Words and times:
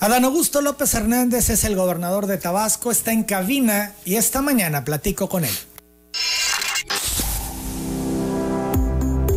Adán 0.00 0.24
Augusto 0.24 0.62
López 0.62 0.94
Hernández 0.94 1.50
es 1.50 1.62
el 1.64 1.76
gobernador 1.76 2.26
de 2.26 2.38
Tabasco, 2.38 2.90
está 2.90 3.12
en 3.12 3.22
cabina 3.22 3.92
y 4.06 4.14
esta 4.14 4.40
mañana 4.40 4.82
platico 4.82 5.28
con 5.28 5.44
él. 5.44 5.54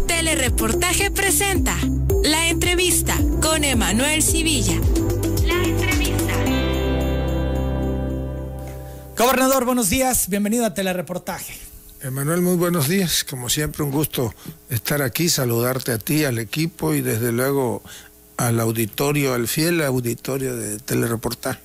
Telereportaje 0.08 1.12
presenta 1.12 1.76
la 2.24 2.48
entrevista 2.48 3.18
con 3.42 3.66
Emanuel 3.66 4.24
Civilla. 4.24 4.80
La 5.46 5.56
entrevista. 5.66 6.34
Gobernador, 9.18 9.66
buenos 9.66 9.90
días, 9.90 10.30
bienvenido 10.30 10.66
a 10.66 10.74
Telereportaje. 10.74 11.60
Emanuel, 12.02 12.42
muy 12.42 12.56
buenos 12.56 12.88
días. 12.88 13.26
Como 13.26 13.50
siempre, 13.50 13.84
un 13.84 13.92
gusto 13.92 14.34
estar 14.70 15.02
aquí, 15.02 15.28
saludarte 15.28 15.92
a 15.92 15.98
ti, 15.98 16.24
al 16.24 16.40
equipo 16.40 16.94
y 16.94 17.02
desde 17.02 17.34
luego 17.34 17.84
al 18.38 18.60
auditorio, 18.60 19.34
al 19.34 19.48
fiel 19.48 19.82
auditorio 19.82 20.56
de 20.56 20.80
Telereportaje. 20.80 21.60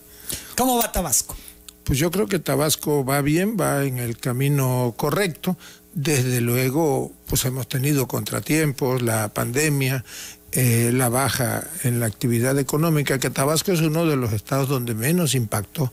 ¿Cómo 0.57 0.77
va 0.79 0.93
Tabasco? 0.93 1.37
Pues 1.85 1.99
yo 1.99 2.11
creo 2.11 2.27
que 2.27 2.39
Tabasco 2.39 3.05
va 3.05 3.23
bien, 3.23 3.57
va 3.59 3.85
en 3.85 3.99
el 3.99 4.19
camino 4.19 4.95
correcto. 4.97 5.57
Desde 5.95 6.41
luego, 6.41 7.13
pues 7.27 7.45
hemos 7.47 7.67
tenido 7.69 8.07
contratiempos, 8.07 9.01
la 9.01 9.29
pandemia, 9.33 10.05
eh, 10.53 10.91
la 10.93 11.09
baja 11.09 11.67
en 11.85 12.01
la 12.01 12.07
actividad 12.07 12.59
económica, 12.59 13.19
que 13.19 13.31
Tabasco 13.31 13.73
es 13.73 13.81
uno 13.81 14.07
de 14.07 14.17
los 14.17 14.33
estados 14.33 14.69
donde 14.69 14.95
menos 14.95 15.35
impactó 15.35 15.93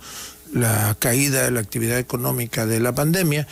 la 0.54 0.96
caída 1.00 1.44
de 1.44 1.52
la 1.52 1.60
actividad 1.60 1.98
económica 1.98 2.66
de 2.66 2.80
la 2.80 2.94
pandemia. 2.94 3.48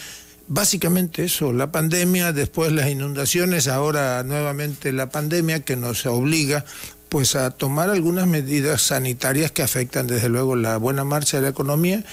Básicamente 0.47 1.23
eso, 1.23 1.53
la 1.53 1.71
pandemia, 1.71 2.33
después 2.33 2.71
las 2.73 2.89
inundaciones, 2.89 3.67
ahora 3.67 4.23
nuevamente 4.23 4.91
la 4.91 5.09
pandemia 5.09 5.61
que 5.61 5.77
nos 5.77 6.05
obliga 6.05 6.65
pues 7.13 7.35
a 7.35 7.51
tomar 7.51 7.91
algunas 7.91 8.25
medidas 8.25 8.81
sanitarias 8.81 9.51
que 9.51 9.61
afectan 9.61 10.07
desde 10.07 10.29
luego 10.29 10.55
la 10.55 10.77
buena 10.77 11.03
marcha 11.03 11.37
de 11.37 11.43
la 11.43 11.49
economía, 11.49 12.03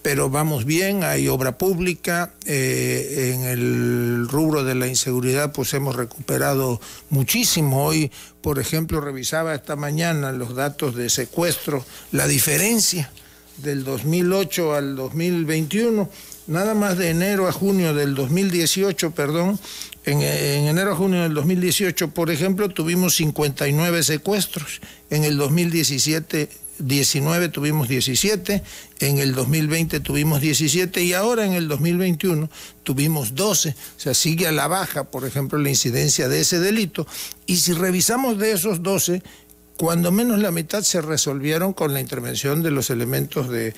pero 0.00 0.30
vamos 0.30 0.64
bien, 0.64 1.02
hay 1.02 1.26
obra 1.26 1.58
pública, 1.58 2.32
eh, 2.46 3.32
en 3.34 3.42
el 3.42 4.28
rubro 4.28 4.62
de 4.62 4.76
la 4.76 4.86
inseguridad 4.86 5.50
pues 5.50 5.74
hemos 5.74 5.96
recuperado 5.96 6.80
muchísimo. 7.10 7.84
Hoy, 7.84 8.12
por 8.42 8.60
ejemplo, 8.60 9.00
revisaba 9.00 9.56
esta 9.56 9.74
mañana 9.74 10.30
los 10.30 10.54
datos 10.54 10.94
de 10.94 11.10
secuestro, 11.10 11.84
la 12.12 12.28
diferencia 12.28 13.10
del 13.56 13.82
2008 13.82 14.72
al 14.72 14.94
2021 14.94 16.08
nada 16.46 16.74
más 16.74 16.98
de 16.98 17.10
enero 17.10 17.48
a 17.48 17.52
junio 17.52 17.94
del 17.94 18.14
2018, 18.14 19.12
perdón, 19.12 19.58
en, 20.04 20.22
enero 20.22 20.92
a 20.92 20.96
junio 20.96 21.22
del 21.22 21.34
2018, 21.34 22.10
por 22.10 22.30
ejemplo, 22.30 22.68
tuvimos 22.68 23.16
59 23.16 24.02
secuestros, 24.02 24.80
en 25.10 25.24
el 25.24 25.36
2017 25.36 26.64
19 26.78 27.50
tuvimos 27.50 27.88
17, 27.88 28.62
en 29.00 29.18
el 29.18 29.34
2020 29.34 30.00
tuvimos 30.00 30.40
17 30.40 31.02
y 31.02 31.12
ahora 31.12 31.46
en 31.46 31.52
el 31.52 31.68
2021 31.68 32.50
tuvimos 32.82 33.34
12. 33.34 33.70
O 33.70 34.00
sea, 34.00 34.14
sigue 34.14 34.46
a 34.46 34.52
la 34.52 34.66
baja, 34.66 35.04
por 35.04 35.24
ejemplo, 35.24 35.58
la 35.58 35.68
incidencia 35.68 36.28
de 36.28 36.40
ese 36.40 36.58
delito. 36.58 37.06
Y 37.46 37.56
si 37.56 37.72
revisamos 37.72 38.38
de 38.38 38.52
esos 38.52 38.82
12, 38.82 39.22
cuando 39.76 40.12
menos 40.12 40.38
la 40.38 40.52
mitad 40.52 40.82
se 40.82 41.00
resolvieron 41.00 41.72
con 41.72 41.92
la 41.92 42.00
intervención 42.00 42.62
de 42.62 42.70
los 42.70 42.90
elementos 42.90 43.48
de, 43.48 43.74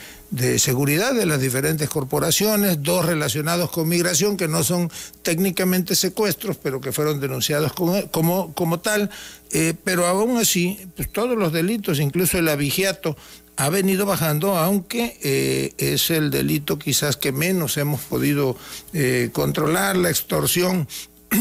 seguridad 0.58 1.14
de 1.14 1.24
las 1.24 1.40
diferentes 1.40 1.88
corporaciones, 1.88 2.82
dos 2.82 3.06
relacionados 3.06 3.70
con 3.70 3.88
migración 3.88 4.36
que 4.36 4.46
no 4.46 4.62
son 4.62 4.90
técnicamente 5.22 5.94
secuestros, 5.94 6.58
pero 6.62 6.80
que 6.80 6.92
fueron 6.92 7.20
denunciados 7.20 7.72
como, 7.72 8.52
como, 8.52 8.80
tal, 8.80 9.10
eh, 9.52 9.74
pero 9.84 10.06
aún 10.06 10.36
así, 10.36 10.78
pues 10.96 11.10
todos 11.10 11.36
los 11.36 11.52
delitos, 11.52 11.98
incluso 11.98 12.38
el 12.38 12.48
abigiato, 12.48 13.16
ha 13.56 13.70
venido 13.70 14.04
bajando, 14.04 14.58
aunque 14.58 15.16
eh, 15.22 15.72
es 15.78 16.10
el 16.10 16.30
delito 16.30 16.78
quizás 16.78 17.16
que 17.16 17.32
menos 17.32 17.78
hemos 17.78 18.02
podido 18.02 18.56
eh, 18.92 19.30
controlar, 19.32 19.96
la 19.96 20.10
extorsión 20.10 20.86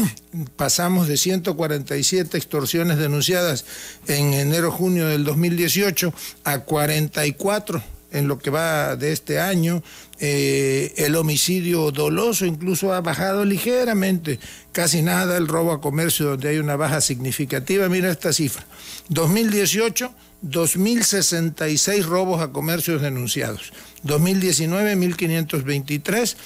pasamos 0.56 1.08
de 1.08 1.16
147 1.16 2.36
extorsiones 2.36 2.98
denunciadas 2.98 3.64
en 4.06 4.34
enero-junio 4.34 5.08
del 5.08 5.24
2018 5.24 6.12
a 6.44 6.60
44 6.60 7.82
en 8.12 8.28
lo 8.28 8.38
que 8.38 8.50
va 8.50 8.96
de 8.96 9.12
este 9.12 9.40
año. 9.40 9.82
Eh, 10.18 10.94
el 10.96 11.16
homicidio 11.16 11.90
doloso 11.90 12.46
incluso 12.46 12.94
ha 12.94 13.00
bajado 13.00 13.44
ligeramente, 13.44 14.40
casi 14.72 15.02
nada. 15.02 15.36
El 15.36 15.48
robo 15.48 15.72
a 15.72 15.80
comercio 15.80 16.26
donde 16.26 16.48
hay 16.48 16.58
una 16.58 16.76
baja 16.76 17.00
significativa. 17.00 17.88
Mira 17.88 18.10
esta 18.10 18.32
cifra. 18.32 18.64
2018, 19.08 20.12
2.066 20.44 22.04
robos 22.04 22.40
a 22.40 22.52
comercios 22.52 23.02
denunciados. 23.02 23.72
2019, 24.02 24.96
1.523. 24.96 26.36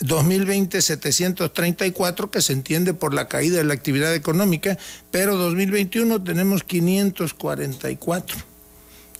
2020 0.00 0.80
734 0.80 2.30
que 2.30 2.42
se 2.42 2.52
entiende 2.52 2.94
por 2.94 3.14
la 3.14 3.28
caída 3.28 3.58
de 3.58 3.64
la 3.64 3.74
actividad 3.74 4.14
económica, 4.14 4.78
pero 5.10 5.36
2021 5.36 6.22
tenemos 6.22 6.64
544. 6.64 8.55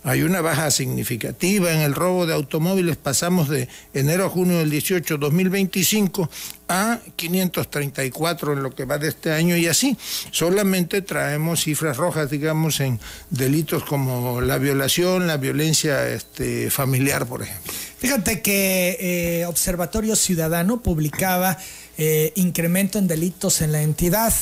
Hay 0.07 0.23
una 0.23 0.41
baja 0.41 0.71
significativa 0.71 1.73
en 1.73 1.81
el 1.81 1.93
robo 1.93 2.27
de 2.27 2.35
automóviles, 2.35 2.97
pasamos 2.97 3.49
de 3.49 3.69
enero 3.93 4.27
a 4.27 4.29
junio 4.29 4.59
del 4.59 4.71
18 4.71 5.19
2025 5.19 6.31
a 6.69 7.01
534 7.17 8.53
en 8.53 8.63
lo 8.63 8.71
que 8.73 8.85
va 8.85 8.99
de 8.99 9.09
este 9.09 9.33
año 9.33 9.57
y 9.57 9.67
así. 9.67 9.97
Solamente 10.31 11.03
traemos 11.03 11.65
cifras 11.65 11.97
rojas, 11.97 12.31
digamos, 12.31 12.79
en 12.79 13.01
delitos 13.31 13.83
como 13.83 14.41
la 14.41 14.59
violación, 14.59 15.27
la 15.27 15.39
violencia 15.39 16.09
este, 16.09 16.71
familiar, 16.71 17.27
por 17.27 17.43
ejemplo. 17.43 17.73
Fíjate 17.99 18.43
que 18.43 18.99
eh, 19.01 19.47
Observatorio 19.47 20.15
Ciudadano 20.15 20.85
publicaba 20.85 21.59
eh, 21.99 22.33
incremento 22.37 23.01
en 23.01 23.09
delitos 23.09 23.61
en 23.61 23.73
la 23.73 23.83
entidad 23.83 24.33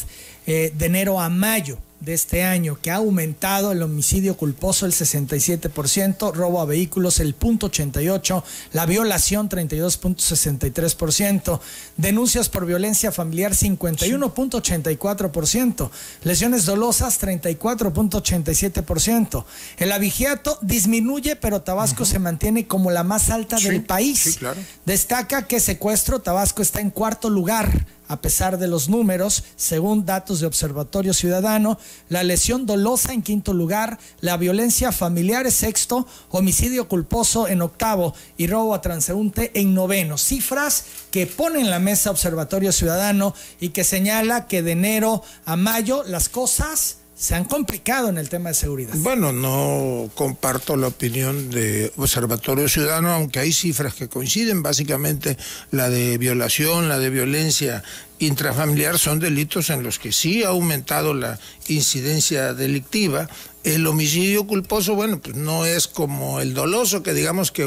eh, 0.47 0.75
de 0.77 0.85
enero 0.85 1.23
a 1.23 1.31
mayo 1.31 1.79
de 2.05 2.15
este 2.15 2.45
año, 2.45 2.79
que 2.81 2.91
ha 2.91 2.97
aumentado 2.97 3.71
el 3.73 3.83
homicidio 3.83 4.37
culposo 4.37 4.87
el 4.87 4.93
67%, 4.93 6.33
robo 6.33 6.61
a 6.61 6.67
vehículos 6.67 7.21
el 7.21 7.39
0.88%, 7.39 8.43
la 8.73 8.87
violación 8.87 9.49
32.63%, 9.49 11.61
denuncias 11.97 12.49
por 12.49 12.67
violencia 12.67 13.13
familiar 13.13 13.53
51.84%, 13.53 15.91
lesiones 16.25 16.67
dolosas 16.67 17.21
34.87%. 17.21 19.45
El 19.79 19.93
abigiato 19.93 20.59
disminuye, 20.61 21.37
pero 21.37 21.63
Tabasco 21.63 22.05
se 22.05 22.19
mantiene 22.19 22.67
como 22.67 22.91
la 22.91 23.05
más 23.05 23.31
alta 23.31 23.59
del 23.59 23.85
país. 23.85 24.41
Destaca 24.85 25.47
que 25.47 25.61
secuestro 25.61 26.21
Tabasco 26.21 26.63
está 26.63 26.81
en 26.81 26.91
cuarto 26.91 27.31
lugar 27.31 27.87
a 28.15 28.21
pesar 28.21 28.59
de 28.59 28.69
los 28.69 28.89
números, 28.89 29.43
según 29.57 30.07
datos 30.07 30.39
de 30.39 30.47
Observatorio 30.47 31.13
Ciudadano, 31.13 31.81
la 32.09 32.23
lesión 32.23 32.65
dolosa 32.65 33.13
en 33.13 33.23
quinto 33.23 33.53
lugar, 33.53 33.99
la 34.21 34.37
violencia 34.37 34.93
familiar 34.93 35.49
es 35.49 35.55
sexto, 35.55 36.07
homicidio 36.31 36.89
culposo 36.89 37.49
en 37.49 37.61
octavo 37.61 38.15
y 38.37 38.47
robo 38.47 38.73
a 38.73 38.81
transeúnte 38.81 39.51
en 39.59 39.75
noveno. 39.75 40.17
Cifras 40.17 40.85
que 41.11 41.27
pone 41.27 41.59
en 41.59 41.71
la 41.71 41.81
mesa 41.81 42.13
Observatorio 42.13 42.71
Ciudadano 42.71 43.35
y 43.59 43.71
que 43.71 43.83
señala 43.83 44.47
que 44.47 44.63
de 44.63 44.73
enero 44.73 45.25
a 45.45 45.57
mayo 45.57 46.05
las 46.05 46.29
cosas 46.29 46.99
se 47.25 47.35
han 47.35 47.47
complicado 47.47 48.11
en 48.11 48.19
el 48.19 48.29
tema 48.29 48.51
de 48.51 48.55
seguridad. 48.55 48.93
Bueno, 48.97 49.33
no 49.33 50.11
comparto 50.15 50.77
la 50.77 50.89
opinión 50.89 51.49
de 51.49 51.91
Observatorio 51.97 52.69
Ciudadano, 52.69 53.13
aunque 53.13 53.39
hay 53.39 53.51
cifras 53.51 53.95
que 53.95 54.09
coinciden, 54.09 54.63
básicamente 54.63 55.39
la 55.71 55.89
de 55.89 56.19
violación, 56.19 56.91
la 56.91 56.99
de 56.99 57.09
violencia 57.09 57.83
intrafamiliar 58.19 58.99
son 58.99 59.21
delitos 59.21 59.71
en 59.71 59.83
los 59.83 59.99
que 59.99 60.13
sí 60.13 60.45
ha 60.45 60.49
aumentado 60.49 61.15
la 61.15 61.39
incidencia 61.67 62.53
delictiva. 62.53 63.27
El 63.65 63.87
homicidio 63.87 64.47
culposo, 64.47 64.95
bueno, 64.95 65.19
pues 65.19 65.35
no 65.35 65.65
es 65.65 65.89
como 65.89 66.41
el 66.41 66.53
doloso, 66.53 67.03
que 67.03 67.15
digamos 67.15 67.51
que 67.51 67.67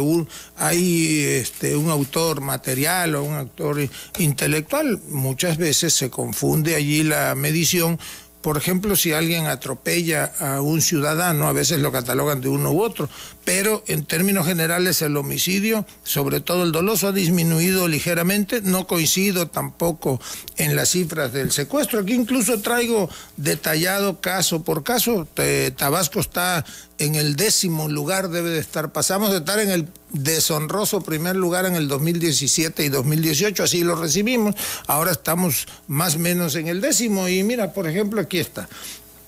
hay 0.56 1.24
este, 1.24 1.75
un 1.75 1.89
autor 1.89 2.42
material 2.42 3.15
o 3.15 3.24
un 3.24 3.33
autor 3.33 3.89
intelectual. 4.19 5.01
Muchas 5.10 5.57
veces 5.57 5.95
se 5.95 6.12
confunde 6.12 6.75
allí 6.75 7.01
la 7.01 7.33
medición 7.33 8.00
por 8.47 8.55
ejemplo, 8.55 8.95
si 8.95 9.11
alguien 9.11 9.47
atropella 9.47 10.31
a 10.39 10.61
un 10.61 10.81
ciudadano, 10.81 11.49
a 11.49 11.51
veces 11.51 11.79
lo 11.79 11.91
catalogan 11.91 12.39
de 12.39 12.47
uno 12.47 12.71
u 12.71 12.81
otro, 12.81 13.09
pero 13.44 13.83
en 13.88 14.05
términos 14.05 14.47
generales 14.47 15.01
el 15.01 15.17
homicidio, 15.17 15.85
sobre 16.05 16.39
todo 16.39 16.63
el 16.63 16.71
doloso, 16.71 17.09
ha 17.09 17.11
disminuido 17.11 17.89
ligeramente. 17.89 18.61
No 18.61 18.88
coincido 18.88 19.49
tampoco 19.49 20.21
en 20.55 20.77
las 20.77 20.91
cifras 20.91 21.33
del 21.33 21.51
secuestro. 21.51 21.99
Aquí 21.99 22.13
incluso 22.13 22.61
traigo 22.61 23.09
detallado 23.35 24.21
caso 24.21 24.63
por 24.63 24.81
caso. 24.81 25.27
Tabasco 25.75 26.21
está 26.21 26.63
en 27.00 27.15
el 27.15 27.35
décimo 27.35 27.89
lugar, 27.89 28.29
debe 28.29 28.51
de 28.51 28.59
estar. 28.59 28.93
Pasamos 28.93 29.31
de 29.31 29.39
estar 29.39 29.59
en 29.59 29.71
el 29.71 29.89
deshonroso 30.23 31.01
primer 31.01 31.35
lugar 31.35 31.65
en 31.65 31.75
el 31.75 31.87
2017 31.87 32.85
y 32.85 32.89
2018, 32.89 33.63
así 33.63 33.83
lo 33.83 33.95
recibimos. 33.95 34.55
Ahora 34.87 35.11
estamos 35.11 35.67
más 35.87 36.15
o 36.15 36.19
menos 36.19 36.55
en 36.55 36.67
el 36.67 36.81
décimo 36.81 37.27
y 37.27 37.43
mira, 37.43 37.73
por 37.73 37.87
ejemplo, 37.87 38.21
aquí 38.21 38.39
está. 38.39 38.67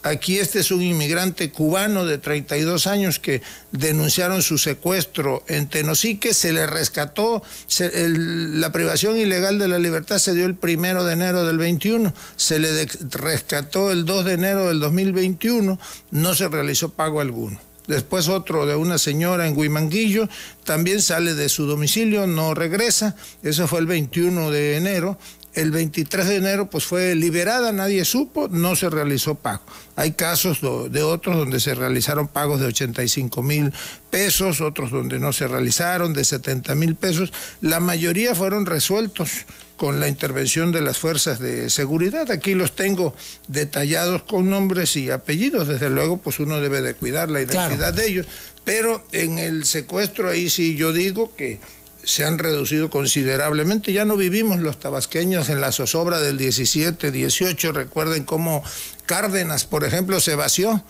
Aquí 0.01 0.39
este 0.39 0.59
es 0.59 0.71
un 0.71 0.81
inmigrante 0.81 1.51
cubano 1.51 2.06
de 2.06 2.18
32 2.18 2.88
años 2.88 3.19
que 3.19 3.41
denunciaron 3.74 4.41
su 4.41 4.57
secuestro 4.57 5.44
en 5.47 5.68
Tenosique, 5.68 6.33
se 6.33 6.53
le 6.53 6.65
rescató, 6.68 7.44
la 7.77 8.71
privación 8.71 9.18
ilegal 9.18 9.59
de 9.59 9.68
la 9.68 9.77
libertad 9.77 10.18
se 10.19 10.33
dio 10.33 10.45
el 10.45 10.56
primero 10.56 11.03
de 11.03 11.13
enero 11.13 11.44
del 11.44 11.57
21, 11.57 12.13
se 12.38 12.59
le 12.59 12.86
rescató 13.09 13.91
el 13.91 14.06
2 14.06 14.24
de 14.24 14.33
enero 14.33 14.68
del 14.69 14.80
2021, 14.80 15.77
no 16.12 16.33
se 16.33 16.47
realizó 16.47 16.89
pago 16.89 17.19
alguno. 17.19 17.59
Después 17.89 18.27
otro 18.27 18.68
de 18.68 18.75
una 18.75 19.00
señora 19.00 19.47
en 19.47 19.57
Huimanguillo, 19.57 20.30
también 20.63 21.01
sale 21.01 21.33
de 21.33 21.50
su 21.50 21.65
domicilio, 21.65 22.27
no 22.27 22.53
regresa, 22.53 23.15
eso 23.41 23.68
fue 23.68 23.80
el 23.80 23.88
21 23.88 24.51
de 24.51 24.77
enero 24.77 25.18
el 25.54 25.72
23 25.72 26.28
de 26.28 26.36
enero 26.36 26.69
pues 26.69 26.86
fue 26.86 27.16
liberada, 27.16 27.72
nadie 27.72 28.06
supo, 28.06 28.48
no 28.50 28.75
se 28.75 28.90
realizó 28.90 29.36
pago. 29.36 29.63
Hay 29.96 30.12
casos 30.12 30.62
de 30.62 31.04
otros 31.04 31.38
donde 31.38 31.60
se 31.60 31.75
realizaron 31.75 32.28
pagos 32.28 32.60
de 32.60 32.68
85 32.68 33.44
mil 33.44 33.74
pesos, 34.10 34.62
otros 34.62 34.92
donde 34.92 35.19
no 35.19 35.34
se 35.34 35.48
realizaron, 35.48 36.13
de 36.13 36.24
70 36.24 36.75
mil 36.75 36.96
pesos. 36.96 37.34
La 37.62 37.80
mayoría 37.80 38.36
fueron 38.36 38.66
resueltos 38.66 39.46
con 39.75 40.00
la 40.00 40.07
intervención 40.07 40.72
de 40.72 40.81
las 40.81 40.98
fuerzas 40.98 41.40
de 41.40 41.69
seguridad. 41.69 42.30
Aquí 42.31 42.54
los 42.54 42.75
tengo 42.75 43.16
detallados 43.48 44.24
con 44.24 44.50
nombres 44.50 44.96
y 44.98 45.10
apellidos. 45.10 45.68
Desde 45.68 45.90
luego, 45.90 46.18
pues 46.18 46.40
uno 46.40 46.60
debe 46.60 46.81
de 46.81 46.94
cuidar 46.94 47.30
la 47.30 47.42
identidad 47.42 47.94
de 47.94 48.07
ellos. 48.07 48.28
Pero 48.66 49.04
en 49.13 49.40
el 49.40 49.66
secuestro 49.66 50.30
ahí 50.30 50.50
sí 50.50 50.75
yo 50.75 50.94
digo 50.94 51.34
que 51.36 51.60
se 52.04 52.25
han 52.25 52.40
reducido 52.40 52.90
considerablemente. 52.90 53.94
Ya 53.94 54.06
no 54.06 54.18
vivimos 54.18 54.60
los 54.60 54.80
tabasqueños 54.80 55.50
en 55.50 55.62
la 55.62 55.72
zozobra 55.72 56.19
del 56.19 56.38
17, 56.38 57.12
18. 57.12 57.72
Recuerden 57.72 58.24
cómo 58.24 58.63
Cárdenas, 59.06 59.66
por 59.66 59.84
ejemplo, 59.84 60.19
se 60.19 60.36
vació. 60.36 60.84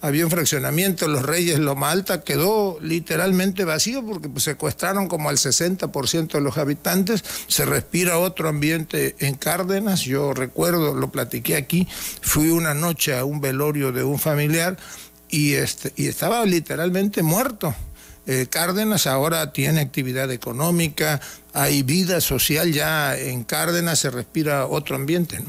Había 0.00 0.24
un 0.24 0.32
fraccionamiento, 0.32 1.06
los 1.06 1.22
Reyes 1.22 1.60
Loma 1.60 1.92
Alta 1.92 2.22
quedó 2.22 2.76
literalmente 2.80 3.64
vacío 3.64 4.04
porque 4.04 4.28
pues, 4.28 4.42
secuestraron 4.42 5.06
como 5.06 5.28
al 5.28 5.36
60% 5.36 6.32
de 6.32 6.40
los 6.40 6.58
habitantes. 6.58 7.24
Se 7.46 7.64
respira 7.64 8.18
otro 8.18 8.48
ambiente 8.48 9.14
en 9.20 9.36
Cárdenas. 9.36 10.00
Yo 10.00 10.34
recuerdo, 10.34 10.94
lo 10.94 11.12
platiqué 11.12 11.54
aquí, 11.54 11.86
fui 12.20 12.50
una 12.50 12.74
noche 12.74 13.16
a 13.16 13.24
un 13.24 13.40
velorio 13.40 13.92
de 13.92 14.02
un 14.02 14.18
familiar 14.18 14.76
y, 15.30 15.52
este, 15.52 15.92
y 15.94 16.08
estaba 16.08 16.44
literalmente 16.46 17.22
muerto 17.22 17.72
eh, 18.26 18.46
Cárdenas 18.48 19.06
ahora 19.06 19.52
tiene 19.52 19.80
actividad 19.80 20.30
económica, 20.30 21.20
hay 21.52 21.82
vida 21.82 22.20
social 22.20 22.72
ya 22.72 23.16
en 23.16 23.44
Cárdenas, 23.44 23.98
se 23.98 24.10
respira 24.10 24.66
otro 24.66 24.96
ambiente. 24.96 25.40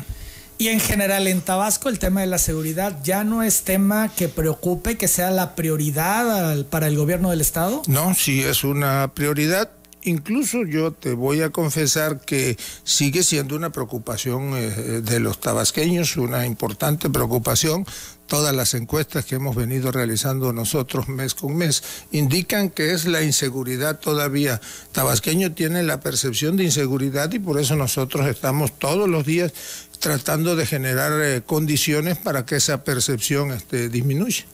Y 0.57 0.69
en 0.69 0.79
general 0.79 1.27
en 1.27 1.41
Tabasco 1.41 1.89
el 1.89 1.99
tema 1.99 2.21
de 2.21 2.27
la 2.27 2.37
seguridad 2.37 2.97
ya 3.03 3.23
no 3.23 3.43
es 3.43 3.63
tema 3.63 4.09
que 4.15 4.29
preocupe, 4.29 4.97
que 4.97 5.07
sea 5.07 5.31
la 5.31 5.55
prioridad 5.55 6.65
para 6.67 6.87
el 6.87 6.95
gobierno 6.95 7.31
del 7.31 7.41
Estado. 7.41 7.81
No, 7.87 8.13
sí 8.13 8.41
es 8.41 8.63
una 8.63 9.11
prioridad. 9.13 9.69
Incluso 10.05 10.63
yo 10.65 10.91
te 10.91 11.13
voy 11.13 11.41
a 11.41 11.49
confesar 11.49 12.21
que 12.21 12.57
sigue 12.83 13.23
siendo 13.23 13.55
una 13.55 13.71
preocupación 13.71 14.51
eh, 14.55 15.01
de 15.01 15.19
los 15.19 15.39
tabasqueños, 15.39 16.17
una 16.17 16.45
importante 16.45 17.09
preocupación 17.09 17.85
todas 18.27 18.55
las 18.55 18.73
encuestas 18.73 19.25
que 19.25 19.35
hemos 19.35 19.55
venido 19.55 19.91
realizando 19.91 20.53
nosotros 20.53 21.07
mes 21.07 21.35
con 21.35 21.55
mes 21.55 21.83
indican 22.11 22.69
que 22.69 22.91
es 22.91 23.05
la 23.05 23.21
inseguridad 23.21 23.99
todavía. 23.99 24.59
Tabasqueño 24.91 25.51
tiene 25.53 25.83
la 25.83 25.99
percepción 25.99 26.57
de 26.57 26.63
inseguridad 26.63 27.31
y 27.33 27.39
por 27.39 27.59
eso 27.59 27.75
nosotros 27.75 28.25
estamos 28.27 28.77
todos 28.79 29.07
los 29.07 29.25
días 29.25 29.53
tratando 29.99 30.55
de 30.55 30.65
generar 30.65 31.13
eh, 31.21 31.43
condiciones 31.45 32.17
para 32.17 32.45
que 32.45 32.55
esa 32.55 32.83
percepción 32.83 33.51
este, 33.51 33.89
disminuya. 33.89 34.45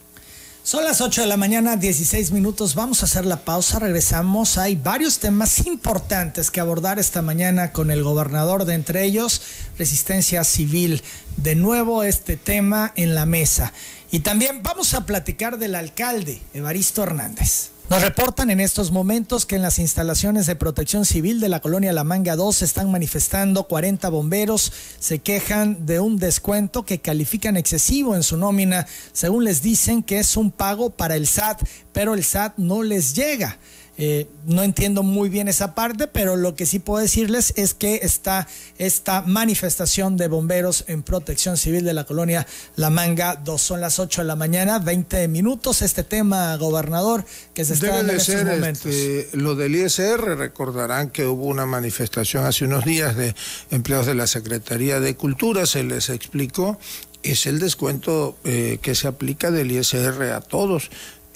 Son 0.69 0.83
las 0.83 1.01
8 1.01 1.21
de 1.21 1.27
la 1.27 1.35
mañana, 1.35 1.77
16 1.77 2.29
minutos. 2.29 2.75
Vamos 2.75 3.01
a 3.01 3.07
hacer 3.07 3.25
la 3.25 3.43
pausa, 3.43 3.79
regresamos. 3.79 4.59
Hay 4.59 4.75
varios 4.75 5.17
temas 5.17 5.65
importantes 5.65 6.51
que 6.51 6.59
abordar 6.59 6.99
esta 6.99 7.23
mañana 7.23 7.71
con 7.71 7.89
el 7.89 8.03
gobernador, 8.03 8.65
de 8.65 8.75
entre 8.75 9.03
ellos 9.03 9.41
resistencia 9.79 10.43
civil. 10.43 11.01
De 11.37 11.55
nuevo 11.55 12.03
este 12.03 12.37
tema 12.37 12.93
en 12.95 13.15
la 13.15 13.25
mesa. 13.25 13.73
Y 14.11 14.19
también 14.19 14.61
vamos 14.61 14.93
a 14.93 15.07
platicar 15.07 15.57
del 15.57 15.73
alcalde, 15.73 16.39
Evaristo 16.53 17.01
Hernández. 17.01 17.71
Nos 17.89 18.03
reportan 18.03 18.51
en 18.51 18.59
estos 18.59 18.91
momentos 18.91 19.47
que 19.47 19.55
en 19.55 19.63
las 19.63 19.79
instalaciones 19.79 20.45
de 20.45 20.55
protección 20.55 21.05
civil 21.05 21.39
de 21.39 21.49
la 21.49 21.59
colonia 21.59 21.91
La 21.91 22.03
Manga 22.03 22.35
2 22.35 22.57
se 22.57 22.65
están 22.65 22.91
manifestando 22.91 23.63
40 23.63 24.09
bomberos. 24.09 24.71
Se 24.99 25.17
quejan 25.17 25.87
de 25.87 25.99
un 25.99 26.17
descuento 26.17 26.85
que 26.85 27.01
califican 27.01 27.57
excesivo 27.57 28.15
en 28.15 28.21
su 28.21 28.37
nómina. 28.37 28.85
Según 29.11 29.43
les 29.43 29.63
dicen 29.63 30.03
que 30.03 30.19
es 30.19 30.37
un 30.37 30.51
pago 30.51 30.91
para 30.91 31.15
el 31.15 31.25
SAT, 31.25 31.63
pero 31.91 32.13
el 32.13 32.23
SAT 32.23 32.59
no 32.59 32.83
les 32.83 33.15
llega. 33.15 33.57
Eh, 34.01 34.27
no 34.45 34.63
entiendo 34.63 35.03
muy 35.03 35.27
bien 35.27 35.49
esa 35.49 35.75
parte, 35.75 36.07
pero 36.07 36.37
lo 36.37 36.55
que 36.55 36.65
sí 36.65 36.79
puedo 36.79 37.01
decirles 37.01 37.51
es 37.57 37.73
que 37.73 37.99
está 38.01 38.47
esta 38.77 39.23
manifestación 39.23 40.15
de 40.15 40.29
bomberos 40.29 40.85
en 40.87 41.03
protección 41.03 41.57
civil 41.57 41.83
de 41.83 41.93
la 41.93 42.05
colonia 42.05 42.47
La 42.77 42.89
Manga, 42.89 43.35
dos 43.35 43.61
son 43.61 43.81
las 43.81 43.99
8 43.99 44.21
de 44.21 44.27
la 44.27 44.37
mañana, 44.37 44.79
20 44.79 45.27
minutos. 45.27 45.81
Este 45.81 46.05
tema, 46.05 46.55
gobernador, 46.55 47.25
que 47.53 47.65
se 47.65 47.73
está 47.73 47.87
dando 47.87 48.13
en 48.13 48.19
estos 48.19 48.45
momentos. 48.45 48.85
Este, 48.85 49.35
lo 49.35 49.55
del 49.55 49.75
ISR, 49.75 50.37
recordarán 50.37 51.09
que 51.09 51.25
hubo 51.25 51.47
una 51.47 51.65
manifestación 51.65 52.45
hace 52.45 52.63
unos 52.63 52.85
días 52.85 53.17
de 53.17 53.35
empleados 53.69 54.05
de 54.05 54.15
la 54.15 54.27
Secretaría 54.27 55.01
de 55.01 55.17
Cultura, 55.17 55.65
se 55.65 55.83
les 55.83 56.09
explicó 56.09 56.79
es 57.21 57.45
el 57.47 57.59
descuento 57.59 58.37
eh, 58.45 58.79
que 58.81 58.95
se 58.95 59.07
aplica 59.07 59.51
del 59.51 59.71
ISR 59.71 60.31
a 60.31 60.39
todos 60.39 60.89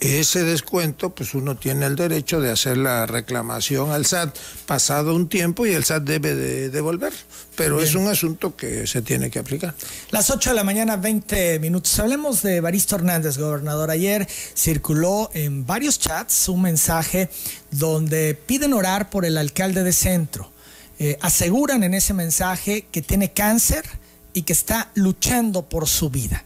ese 0.04 0.44
descuento, 0.44 1.16
pues 1.16 1.34
uno 1.34 1.56
tiene 1.56 1.86
el 1.86 1.96
derecho 1.96 2.42
de 2.42 2.52
hacer 2.52 2.76
la 2.76 3.06
reclamación 3.06 3.92
al 3.92 4.06
SAT 4.06 4.36
pasado 4.66 5.16
un 5.16 5.30
tiempo 5.30 5.66
y 5.66 5.72
el 5.72 5.86
SAT 5.86 6.04
debe 6.04 6.36
de 6.36 6.70
devolver. 6.70 7.14
Pero 7.56 7.82
es 7.82 7.96
un 7.96 8.08
asunto 8.08 8.56
que 8.56 8.86
se 8.86 9.02
tiene 9.02 9.30
que 9.30 9.40
aplicar. 9.40 9.74
Las 10.12 10.30
8 10.30 10.50
de 10.50 10.56
la 10.56 10.66
mañana, 10.66 10.98
20 10.98 11.60
minutos. 11.60 11.98
Hablemos 12.00 12.42
de 12.42 12.60
Baristo 12.60 12.96
Hernández, 12.96 13.38
gobernador. 13.38 13.92
Ayer 13.92 14.28
circuló 14.28 15.30
en 15.34 15.66
varios 15.66 16.00
chats 16.00 16.50
un 16.50 16.64
mensaje 16.64 17.30
donde 17.72 18.34
piden 18.34 18.74
orar 18.74 19.10
por 19.10 19.24
el 19.24 19.38
alcalde 19.38 19.84
de 19.84 19.94
centro. 19.94 20.52
Eh, 21.00 21.18
aseguran 21.22 21.84
en 21.84 21.94
ese 21.94 22.14
mensaje 22.14 22.88
que 22.92 23.02
tiene 23.02 23.32
cáncer 23.32 23.86
y 24.34 24.42
que 24.42 24.54
está 24.54 24.92
luchando 24.96 25.70
por 25.70 25.88
su 25.88 26.10
vida. 26.10 26.44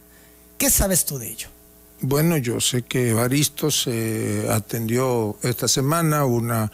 ¿Qué 0.57 0.69
sabes 0.69 1.05
tú 1.05 1.17
de 1.17 1.31
ello? 1.31 1.56
Bueno, 2.01 2.37
yo 2.37 2.61
sé 2.61 2.83
que 2.83 3.09
Evaristo 3.09 3.71
se 3.71 4.47
atendió 4.51 5.35
esta 5.41 5.67
semana 5.67 6.25
una, 6.25 6.71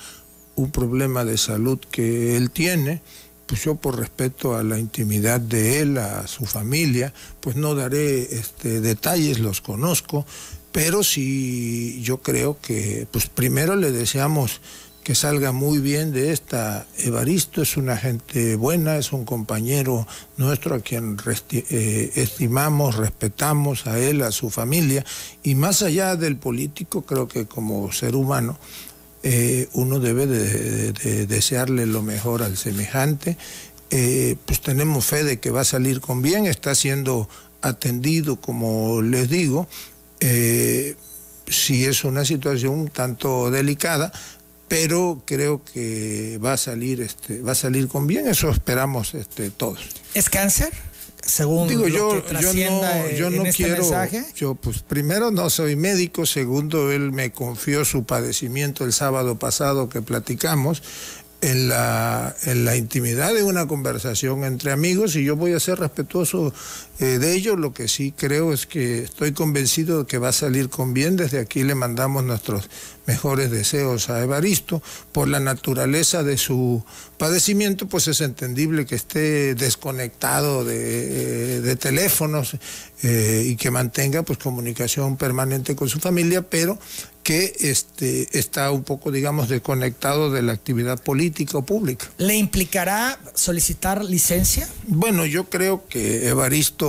un 0.55 0.69
problema 0.69 1.23
de 1.23 1.37
salud 1.37 1.79
que 1.79 2.35
él 2.35 2.51
tiene. 2.51 3.01
Pues 3.45 3.63
yo 3.63 3.75
por 3.75 3.97
respeto 3.97 4.55
a 4.55 4.63
la 4.63 4.79
intimidad 4.79 5.39
de 5.39 5.79
él, 5.79 5.97
a 5.97 6.27
su 6.27 6.45
familia, 6.45 7.13
pues 7.39 7.55
no 7.55 7.73
daré 7.73 8.35
este, 8.35 8.81
detalles, 8.81 9.39
los 9.39 9.61
conozco, 9.61 10.25
pero 10.73 11.03
sí 11.03 12.01
yo 12.01 12.21
creo 12.21 12.59
que 12.59 13.07
pues 13.11 13.27
primero 13.27 13.75
le 13.77 13.91
deseamos 13.91 14.59
que 15.03 15.15
salga 15.15 15.51
muy 15.51 15.79
bien 15.79 16.11
de 16.11 16.31
esta. 16.31 16.87
Evaristo 16.97 17.61
es 17.61 17.75
una 17.75 17.97
gente 17.97 18.55
buena, 18.55 18.97
es 18.97 19.11
un 19.11 19.25
compañero 19.25 20.07
nuestro 20.37 20.75
a 20.75 20.79
quien 20.79 21.17
eh, 21.51 22.11
estimamos, 22.15 22.95
respetamos 22.95 23.85
a 23.85 23.99
él, 23.99 24.21
a 24.21 24.31
su 24.31 24.49
familia, 24.49 25.05
y 25.43 25.55
más 25.55 25.81
allá 25.81 26.15
del 26.15 26.37
político, 26.37 27.01
creo 27.01 27.27
que 27.27 27.45
como 27.45 27.91
ser 27.91 28.15
humano, 28.15 28.57
eh, 29.23 29.67
uno 29.73 29.99
debe 29.99 30.25
de, 30.25 31.25
desearle 31.27 31.85
lo 31.85 32.01
mejor 32.01 32.41
al 32.41 32.57
semejante. 32.57 33.37
Eh, 33.89 34.37
pues 34.45 34.61
tenemos 34.61 35.05
fe 35.05 35.23
de 35.23 35.39
que 35.39 35.51
va 35.51 35.61
a 35.61 35.65
salir 35.65 36.01
con 36.01 36.21
bien, 36.21 36.45
está 36.45 36.73
siendo 36.75 37.29
atendido, 37.61 38.37
como 38.37 39.01
les 39.01 39.29
digo. 39.29 39.67
si 41.45 41.85
es 41.85 42.03
una 42.05 42.23
situación 42.23 42.87
tanto 42.87 43.51
delicada, 43.51 44.11
pero 44.73 45.21
creo 45.23 45.61
que 45.63 46.39
va 46.43 46.53
a 46.53 46.57
salir 46.57 46.99
este 46.99 47.41
va 47.41 47.51
a 47.51 47.55
salir 47.55 47.87
con 47.87 48.07
bien 48.07 48.27
eso 48.27 48.49
esperamos 48.49 49.13
este 49.13 49.51
todos. 49.51 49.81
Es 50.15 50.31
cáncer 50.31 50.73
según 51.23 51.67
digo 51.67 51.87
yo 51.87 52.23
yo 52.31 53.29
no, 53.29 53.45
este 53.45 53.51
quiero 53.55 53.85
yo 54.35 54.55
pues 54.55 54.79
primero 54.79 55.29
no 55.29 55.51
soy 55.51 55.75
médico 55.75 56.25
segundo 56.25 56.91
él 56.91 57.11
me 57.11 57.31
confió 57.31 57.85
su 57.85 58.03
padecimiento 58.03 58.83
el 58.83 58.93
sábado 58.93 59.37
pasado 59.37 59.89
que 59.89 60.01
platicamos 60.01 60.81
en 61.43 61.67
la, 61.67 62.33
en 62.43 62.63
la 62.63 62.77
intimidad 62.77 63.33
de 63.33 63.43
una 63.43 63.67
conversación 63.67 64.45
entre 64.45 64.71
amigos 64.71 65.15
y 65.17 65.25
yo 65.25 65.35
voy 65.35 65.51
a 65.53 65.59
ser 65.59 65.77
respetuoso 65.77 66.53
eh, 66.99 67.17
de 67.19 67.33
ello. 67.33 67.55
Lo 67.55 67.73
que 67.73 67.87
sí 67.87 68.13
creo 68.15 68.53
es 68.53 68.65
que 68.65 69.03
estoy 69.03 69.33
convencido 69.33 69.99
de 69.99 70.05
que 70.05 70.17
va 70.17 70.29
a 70.29 70.33
salir 70.33 70.69
con 70.69 70.93
bien. 70.93 71.15
Desde 71.15 71.39
aquí 71.39 71.63
le 71.63 71.75
mandamos 71.75 72.23
nuestros 72.23 72.69
mejores 73.05 73.51
deseos 73.51 74.09
a 74.09 74.21
Evaristo. 74.21 74.81
Por 75.11 75.27
la 75.27 75.39
naturaleza 75.39 76.23
de 76.23 76.37
su 76.37 76.83
padecimiento, 77.17 77.87
pues 77.87 78.07
es 78.07 78.21
entendible 78.21 78.85
que 78.85 78.95
esté 78.95 79.55
desconectado 79.55 80.63
de, 80.65 81.71
eh, 81.71 81.75
teléfonos 81.75 82.57
eh, 83.01 83.45
y 83.47 83.55
que 83.55 83.71
mantenga 83.71 84.23
pues 84.23 84.39
comunicación 84.39 85.17
permanente 85.17 85.75
con 85.75 85.89
su 85.89 85.99
familia, 85.99 86.41
pero 86.41 86.77
que 87.23 87.55
este, 87.61 88.37
está 88.37 88.69
un 88.71 88.83
poco, 88.83 89.11
digamos, 89.11 89.47
desconectado 89.47 90.29
de 90.29 90.41
la 90.41 90.51
actividad 90.51 91.01
política 91.01 91.57
o 91.57 91.65
pública. 91.65 92.11
¿Le 92.17 92.35
implicará 92.35 93.17
solicitar 93.33 94.03
licencia? 94.03 94.67
Bueno, 94.87 95.25
yo 95.25 95.45
creo 95.45 95.87
que 95.87 96.27
Evaristo 96.27 96.82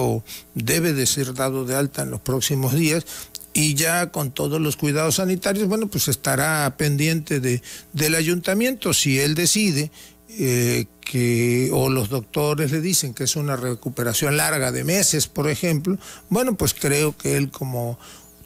debe 0.54 0.92
de 0.92 1.06
ser 1.06 1.34
dado 1.34 1.64
de 1.64 1.74
alta 1.74 2.02
en 2.02 2.10
los 2.10 2.20
próximos 2.20 2.74
días 2.74 3.04
y 3.52 3.74
ya 3.74 4.10
con 4.10 4.32
todos 4.32 4.60
los 4.60 4.76
cuidados 4.76 5.16
sanitarios, 5.16 5.68
bueno, 5.68 5.86
pues 5.86 6.08
estará 6.08 6.74
pendiente 6.76 7.40
de, 7.40 7.62
del 7.92 8.16
ayuntamiento 8.16 8.92
si 8.92 9.20
él 9.20 9.34
decide 9.34 9.90
eh, 10.30 10.86
que 11.00 11.70
o 11.72 11.88
los 11.88 12.08
doctores 12.08 12.72
le 12.72 12.80
dicen 12.80 13.14
que 13.14 13.24
es 13.24 13.36
una 13.36 13.54
recuperación 13.54 14.36
larga 14.36 14.72
de 14.72 14.82
meses, 14.82 15.28
por 15.28 15.48
ejemplo, 15.48 15.96
bueno, 16.28 16.56
pues 16.56 16.74
creo 16.74 17.16
que 17.16 17.36
él 17.36 17.50
como 17.50 17.98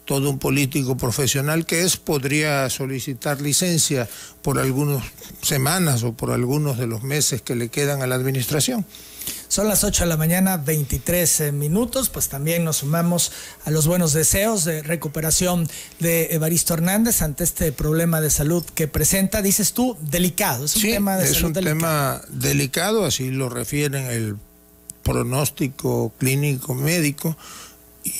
todo 0.05 0.29
un 0.29 0.39
político 0.39 0.97
profesional 0.97 1.65
que 1.65 1.83
es, 1.83 1.97
podría 1.97 2.69
solicitar 2.69 3.41
licencia 3.41 4.09
por 4.41 4.57
algunas 4.57 5.03
semanas 5.41 6.03
o 6.03 6.13
por 6.13 6.31
algunos 6.31 6.77
de 6.77 6.87
los 6.87 7.03
meses 7.03 7.41
que 7.43 7.55
le 7.55 7.69
quedan 7.69 8.01
a 8.01 8.07
la 8.07 8.15
administración. 8.15 8.85
Son 9.49 9.67
las 9.67 9.83
8 9.83 10.03
de 10.03 10.09
la 10.09 10.15
mañana, 10.15 10.57
23 10.57 11.39
eh, 11.39 11.51
minutos, 11.51 12.09
pues 12.09 12.29
también 12.29 12.63
nos 12.63 12.77
sumamos 12.77 13.31
a 13.65 13.71
los 13.71 13.87
buenos 13.87 14.13
deseos 14.13 14.63
de 14.63 14.83
recuperación 14.83 15.67
de 15.99 16.35
Evaristo 16.35 16.75
Hernández 16.75 17.23
ante 17.23 17.45
este 17.45 17.71
problema 17.71 18.21
de 18.21 18.29
salud 18.29 18.63
que 18.75 18.87
presenta, 18.87 19.41
dices 19.41 19.73
tú, 19.73 19.97
delicado. 20.01 20.65
Es 20.65 20.75
un 20.75 20.83
tema 20.83 21.17
de 21.17 21.25
es 21.25 21.41
un 21.41 21.53
tema 21.53 22.21
delicado, 22.29 23.05
así 23.05 23.31
lo 23.31 23.49
refieren 23.49 24.05
el 24.05 24.37
pronóstico 25.01 26.13
clínico 26.19 26.75
médico 26.75 27.35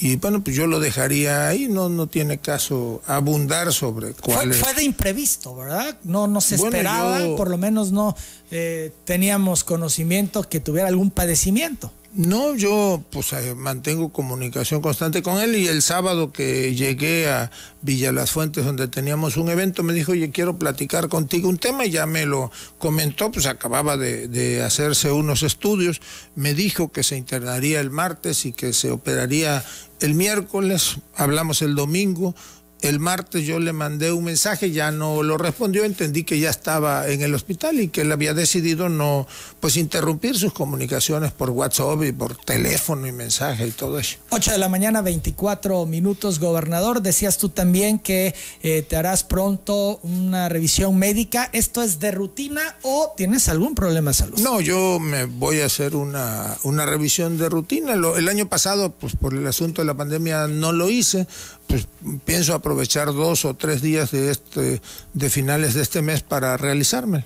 y 0.01 0.15
bueno, 0.17 0.43
pues 0.43 0.55
yo 0.55 0.67
lo 0.67 0.79
dejaría 0.79 1.47
ahí, 1.47 1.67
no, 1.67 1.89
no 1.89 2.07
tiene 2.07 2.39
caso 2.39 3.01
abundar 3.05 3.73
sobre 3.73 4.13
cuál 4.13 4.53
fue, 4.53 4.65
fue 4.65 4.73
de 4.75 4.83
imprevisto, 4.83 5.55
¿verdad? 5.55 5.97
No, 6.03 6.27
no 6.27 6.41
se 6.41 6.55
esperaba, 6.55 7.19
por 7.35 7.49
lo 7.49 7.57
menos 7.57 7.91
no 7.91 8.15
eh, 8.51 8.91
teníamos 9.05 9.63
conocimiento 9.63 10.43
que 10.43 10.59
tuviera 10.59 10.87
algún 10.87 11.11
padecimiento. 11.11 11.91
No, 12.11 12.55
yo 12.55 13.03
pues 13.11 13.33
eh, 13.33 13.53
mantengo 13.53 14.09
comunicación 14.09 14.81
constante 14.81 15.21
con 15.21 15.39
él 15.39 15.55
y 15.55 15.67
el 15.67 15.83
sábado 15.83 16.31
que 16.31 16.73
llegué 16.73 17.29
a 17.29 17.51
Villa 17.83 18.11
Las 18.11 18.31
Fuentes 18.31 18.65
donde 18.65 18.87
teníamos 18.87 19.37
un 19.37 19.49
evento 19.49 19.83
me 19.83 19.93
dijo, 19.93 20.13
oye, 20.13 20.31
quiero 20.31 20.57
platicar 20.57 21.07
contigo 21.07 21.47
un 21.47 21.59
tema 21.59 21.85
y 21.85 21.91
ya 21.91 22.07
me 22.07 22.25
lo 22.25 22.51
comentó, 22.79 23.31
pues 23.31 23.45
acababa 23.45 23.95
de, 23.95 24.27
de 24.27 24.63
hacerse 24.63 25.11
unos 25.11 25.43
estudios, 25.43 26.01
me 26.33 26.55
dijo 26.55 26.91
que 26.91 27.03
se 27.03 27.15
internaría 27.15 27.79
el 27.79 27.91
martes 27.91 28.43
y 28.47 28.53
que 28.53 28.73
se 28.73 28.89
operaría 28.89 29.63
el 29.99 30.15
miércoles, 30.15 30.97
hablamos 31.15 31.61
el 31.61 31.75
domingo, 31.75 32.33
el 32.81 32.99
martes 32.99 33.45
yo 33.45 33.59
le 33.59 33.73
mandé 33.73 34.11
un 34.11 34.23
mensaje, 34.23 34.71
ya 34.71 34.91
no 34.91 35.21
lo 35.23 35.37
respondió, 35.37 35.83
entendí 35.83 36.23
que 36.23 36.39
ya 36.39 36.49
estaba 36.49 37.07
en 37.07 37.21
el 37.21 37.33
hospital 37.35 37.79
y 37.79 37.89
que 37.89 38.01
él 38.01 38.11
había 38.11 38.33
decidido 38.33 38.89
no 38.89 39.27
pues 39.59 39.75
interrumpir 39.77 40.37
sus 40.37 40.53
comunicaciones 40.53 41.31
por 41.31 41.49
WhatsApp 41.49 42.03
y 42.03 42.11
por 42.11 42.35
teléfono 42.35 43.07
y 43.07 43.11
mensaje 43.11 43.67
y 43.67 43.71
todo 43.71 43.99
eso. 43.99 44.17
8 44.29 44.51
de 44.51 44.57
la 44.57 44.69
mañana, 44.69 45.01
24 45.01 45.85
minutos, 45.85 46.39
gobernador. 46.39 47.01
Decías 47.01 47.37
tú 47.37 47.49
también 47.49 47.99
que 47.99 48.33
eh, 48.63 48.81
te 48.83 48.95
harás 48.95 49.23
pronto 49.23 49.99
una 50.03 50.47
revisión 50.47 50.97
médica. 50.97 51.49
¿Esto 51.51 51.81
es 51.81 51.99
de 51.99 52.11
rutina 52.11 52.77
o 52.83 53.13
tienes 53.17 53.49
algún 53.49 53.75
problema 53.75 54.11
de 54.11 54.15
salud? 54.15 54.39
No, 54.39 54.61
yo 54.61 54.99
me 54.99 55.25
voy 55.25 55.59
a 55.61 55.65
hacer 55.65 55.95
una, 55.95 56.57
una 56.63 56.85
revisión 56.85 57.37
de 57.37 57.49
rutina. 57.49 57.93
el 57.93 58.29
año 58.29 58.47
pasado, 58.47 58.91
pues 58.91 59.15
por 59.15 59.33
el 59.33 59.45
asunto 59.47 59.81
de 59.81 59.85
la 59.85 59.95
pandemia 59.95 60.47
no 60.47 60.71
lo 60.71 60.89
hice 60.89 61.27
pues 61.69 61.87
pienso 62.25 62.55
aprovechar 62.55 63.13
dos 63.13 63.45
o 63.45 63.53
tres 63.53 63.83
días 63.83 64.09
de, 64.09 64.31
este, 64.31 64.81
de 65.13 65.29
finales 65.29 65.75
de 65.75 65.83
este 65.83 66.01
mes 66.01 66.23
para 66.23 66.57
realizarme. 66.57 67.25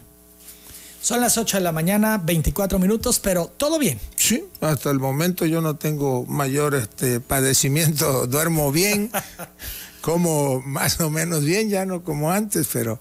Son 1.01 1.21
las 1.21 1.37
8 1.37 1.57
de 1.57 1.63
la 1.63 1.71
mañana, 1.71 2.17
24 2.17 2.77
minutos, 2.77 3.19
pero 3.19 3.47
todo 3.47 3.79
bien. 3.79 3.99
Sí, 4.17 4.43
hasta 4.59 4.91
el 4.91 4.99
momento 4.99 5.45
yo 5.45 5.61
no 5.61 5.77
tengo 5.77 6.25
mayor 6.25 6.75
este, 6.75 7.21
padecimiento, 7.21 8.27
duermo 8.27 8.73
bien, 8.73 9.11
como 10.01 10.61
más 10.61 10.99
o 10.99 11.09
menos 11.09 11.45
bien, 11.45 11.69
ya 11.69 11.85
no 11.85 12.03
como 12.03 12.31
antes, 12.31 12.67
pero, 12.71 12.99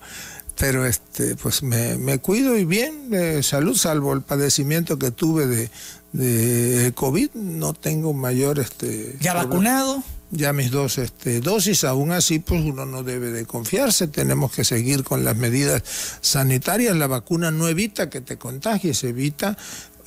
pero 0.56 0.86
este, 0.86 1.34
pues 1.34 1.64
me, 1.64 2.18
cuido 2.18 2.56
y 2.56 2.64
bien 2.64 3.10
de 3.10 3.42
salud, 3.42 3.76
salvo 3.76 4.12
el 4.12 4.22
padecimiento 4.22 4.96
que 4.96 5.10
tuve 5.10 5.46
de, 5.46 5.70
de 6.12 6.92
COVID, 6.92 7.30
no 7.34 7.72
tengo 7.72 8.12
mayor... 8.14 8.60
Este, 8.60 9.16
¿Ya 9.20 9.34
vacunado? 9.34 10.04
Ya 10.32 10.54
mis 10.54 10.70
dos 10.70 10.96
este, 10.96 11.40
dosis, 11.40 11.84
aún 11.84 12.10
así 12.10 12.38
pues 12.38 12.62
uno 12.62 12.86
no 12.86 13.02
debe 13.02 13.30
de 13.30 13.44
confiarse, 13.44 14.08
tenemos 14.08 14.50
que 14.50 14.64
seguir 14.64 15.04
con 15.04 15.24
las 15.24 15.36
medidas 15.36 15.82
sanitarias, 16.22 16.96
la 16.96 17.06
vacuna 17.06 17.50
no 17.50 17.68
evita 17.68 18.08
que 18.08 18.22
te 18.22 18.38
contagies, 18.38 19.04
evita 19.04 19.58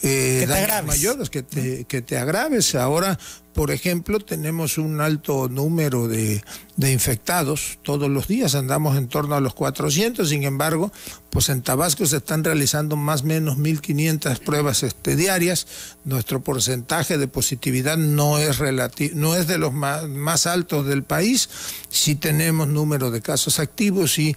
eh, 0.01 0.45
daños 0.47 0.85
mayores, 0.85 1.29
que 1.29 1.43
te, 1.43 1.85
que 1.85 2.01
te 2.01 2.17
agraves. 2.17 2.75
Ahora, 2.75 3.17
por 3.53 3.71
ejemplo, 3.71 4.19
tenemos 4.19 4.77
un 4.77 4.99
alto 4.99 5.47
número 5.47 6.09
de, 6.09 6.43
de, 6.75 6.91
infectados. 6.91 7.79
Todos 7.83 8.09
los 8.09 8.27
días, 8.27 8.53
andamos 8.53 8.97
en 8.97 9.07
torno 9.07 9.35
a 9.35 9.39
los 9.39 9.53
400, 9.53 10.27
sin 10.27 10.43
embargo, 10.43 10.91
pues 11.29 11.47
en 11.49 11.61
Tabasco 11.61 12.05
se 12.05 12.17
están 12.17 12.43
realizando 12.43 12.97
más 12.97 13.21
o 13.21 13.25
menos 13.25 13.57
1.500 13.57 14.39
pruebas 14.39 14.83
este, 14.83 15.15
diarias, 15.15 15.67
nuestro 16.03 16.43
porcentaje 16.43 17.17
de 17.17 17.29
positividad 17.29 17.97
no 17.97 18.39
es, 18.39 18.59
no 19.13 19.35
es 19.35 19.47
de 19.47 19.57
los 19.57 19.73
más, 19.73 20.07
más 20.09 20.47
altos 20.47 20.85
del 20.85 21.03
país, 21.03 21.49
sí 21.89 22.15
tenemos 22.15 22.67
número 22.67 23.09
de 23.09 23.21
casos 23.21 23.59
activos 23.59 24.19
y 24.19 24.35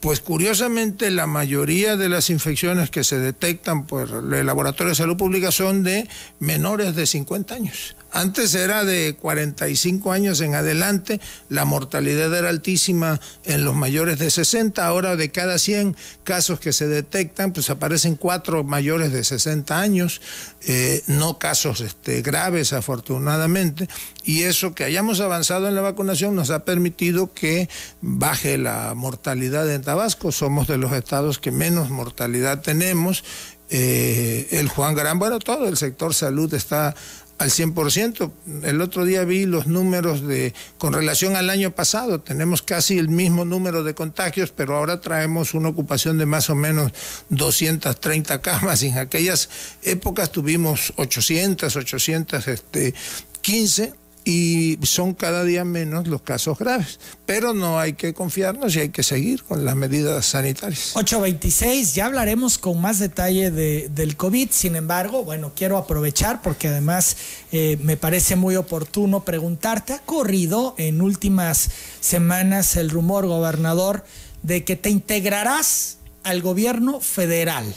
pues 0.00 0.20
curiosamente 0.20 1.10
la 1.10 1.26
mayoría 1.26 1.96
de 1.96 2.08
las 2.08 2.30
infecciones 2.30 2.90
que 2.90 3.04
se 3.04 3.18
detectan 3.18 3.84
por 3.86 4.08
el 4.34 4.46
Laboratorio 4.46 4.90
de 4.90 4.96
Salud 4.96 5.16
Pública 5.16 5.52
son 5.52 5.82
de 5.82 6.08
menores 6.38 6.96
de 6.96 7.06
50 7.06 7.54
años. 7.54 7.96
Antes 8.12 8.54
era 8.54 8.84
de 8.84 9.16
45 9.20 10.10
años 10.12 10.40
en 10.40 10.54
adelante, 10.54 11.20
la 11.48 11.64
mortalidad 11.64 12.34
era 12.34 12.48
altísima 12.48 13.20
en 13.44 13.64
los 13.64 13.76
mayores 13.76 14.18
de 14.18 14.30
60, 14.30 14.84
ahora 14.84 15.14
de 15.14 15.30
cada 15.30 15.58
100 15.58 15.96
casos 16.24 16.58
que 16.58 16.72
se 16.72 16.88
detectan, 16.88 17.52
pues 17.52 17.70
aparecen 17.70 18.16
cuatro 18.16 18.64
mayores 18.64 19.12
de 19.12 19.22
60 19.22 19.80
años, 19.80 20.20
eh, 20.66 21.02
no 21.06 21.38
casos 21.38 21.80
este, 21.80 22.22
graves 22.22 22.72
afortunadamente, 22.72 23.88
y 24.24 24.42
eso 24.42 24.74
que 24.74 24.84
hayamos 24.84 25.20
avanzado 25.20 25.68
en 25.68 25.76
la 25.76 25.80
vacunación 25.80 26.34
nos 26.34 26.50
ha 26.50 26.64
permitido 26.64 27.32
que 27.32 27.68
baje 28.00 28.58
la 28.58 28.94
mortalidad 28.94 29.72
en 29.72 29.82
Tabasco, 29.82 30.32
somos 30.32 30.66
de 30.66 30.78
los 30.78 30.92
estados 30.92 31.38
que 31.38 31.52
menos 31.52 31.90
mortalidad 31.90 32.60
tenemos, 32.60 33.24
eh, 33.72 34.48
el 34.50 34.68
Juan 34.68 34.96
Gran, 34.96 35.20
bueno, 35.20 35.38
todo 35.38 35.68
el 35.68 35.76
sector 35.76 36.12
salud 36.12 36.52
está 36.54 36.96
al 37.40 37.50
100%. 37.50 38.30
El 38.64 38.82
otro 38.82 39.06
día 39.06 39.24
vi 39.24 39.46
los 39.46 39.66
números 39.66 40.26
de 40.26 40.52
con 40.76 40.92
relación 40.92 41.36
al 41.36 41.48
año 41.48 41.70
pasado. 41.70 42.20
Tenemos 42.20 42.60
casi 42.60 42.98
el 42.98 43.08
mismo 43.08 43.46
número 43.46 43.82
de 43.82 43.94
contagios, 43.94 44.52
pero 44.54 44.76
ahora 44.76 45.00
traemos 45.00 45.54
una 45.54 45.70
ocupación 45.70 46.18
de 46.18 46.26
más 46.26 46.50
o 46.50 46.54
menos 46.54 46.92
230 47.30 48.42
camas. 48.42 48.82
En 48.82 48.98
aquellas 48.98 49.48
épocas 49.82 50.30
tuvimos 50.30 50.92
800, 50.96 51.76
815 51.76 53.94
y 54.24 54.78
son 54.82 55.14
cada 55.14 55.44
día 55.44 55.64
menos 55.64 56.06
los 56.06 56.22
casos 56.22 56.58
graves. 56.58 57.00
Pero 57.26 57.54
no 57.54 57.78
hay 57.78 57.94
que 57.94 58.12
confiarnos 58.12 58.76
y 58.76 58.80
hay 58.80 58.88
que 58.90 59.02
seguir 59.02 59.42
con 59.44 59.64
las 59.64 59.76
medidas 59.76 60.26
sanitarias. 60.26 60.92
826, 60.94 61.94
ya 61.94 62.06
hablaremos 62.06 62.58
con 62.58 62.80
más 62.80 62.98
detalle 62.98 63.50
de, 63.50 63.88
del 63.88 64.16
COVID. 64.16 64.50
Sin 64.50 64.76
embargo, 64.76 65.24
bueno, 65.24 65.52
quiero 65.56 65.78
aprovechar 65.78 66.42
porque 66.42 66.68
además 66.68 67.16
eh, 67.52 67.78
me 67.82 67.96
parece 67.96 68.36
muy 68.36 68.56
oportuno 68.56 69.24
preguntarte, 69.24 69.94
¿ha 69.94 70.00
corrido 70.00 70.74
en 70.78 71.00
últimas 71.00 71.70
semanas 72.00 72.76
el 72.76 72.90
rumor, 72.90 73.26
gobernador, 73.26 74.04
de 74.42 74.64
que 74.64 74.76
te 74.76 74.90
integrarás 74.90 75.98
al 76.24 76.42
gobierno 76.42 77.00
federal? 77.00 77.74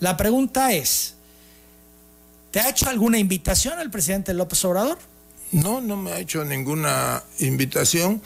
La 0.00 0.16
pregunta 0.16 0.72
es, 0.72 1.14
¿te 2.50 2.60
ha 2.60 2.68
hecho 2.68 2.88
alguna 2.88 3.18
invitación 3.18 3.78
el 3.80 3.90
presidente 3.90 4.34
López 4.34 4.64
Obrador? 4.64 4.98
No, 5.54 5.80
no 5.80 5.96
me 5.96 6.12
ha 6.12 6.18
hecho 6.18 6.44
ninguna 6.44 7.22
invitación 7.38 8.20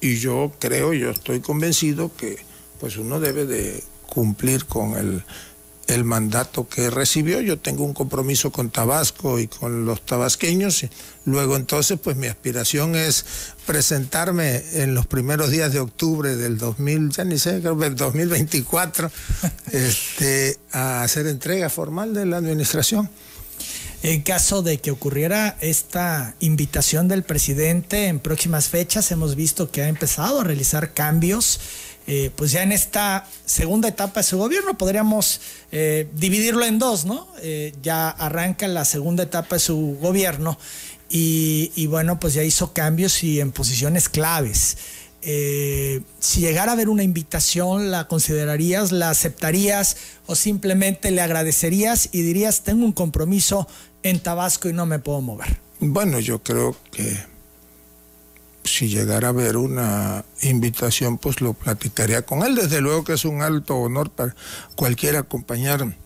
y 0.00 0.16
yo 0.16 0.52
creo, 0.58 0.92
yo 0.92 1.10
estoy 1.10 1.40
convencido 1.40 2.14
que 2.16 2.36
pues 2.80 2.96
uno 2.96 3.20
debe 3.20 3.46
de 3.46 3.82
cumplir 4.08 4.66
con 4.66 4.96
el 4.96 5.24
el 5.86 6.04
mandato 6.04 6.68
que 6.68 6.90
recibió. 6.90 7.40
Yo 7.40 7.58
tengo 7.58 7.84
un 7.84 7.92
compromiso 7.92 8.50
con 8.50 8.70
Tabasco 8.70 9.38
y 9.38 9.48
con 9.48 9.84
los 9.84 10.04
tabasqueños. 10.04 10.86
Luego 11.24 11.56
entonces, 11.56 11.98
pues 12.02 12.16
mi 12.16 12.26
aspiración 12.26 12.94
es 12.94 13.24
presentarme 13.66 14.62
en 14.72 14.94
los 14.94 15.06
primeros 15.06 15.50
días 15.50 15.72
de 15.72 15.80
octubre 15.80 16.36
del 16.36 16.58
2000, 16.58 17.10
ya 17.10 17.24
ni 17.24 17.38
sé, 17.38 17.60
creo 17.60 17.78
que 17.78 17.90
2024, 17.90 19.10
este, 19.72 20.58
a 20.72 21.02
hacer 21.02 21.26
entrega 21.26 21.68
formal 21.68 22.14
de 22.14 22.26
la 22.26 22.38
administración. 22.38 23.08
En 24.02 24.22
caso 24.22 24.62
de 24.62 24.78
que 24.78 24.90
ocurriera 24.90 25.56
esta 25.60 26.34
invitación 26.40 27.06
del 27.06 27.22
presidente 27.22 28.08
en 28.08 28.18
próximas 28.18 28.68
fechas, 28.68 29.12
hemos 29.12 29.36
visto 29.36 29.70
que 29.70 29.82
ha 29.82 29.88
empezado 29.88 30.40
a 30.40 30.44
realizar 30.44 30.92
cambios 30.92 31.60
eh, 32.06 32.30
pues 32.34 32.50
ya 32.50 32.62
en 32.62 32.72
esta 32.72 33.28
segunda 33.44 33.88
etapa 33.88 34.20
de 34.20 34.24
su 34.24 34.36
gobierno 34.38 34.76
podríamos 34.76 35.40
eh, 35.70 36.08
dividirlo 36.14 36.64
en 36.64 36.78
dos, 36.78 37.04
¿no? 37.04 37.28
Eh, 37.42 37.72
ya 37.80 38.08
arranca 38.10 38.66
la 38.66 38.84
segunda 38.84 39.22
etapa 39.22 39.56
de 39.56 39.60
su 39.60 39.98
gobierno 40.00 40.58
y, 41.14 41.86
bueno, 41.88 42.18
pues 42.18 42.32
ya 42.32 42.42
hizo 42.42 42.72
cambios 42.72 43.22
y 43.22 43.38
en 43.38 43.52
posiciones 43.52 44.08
claves. 44.08 44.78
si 45.20 46.40
llegara 46.40 46.72
a 46.72 46.74
haber 46.74 46.88
una 46.88 47.02
invitación, 47.02 47.90
¿la 47.90 48.08
considerarías, 48.08 48.92
la 48.92 49.10
aceptarías 49.10 49.98
o 50.24 50.34
simplemente 50.34 51.10
le 51.10 51.20
agradecerías 51.20 52.08
y 52.12 52.22
dirías, 52.22 52.62
tengo 52.62 52.86
un 52.86 52.92
compromiso 52.92 53.68
en 54.02 54.20
Tabasco 54.20 54.68
y 54.68 54.72
no 54.72 54.86
me 54.86 54.98
puedo 54.98 55.20
mover? 55.20 55.58
Bueno, 55.80 56.20
yo 56.20 56.42
creo 56.42 56.76
que 56.90 57.32
si 58.64 58.88
llegara 58.88 59.28
a 59.28 59.30
haber 59.30 59.56
una 59.56 60.24
invitación, 60.42 61.18
pues 61.18 61.40
lo 61.40 61.54
platicaría 61.54 62.22
con 62.22 62.42
él. 62.42 62.54
Desde 62.54 62.80
luego 62.80 63.04
que 63.04 63.14
es 63.14 63.24
un 63.24 63.42
alto 63.42 63.76
honor 63.76 64.10
para 64.10 64.34
cualquiera 64.76 65.20
acompañar, 65.20 65.96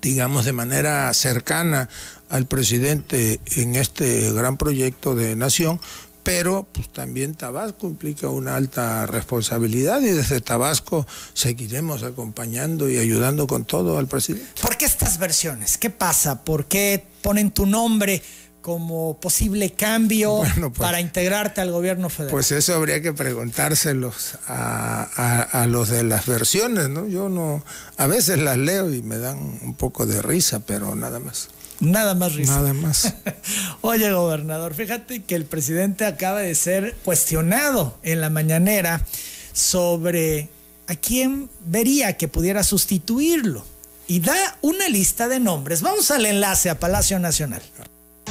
digamos, 0.00 0.44
de 0.44 0.52
manera 0.52 1.12
cercana 1.12 1.88
al 2.28 2.46
presidente 2.46 3.40
en 3.56 3.76
este 3.76 4.32
gran 4.32 4.56
proyecto 4.56 5.14
de 5.14 5.36
nación, 5.36 5.80
pero 6.26 6.66
pues 6.72 6.88
también 6.88 7.36
Tabasco 7.36 7.86
implica 7.86 8.28
una 8.28 8.56
alta 8.56 9.06
responsabilidad 9.06 10.00
y 10.00 10.08
desde 10.08 10.40
Tabasco 10.40 11.06
seguiremos 11.34 12.02
acompañando 12.02 12.90
y 12.90 12.98
ayudando 12.98 13.46
con 13.46 13.64
todo 13.64 13.96
al 13.96 14.08
presidente. 14.08 14.60
¿Por 14.60 14.76
qué 14.76 14.86
estas 14.86 15.20
versiones? 15.20 15.78
¿Qué 15.78 15.88
pasa? 15.88 16.42
¿Por 16.42 16.66
qué 16.66 17.06
ponen 17.22 17.52
tu 17.52 17.64
nombre? 17.64 18.20
como 18.60 19.20
posible 19.20 19.74
cambio 19.74 20.42
pues, 20.58 20.72
para 20.76 21.00
integrarte 21.00 21.60
al 21.60 21.70
gobierno 21.70 22.08
federal? 22.08 22.32
Pues 22.32 22.50
eso 22.50 22.74
habría 22.74 23.00
que 23.00 23.12
preguntárselos 23.12 24.36
a, 24.48 25.66
los 25.68 25.88
de 25.90 26.02
las 26.02 26.26
versiones, 26.26 26.88
¿no? 26.88 27.06
Yo 27.06 27.28
no, 27.28 27.62
a 27.96 28.08
veces 28.08 28.40
las 28.40 28.58
leo 28.58 28.92
y 28.92 29.02
me 29.02 29.18
dan 29.18 29.60
un 29.62 29.74
poco 29.74 30.04
de 30.04 30.20
risa, 30.20 30.58
pero 30.66 30.96
nada 30.96 31.20
más. 31.20 31.50
Nada 31.80 32.14
más 32.14 32.34
risa. 32.34 32.56
Nada 32.56 32.72
más. 32.72 33.14
Oye, 33.82 34.10
gobernador, 34.12 34.74
fíjate 34.74 35.22
que 35.22 35.34
el 35.34 35.44
presidente 35.44 36.06
acaba 36.06 36.40
de 36.40 36.54
ser 36.54 36.94
cuestionado 37.04 37.98
en 38.02 38.20
la 38.20 38.30
mañanera 38.30 39.04
sobre 39.52 40.48
a 40.88 40.94
quién 40.94 41.50
vería 41.66 42.16
que 42.16 42.28
pudiera 42.28 42.62
sustituirlo. 42.62 43.64
Y 44.08 44.20
da 44.20 44.56
una 44.62 44.88
lista 44.88 45.26
de 45.26 45.40
nombres. 45.40 45.82
Vamos 45.82 46.10
al 46.10 46.26
enlace 46.26 46.70
a 46.70 46.78
Palacio 46.78 47.18
Nacional. 47.18 47.62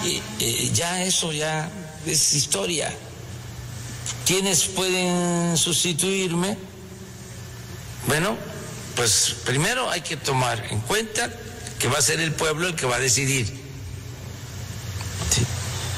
Y, 0.03 0.69
ya 0.71 1.03
eso 1.03 1.31
ya 1.31 1.69
es 2.05 2.33
historia. 2.33 2.91
¿Quiénes 4.25 4.65
pueden 4.65 5.57
sustituirme? 5.57 6.57
Bueno, 8.07 8.37
pues 8.95 9.35
primero 9.45 9.89
hay 9.89 10.01
que 10.01 10.15
tomar 10.15 10.63
en 10.71 10.79
cuenta 10.81 11.29
que 11.85 11.91
va 11.91 11.99
a 11.99 12.01
ser 12.01 12.19
el 12.19 12.33
pueblo 12.33 12.67
el 12.67 12.73
que 12.73 12.87
va 12.87 12.95
a 12.95 12.99
decidir. 12.99 13.45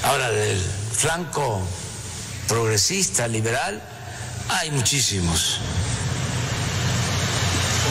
Ahora, 0.04 0.30
del 0.32 0.62
flanco 0.92 1.62
progresista, 2.46 3.26
liberal, 3.30 3.82
hay 4.50 4.70
muchísimos. 4.72 5.60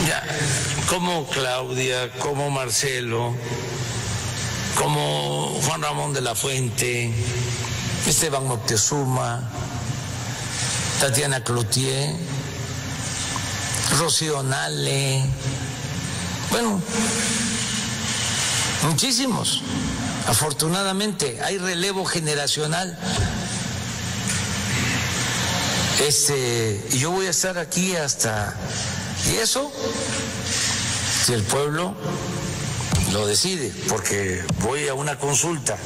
Ya, 0.07 0.23
como 0.87 1.25
Claudia, 1.25 2.11
como 2.19 2.51
Marcelo, 2.51 3.35
como 4.75 5.59
Juan 5.63 5.81
Ramón 5.81 6.13
de 6.13 6.21
la 6.21 6.35
Fuente, 6.35 7.11
Esteban 8.05 8.45
Moctezuma, 8.45 9.41
Tatiana 10.99 11.43
Cloutier, 11.43 12.13
Rocío 13.97 14.43
Nale, 14.43 15.25
bueno, 16.51 16.79
muchísimos. 18.83 19.61
Afortunadamente 20.27 21.39
hay 21.43 21.57
relevo 21.57 22.05
generacional. 22.05 22.97
Este, 26.05 26.85
y 26.91 26.99
yo 26.99 27.11
voy 27.11 27.25
a 27.25 27.31
estar 27.31 27.57
aquí 27.57 27.95
hasta 27.95 28.55
y 29.25 29.37
eso 29.37 29.71
si 31.25 31.33
el 31.33 31.43
pueblo 31.43 31.95
lo 33.11 33.25
decide, 33.25 33.71
porque 33.89 34.43
voy 34.61 34.87
a 34.87 34.93
una 34.93 35.17
consulta 35.17 35.77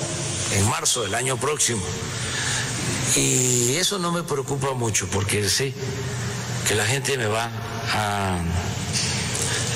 en 0.54 0.70
marzo 0.70 1.04
del 1.04 1.16
año 1.16 1.38
próximo. 1.38 1.82
Y 3.16 3.76
eso 3.76 4.00
no 4.00 4.12
me 4.12 4.24
preocupa 4.24 4.74
mucho, 4.74 5.08
porque 5.08 5.48
sé 5.50 5.74
que 6.68 6.76
la 6.76 6.86
gente 6.86 7.18
me 7.18 7.28
va 7.28 7.50
a 7.94 8.40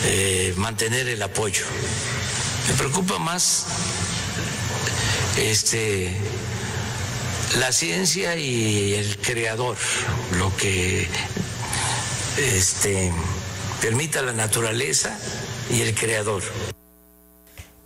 eh, 0.04 0.54
mantener 0.58 1.08
el 1.08 1.22
apoyo. 1.22 1.66
Me 2.68 2.74
preocupa 2.74 3.20
más 3.20 3.66
este 5.38 6.16
la 7.60 7.72
ciencia 7.72 8.36
y 8.36 8.96
el 8.96 9.18
creador, 9.18 9.78
lo 10.38 10.56
que 10.58 11.08
este, 12.38 13.14
permita 13.82 14.22
la 14.22 14.34
naturaleza 14.34 15.18
y 15.70 15.82
el 15.82 15.96
creador. 15.96 16.44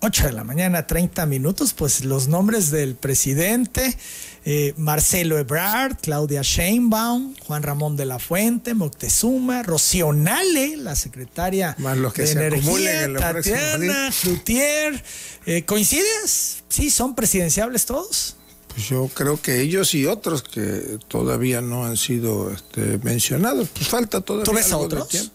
8 0.01 0.27
de 0.27 0.31
la 0.31 0.43
mañana, 0.43 0.87
30 0.87 1.25
minutos, 1.25 1.73
pues 1.73 2.05
los 2.05 2.27
nombres 2.29 2.71
del 2.71 2.95
presidente, 2.95 3.97
eh, 4.45 4.73
Marcelo 4.77 5.37
Ebrard, 5.37 5.97
Claudia 6.01 6.41
Sheinbaum, 6.41 7.35
Juan 7.45 7.63
Ramón 7.63 7.97
de 7.97 8.05
la 8.05 8.17
Fuente, 8.17 8.73
Moctezuma, 8.73 9.61
Rocío 9.61 10.13
Nale, 10.13 10.77
la 10.77 10.95
secretaria 10.95 11.75
Más 11.79 11.97
los 11.97 12.13
que 12.13 12.21
de 12.21 12.27
se 12.27 12.33
Energía, 12.47 13.03
en 13.03 13.15
Tatiana 13.15 14.09
Cloutier. 14.21 15.03
Eh, 15.45 15.63
¿Coincides? 15.65 16.63
Sí, 16.69 16.89
son 16.89 17.13
presidenciables 17.15 17.85
todos. 17.85 18.37
Pues 18.69 18.87
yo 18.87 19.09
creo 19.13 19.41
que 19.41 19.59
ellos 19.59 19.93
y 19.95 20.05
otros 20.05 20.43
que 20.43 20.97
todavía 21.09 21.59
no 21.59 21.85
han 21.85 21.97
sido 21.97 22.51
este, 22.51 22.99
mencionados. 23.03 23.67
Pues 23.69 23.89
falta 23.89 24.21
todavía 24.21 24.45
¿Tú 24.45 24.53
ves 24.53 24.71
a 24.71 24.77
otros? 24.77 25.09
tiempo. 25.09 25.33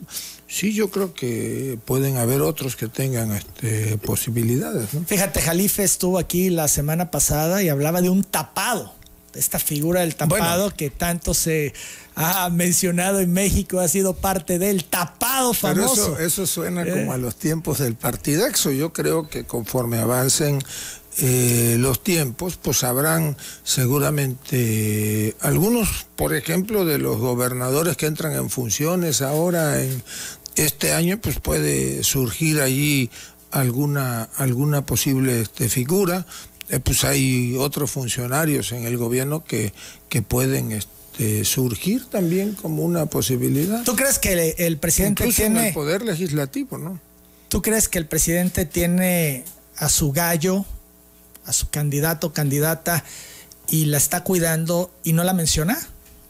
Sí, 0.55 0.73
yo 0.73 0.88
creo 0.88 1.14
que 1.14 1.81
pueden 1.85 2.17
haber 2.17 2.40
otros 2.40 2.77
que 2.77 2.87
tengan 2.87 3.33
este, 3.33 3.99
posibilidades. 3.99 4.88
Fíjate, 5.05 5.40
Jalife 5.40 5.83
estuvo 5.83 6.17
aquí 6.17 6.49
la 6.49 6.69
semana 6.69 7.11
pasada 7.11 7.61
y 7.61 7.69
hablaba 7.69 8.01
de 8.03 8.09
un 8.09 8.23
tapado, 8.23 8.95
esta 9.35 9.59
figura 9.59 10.03
del 10.03 10.14
tapado 10.14 10.71
que 10.71 10.90
tanto 10.90 11.35
se 11.35 11.75
ha 12.14 12.49
mencionado 12.51 13.19
en 13.19 13.33
México, 13.33 13.81
ha 13.81 13.88
sido 13.88 14.14
parte 14.14 14.61
del 14.61 14.85
tapado 14.85 15.55
famoso. 15.55 16.12
Pero 16.14 16.25
eso, 16.25 16.47
suena 16.47 16.85
eh. 16.85 16.90
como 16.93 17.12
a 17.12 17.19
los 17.19 17.35
tiempos 17.35 17.79
del 17.79 17.97
partidexo. 17.97 18.71
Yo 18.71 18.93
creo 18.93 19.29
que 19.29 19.47
conforme 19.47 19.99
avancen 19.99 20.62
eh, 21.19 21.77
los 21.81 22.03
tiempos, 22.05 22.59
pues 22.62 22.85
habrán 22.85 23.37
seguramente 23.64 25.35
algunos, 25.40 26.07
por 26.14 26.33
ejemplo, 26.33 26.85
de 26.85 26.99
los 26.99 27.19
gobernadores 27.19 27.97
que 27.97 28.07
entran 28.07 28.35
en 28.35 28.51
funciones 28.51 29.21
ahora 29.21 29.83
en 29.83 30.03
este 30.57 30.93
año 30.93 31.19
pues 31.21 31.40
puede 31.40 32.03
surgir 32.05 32.61
allí 32.61 33.11
alguna, 33.51 34.25
alguna 34.37 34.85
posible 34.85 35.40
este, 35.40 35.69
figura. 35.69 36.27
Eh, 36.69 36.81
pues 36.81 37.05
hay 37.05 37.57
otros 37.59 37.90
funcionarios 37.90 38.73
en 38.73 38.85
el 38.85 38.97
gobierno 38.97 39.45
que, 39.45 39.73
que 40.09 40.23
pueden 40.23 40.73
este, 40.73 41.45
surgir 41.45 42.07
también 42.07 42.55
como 42.55 42.83
una 42.83 43.07
posibilidad. 43.07 43.85
¿Tú 43.85 43.97
crees 43.97 44.19
que 44.19 44.55
el, 44.59 44.79
presidente 44.79 45.27
tiene... 45.29 45.69
el 45.69 45.75
poder 45.75 46.03
legislativo, 46.03 46.79
¿no? 46.79 47.01
¿Tú 47.49 47.62
crees 47.62 47.88
que 47.88 47.99
el 47.99 48.07
presidente 48.07 48.64
tiene 48.64 49.45
a 49.77 49.88
su 49.88 50.11
gallo, 50.12 50.64
a 51.47 51.53
su 51.53 51.69
candidato, 51.69 52.33
candidata, 52.33 53.05
y 53.69 53.87
la 53.87 53.99
está 53.99 54.25
cuidando 54.25 54.90
y 55.05 55.12
no 55.12 55.23
la 55.23 55.35
menciona? 55.35 55.79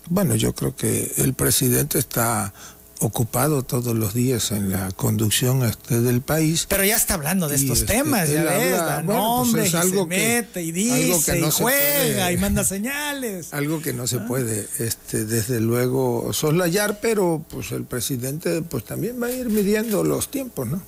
Bueno, 0.09 0.35
yo 0.35 0.55
creo 0.55 0.77
que 0.77 1.13
el 1.17 1.35
presidente 1.35 1.99
está 1.99 2.53
ocupado 3.01 3.63
todos 3.63 3.95
los 3.95 4.15
días 4.15 4.51
en 4.53 4.71
la 4.71 4.91
conducción 4.93 5.65
este 5.65 6.01
del 6.01 6.21
país. 6.21 6.67
Pero 6.69 6.85
ya 6.85 6.97
está 6.97 7.15
hablando 7.15 7.49
de 7.49 7.57
estos 7.57 7.81
este, 7.81 7.95
temas, 7.95 8.29
ya 8.29 8.45
ves, 8.45 8.77
da 8.77 9.03
pues 9.51 9.67
es 9.67 9.75
algo 9.75 10.07
y 10.11 10.15
se 10.15 10.19
mete 10.19 10.63
y 10.63 10.73
dice 10.73 11.39
y 11.39 11.51
juega 11.51 12.33
y 12.33 12.37
manda 12.37 12.65
señales. 12.65 13.53
Algo 13.53 13.81
que 13.81 13.93
no 13.93 14.07
se 14.07 14.17
ah. 14.17 14.27
puede, 14.27 14.69
este, 14.79 15.25
desde 15.25 15.61
luego, 15.61 16.33
soslayar, 16.33 16.99
pero 17.01 17.45
pues 17.49 17.73
el 17.73 17.85
presidente 17.85 18.63
pues 18.63 18.85
también 18.85 19.21
va 19.23 19.27
a 19.27 19.33
ir 19.33 19.49
midiendo 19.49 20.05
los 20.05 20.31
tiempos, 20.31 20.69
¿no? 20.69 20.83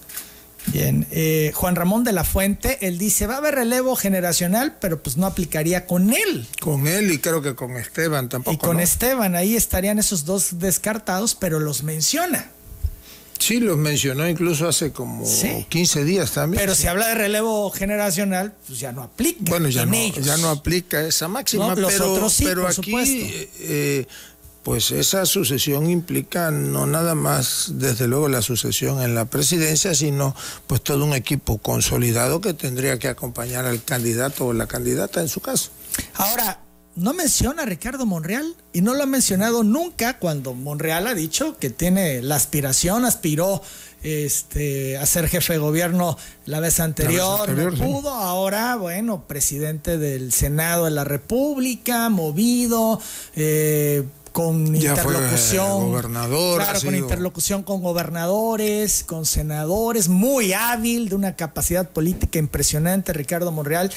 Bien, 0.72 1.07
eh, 1.11 1.52
Juan 1.55 1.76
Ramón 1.76 2.05
de 2.05 2.12
la 2.12 2.24
Fuente, 2.24 2.79
él 2.87 2.98
dice, 2.98 3.26
va 3.26 3.35
a 3.35 3.38
haber 3.38 3.55
relevo 3.55 3.96
generacional, 3.96 4.76
pero 4.81 5.02
pues 5.02 5.16
no 5.16 5.26
aplicaría 5.26 5.87
con 5.87 6.12
él. 6.12 6.46
Con 6.61 6.87
él 6.87 7.11
y 7.12 7.18
creo 7.18 7.42
que 7.42 7.55
con 7.55 7.76
Esteban 7.76 8.29
tampoco. 8.29 8.55
Y 8.55 8.59
con 8.59 8.81
Esteban, 8.81 9.37
ahí 9.37 9.57
estarían 9.57 9.98
esos 9.98 10.24
dos 10.24 10.59
descartados, 10.59 11.35
pero 11.35 11.61
los 11.61 11.83
menciona. 11.83 12.50
Sí, 13.38 13.61
los 13.61 13.76
mencionó 13.76 14.26
incluso 14.29 14.66
hace 14.66 14.92
como 14.92 15.24
15 15.68 16.05
días 16.05 16.33
también. 16.33 16.61
Pero 16.61 16.74
si 16.74 16.87
habla 16.87 17.09
de 17.09 17.14
relevo 17.14 17.70
generacional, 17.70 18.55
pues 18.66 18.81
ya 18.81 18.92
no 18.92 19.02
aplica. 19.02 19.38
Bueno, 19.40 19.68
ya, 19.68 19.85
no, 19.85 19.94
ya 19.94 20.37
no 20.38 20.48
aplica 20.48 21.07
esa 21.07 21.29
máxima, 21.29 21.74
pero, 21.74 21.88
pero 22.38 22.66
aquí 22.66 22.94
eh, 23.61 24.07
pues 24.66 24.90
esa 24.90 25.24
sucesión 25.26 25.88
implica 25.88 26.50
no 26.50 26.87
nada 26.87 27.14
más, 27.14 27.74
desde 27.74 28.09
luego, 28.09 28.29
la 28.29 28.42
sucesión 28.42 29.00
en 29.00 29.14
la 29.14 29.26
presidencia, 29.26 29.94
sino 29.94 30.35
pues 30.66 30.83
todo 30.83 31.05
un 31.05 31.12
equipo 31.12 31.59
consolidado 31.59 32.40
que 32.40 32.52
tendría 32.52 32.98
que 32.98 33.07
acompañar 33.07 33.64
al 33.64 33.85
candidato 33.85 34.46
o 34.46 34.52
la 34.52 34.66
candidata 34.66 35.20
en 35.20 35.29
su 35.29 35.40
caso. 35.40 35.70
Ahora, 36.14 36.59
no 36.96 37.14
menciona 37.14 37.62
a 37.62 37.66
Ricardo 37.66 38.07
Monreal 38.07 38.57
y 38.72 38.81
no 38.81 38.94
lo 38.94 39.05
ha 39.05 39.07
mencionado 39.07 39.62
nunca 39.62 40.18
cuando 40.18 40.52
Monreal 40.52 41.07
ha 41.07 41.14
dicho 41.14 41.57
que 41.59 41.70
tiene 41.70 42.20
la 42.20 42.35
aspiración, 42.35 43.05
aspiró 43.05 43.62
este, 44.02 44.98
a 44.98 45.07
ser 45.07 45.29
jefe 45.29 45.52
de 45.52 45.59
gobierno 45.61 46.18
la 46.44 46.59
vez 46.59 46.81
anterior, 46.81 47.48
no 47.50 47.70
pudo, 47.72 48.11
ahora, 48.11 48.74
bueno, 48.74 49.29
presidente 49.29 49.96
del 49.96 50.33
Senado 50.33 50.87
de 50.87 50.90
la 50.90 51.05
República, 51.05 52.09
movido, 52.09 53.00
eh, 53.37 54.02
con 54.37 54.77
interlocución. 54.77 55.92
gobernador. 55.92 56.62
Claro, 56.62 56.81
con 56.83 56.94
interlocución 56.94 57.62
con 57.62 57.81
gobernadores, 57.81 59.03
con 59.03 59.25
senadores, 59.25 60.11
muy 60.11 60.53
hábil, 60.53 61.09
de 61.09 61.14
una 61.14 61.37
capacidad 61.37 61.88
política 61.88 62.38
impresionante, 62.38 63.14
Ricardo 63.14 63.51
Monreal, 63.51 63.90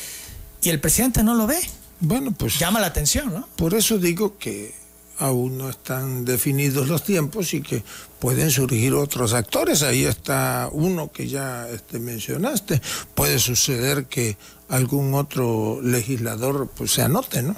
y 0.62 0.70
el 0.70 0.80
presidente 0.80 1.24
no 1.24 1.36
lo 1.36 1.46
ve. 1.46 1.60
Bueno, 2.00 2.32
pues. 2.32 2.58
Llama 2.58 2.80
la 2.80 2.88
atención, 2.88 3.34
¿no? 3.34 3.50
Por 3.58 3.74
eso 3.74 3.98
digo 3.98 4.38
que 4.38 4.74
aún 5.18 5.58
no 5.58 5.70
están 5.70 6.24
definidos 6.24 6.88
los 6.88 7.04
tiempos 7.04 7.54
y 7.54 7.62
que 7.62 7.84
pueden 8.20 8.50
surgir 8.50 8.94
otros 8.94 9.34
actores. 9.34 9.84
Ahí 9.84 10.06
está 10.06 10.70
uno 10.72 11.12
que 11.12 11.28
ya 11.28 11.68
este, 11.68 12.00
mencionaste. 12.00 12.82
Puede 13.14 13.40
suceder 13.40 14.06
que 14.06 14.38
algún 14.70 15.16
otro 15.16 15.82
legislador 15.84 16.70
pues, 16.78 16.94
se 16.94 17.02
anote, 17.02 17.42
¿no? 17.44 17.58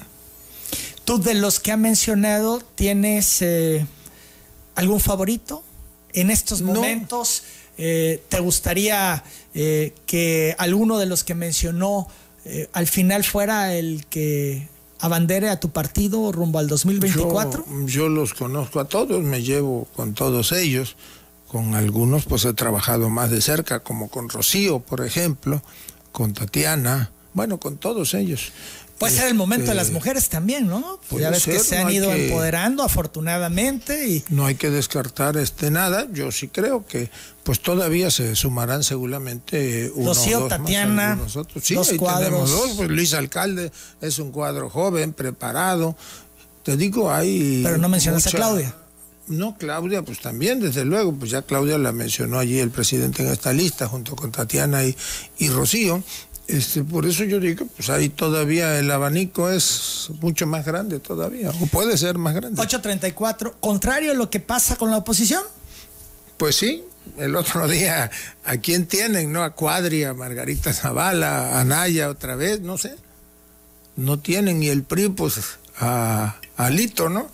Tú 1.11 1.21
de 1.21 1.33
los 1.33 1.59
que 1.59 1.73
ha 1.73 1.77
mencionado, 1.77 2.61
¿tienes 2.75 3.41
eh, 3.41 3.85
algún 4.75 5.01
favorito 5.01 5.61
en 6.13 6.31
estos 6.31 6.61
momentos? 6.61 7.43
Eh, 7.77 8.23
¿Te 8.29 8.39
gustaría 8.39 9.21
eh, 9.53 9.93
que 10.05 10.55
alguno 10.57 10.99
de 10.99 11.07
los 11.07 11.25
que 11.25 11.35
mencionó 11.35 12.07
al 12.71 12.87
final 12.87 13.25
fuera 13.25 13.75
el 13.75 14.05
que 14.05 14.69
abandere 14.99 15.49
a 15.49 15.59
tu 15.59 15.71
partido 15.71 16.31
rumbo 16.31 16.59
al 16.59 16.69
2024? 16.69 17.65
Yo, 17.67 17.87
yo, 17.87 18.07
los 18.07 18.33
conozco 18.33 18.79
a 18.79 18.85
todos, 18.85 19.21
me 19.21 19.43
llevo 19.43 19.89
con 19.93 20.13
todos 20.13 20.53
ellos. 20.53 20.95
Con 21.49 21.75
algunos 21.75 22.23
pues 22.23 22.45
he 22.45 22.53
trabajado 22.53 23.09
más 23.09 23.29
de 23.31 23.41
cerca, 23.41 23.81
como 23.81 24.07
con 24.07 24.29
Rocío, 24.29 24.79
por 24.79 25.05
ejemplo, 25.05 25.61
con 26.13 26.33
Tatiana, 26.33 27.11
bueno, 27.33 27.59
con 27.59 27.77
todos 27.77 28.13
ellos. 28.13 28.53
Puede 29.01 29.15
ser 29.15 29.27
el 29.29 29.33
momento 29.33 29.67
de 29.67 29.73
las 29.73 29.87
este, 29.87 29.93
mujeres 29.95 30.29
también, 30.29 30.67
¿no? 30.67 30.99
ya 31.19 31.31
ves 31.31 31.45
que 31.45 31.57
se 31.57 31.77
han 31.79 31.89
ido 31.91 32.13
empoderando 32.13 32.83
afortunadamente 32.83 34.07
y 34.07 34.23
no 34.29 34.45
hay 34.45 34.53
que 34.55 34.69
descartar 34.69 35.37
este 35.37 35.71
nada. 35.71 36.07
Yo 36.13 36.31
sí 36.31 36.47
creo 36.47 36.85
que 36.85 37.09
pues 37.43 37.61
todavía 37.61 38.11
se 38.11 38.35
sumarán 38.35 38.83
seguramente 38.83 39.91
uno 39.95 40.13
dos 40.13 40.47
Tatiana, 40.47 41.19
Sí, 41.61 41.73
dos 41.73 41.91
cuadros. 41.93 42.51
dos. 42.51 42.71
Pues 42.77 42.89
Luis 42.89 43.15
Alcalde 43.15 43.71
es 44.01 44.19
un 44.19 44.31
cuadro 44.31 44.69
joven, 44.69 45.13
preparado. 45.13 45.97
Te 46.61 46.77
digo, 46.77 47.11
hay. 47.11 47.61
Pero 47.63 47.79
no 47.79 47.89
mencionas 47.89 48.27
a 48.27 48.29
Claudia. 48.29 48.75
No, 49.27 49.55
Claudia, 49.57 50.03
pues 50.03 50.19
también, 50.19 50.59
desde 50.59 50.83
luego, 50.83 51.13
pues 51.13 51.31
ya 51.31 51.41
Claudia 51.41 51.77
la 51.77 51.91
mencionó 51.91 52.37
allí 52.37 52.59
el 52.59 52.69
presidente 52.69 53.23
en 53.23 53.31
esta 53.31 53.53
lista, 53.53 53.87
junto 53.87 54.15
con 54.15 54.31
Tatiana 54.31 54.83
y, 54.83 54.95
y 55.37 55.49
Rocío. 55.49 56.03
Este, 56.47 56.83
por 56.83 57.05
eso 57.05 57.23
yo 57.23 57.39
digo, 57.39 57.65
pues 57.75 57.89
ahí 57.89 58.09
todavía 58.09 58.77
el 58.77 58.91
abanico 58.91 59.49
es 59.49 60.09
mucho 60.19 60.47
más 60.47 60.65
grande 60.65 60.99
todavía, 60.99 61.49
o 61.49 61.65
puede 61.67 61.97
ser 61.97 62.17
más 62.17 62.33
grande. 62.33 62.61
834, 62.61 63.55
contrario 63.59 64.11
a 64.11 64.15
lo 64.15 64.29
que 64.29 64.39
pasa 64.39 64.75
con 64.75 64.91
la 64.91 64.97
oposición. 64.97 65.43
Pues 66.37 66.55
sí, 66.55 66.83
el 67.17 67.35
otro 67.35 67.67
día, 67.69 68.11
¿a 68.43 68.57
quién 68.57 68.85
tienen? 68.85 69.31
¿No? 69.31 69.43
A 69.43 69.51
Cuadri, 69.51 70.03
a 70.03 70.13
Margarita 70.13 70.73
Zavala, 70.73 71.59
a 71.59 71.63
Naya 71.63 72.09
otra 72.09 72.35
vez, 72.35 72.59
no 72.61 72.77
sé. 72.77 72.95
No 73.95 74.19
tienen 74.19 74.59
ni 74.59 74.67
el 74.67 74.83
PRI, 74.83 75.09
pues 75.09 75.39
a, 75.79 76.37
a 76.57 76.69
Lito, 76.69 77.09
¿no? 77.09 77.29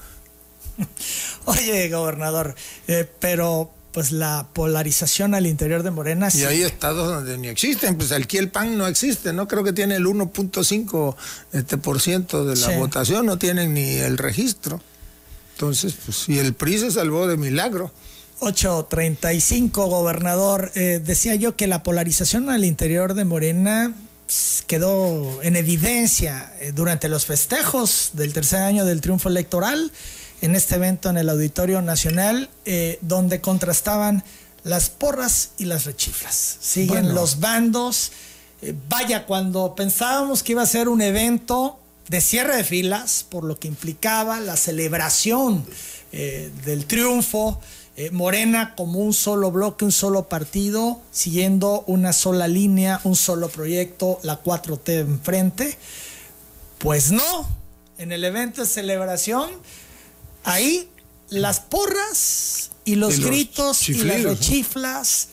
Oye, 1.45 1.89
gobernador, 1.89 2.55
eh, 2.87 3.09
pero 3.19 3.71
pues 3.97 4.11
la 4.11 4.47
polarización 4.53 5.33
al 5.33 5.47
interior 5.47 5.81
de 5.81 5.89
Morena. 5.89 6.29
Y 6.31 6.43
hay 6.43 6.61
estados 6.61 7.07
donde 7.07 7.35
ni 7.39 7.47
existen, 7.47 7.97
pues 7.97 8.11
aquí 8.11 8.37
el 8.37 8.49
PAN 8.49 8.77
no 8.77 8.85
existe, 8.85 9.33
no 9.33 9.47
creo 9.47 9.63
que 9.63 9.73
tiene 9.73 9.95
el 9.95 10.05
1.5 10.05 11.15
este, 11.53 11.79
por 11.79 11.99
ciento 11.99 12.45
de 12.45 12.55
la 12.57 12.77
votación, 12.77 13.25
no 13.25 13.39
tienen 13.39 13.73
ni 13.73 13.95
el 13.95 14.19
registro. 14.19 14.79
Entonces, 15.53 15.95
pues, 16.05 16.29
y 16.29 16.37
el 16.37 16.53
PRI 16.53 16.77
se 16.77 16.91
salvó 16.91 17.25
de 17.25 17.37
milagro. 17.37 17.91
835, 18.37 19.87
gobernador. 19.87 20.71
Eh, 20.75 21.01
decía 21.03 21.33
yo 21.33 21.55
que 21.55 21.65
la 21.65 21.81
polarización 21.81 22.51
al 22.51 22.65
interior 22.65 23.15
de 23.15 23.25
Morena 23.25 23.95
pues, 24.27 24.63
quedó 24.67 25.41
en 25.41 25.55
evidencia 25.55 26.53
eh, 26.59 26.71
durante 26.71 27.09
los 27.09 27.25
festejos 27.25 28.11
del 28.13 28.31
tercer 28.31 28.61
año 28.61 28.85
del 28.85 29.01
triunfo 29.01 29.29
electoral 29.29 29.91
en 30.41 30.55
este 30.55 30.75
evento 30.75 31.09
en 31.09 31.17
el 31.17 31.29
Auditorio 31.29 31.81
Nacional, 31.81 32.49
eh, 32.65 32.99
donde 33.01 33.41
contrastaban 33.41 34.23
las 34.63 34.89
porras 34.89 35.51
y 35.57 35.65
las 35.65 35.85
rechiflas. 35.85 36.57
Siguen 36.59 37.15
los 37.15 37.39
bandos. 37.39 38.11
Eh, 38.61 38.73
vaya, 38.89 39.25
cuando 39.25 39.75
pensábamos 39.75 40.43
que 40.43 40.53
iba 40.53 40.61
a 40.61 40.67
ser 40.67 40.89
un 40.89 41.01
evento 41.01 41.79
de 42.09 42.21
cierre 42.21 42.55
de 42.57 42.63
filas, 42.63 43.25
por 43.27 43.43
lo 43.43 43.57
que 43.59 43.67
implicaba 43.67 44.39
la 44.39 44.57
celebración 44.57 45.65
eh, 46.11 46.51
del 46.65 46.85
triunfo, 46.85 47.59
Morena 48.11 48.75
como 48.75 48.99
un 48.99 49.11
solo 49.11 49.49
bloque, 49.49 49.83
un 49.83 49.91
solo 49.91 50.29
partido, 50.29 51.01
siguiendo 51.11 51.83
una 51.87 52.13
sola 52.13 52.47
línea, 52.47 53.01
un 53.03 53.15
solo 53.15 53.49
proyecto, 53.49 54.19
la 54.21 54.43
4T 54.43 54.99
enfrente. 54.99 55.75
Pues 56.77 57.11
no, 57.11 57.49
en 57.97 58.11
el 58.11 58.23
evento 58.23 58.61
de 58.61 58.67
celebración 58.67 59.49
Ahí 60.47 60.89
las 61.29 61.59
porras 61.59 62.71
y 62.85 62.95
los, 62.95 63.19
gritos 63.19 63.89
y 63.89 63.95
las 63.95 64.23
rechiflas. 64.23 65.27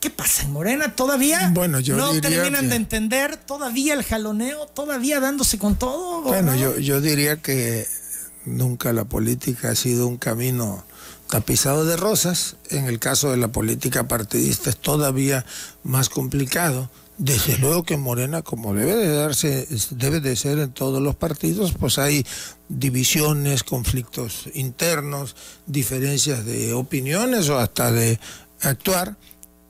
¿Qué 0.00 0.08
pasa 0.08 0.44
en 0.44 0.52
Morena? 0.52 0.96
¿Todavía 0.96 1.50
bueno, 1.52 1.80
yo 1.80 1.94
no 1.94 2.18
terminan 2.20 2.70
de 2.70 2.76
entender? 2.76 3.36
¿Todavía 3.36 3.92
el 3.92 4.02
jaloneo? 4.02 4.66
¿Todavía 4.66 5.20
dándose 5.20 5.58
con 5.58 5.76
todo? 5.76 6.22
Bueno, 6.22 6.56
yo, 6.56 6.78
yo 6.78 7.02
diría 7.02 7.36
que 7.36 7.86
nunca 8.46 8.94
la 8.94 9.04
política 9.04 9.72
ha 9.72 9.74
sido 9.74 10.06
un 10.06 10.16
camino 10.16 10.82
tapizado 11.28 11.84
de 11.84 11.98
rosas. 11.98 12.56
En 12.70 12.86
el 12.86 12.98
caso 12.98 13.30
de 13.30 13.36
la 13.36 13.48
política 13.48 14.08
partidista 14.08 14.70
es 14.70 14.78
todavía 14.78 15.44
más 15.82 16.08
complicado 16.08 16.88
desde 17.18 17.56
luego 17.58 17.82
que 17.82 17.96
Morena, 17.96 18.42
como 18.42 18.74
debe 18.74 18.94
de 18.94 19.14
darse, 19.14 19.66
debe 19.90 20.20
de 20.20 20.36
ser 20.36 20.58
en 20.58 20.72
todos 20.72 21.00
los 21.00 21.14
partidos, 21.14 21.72
pues 21.72 21.98
hay 21.98 22.26
divisiones, 22.68 23.64
conflictos 23.64 24.48
internos, 24.54 25.34
diferencias 25.66 26.44
de 26.44 26.74
opiniones 26.74 27.48
o 27.48 27.58
hasta 27.58 27.90
de 27.90 28.20
actuar. 28.60 29.16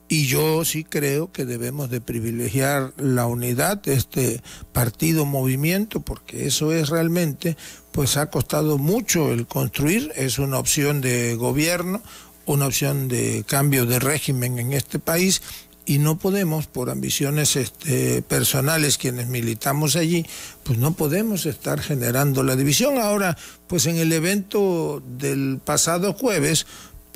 Y 0.09 0.27
yo 0.27 0.65
sí 0.65 0.85
creo 0.85 1.33
que 1.33 1.45
debemos 1.45 1.91
de 1.91 2.01
privilegiar 2.01 2.93
la 2.97 3.27
unidad 3.27 3.83
de 3.83 3.95
este 3.95 4.41
partido 4.73 5.25
movimiento, 5.25 6.01
porque 6.01 6.47
eso 6.47 6.73
es 6.73 6.91
realmente, 6.91 7.57
pues 7.91 8.17
ha 8.17 8.31
costado 8.31 8.79
mucho 8.79 9.33
el 9.33 9.49
construir, 9.49 10.13
es 10.15 10.39
una 10.39 10.59
opción 10.59 11.01
de 11.01 11.35
gobierno, 11.35 12.03
una 12.45 12.67
opción 12.67 13.09
de 13.09 13.45
cambio 13.49 13.85
de 13.87 13.99
régimen 13.99 14.61
en 14.61 14.73
este 14.73 15.01
país 15.01 15.43
y 15.87 15.99
no 15.99 16.19
podemos, 16.19 16.67
por 16.67 16.91
ambiciones 16.91 17.55
este, 17.55 18.21
personales, 18.23 18.99
quienes 18.99 19.29
militamos 19.29 19.95
allí, 19.95 20.27
pues 20.65 20.79
no 20.79 20.95
podemos 20.95 21.47
estar 21.47 21.81
generando 21.81 22.43
la 22.43 22.57
división. 22.57 22.99
Ahora, 22.99 23.39
pues 23.69 23.87
en 23.87 23.97
el 23.97 24.13
evento 24.13 25.03
del 25.07 25.61
pasado 25.65 26.13
jueves, 26.13 26.67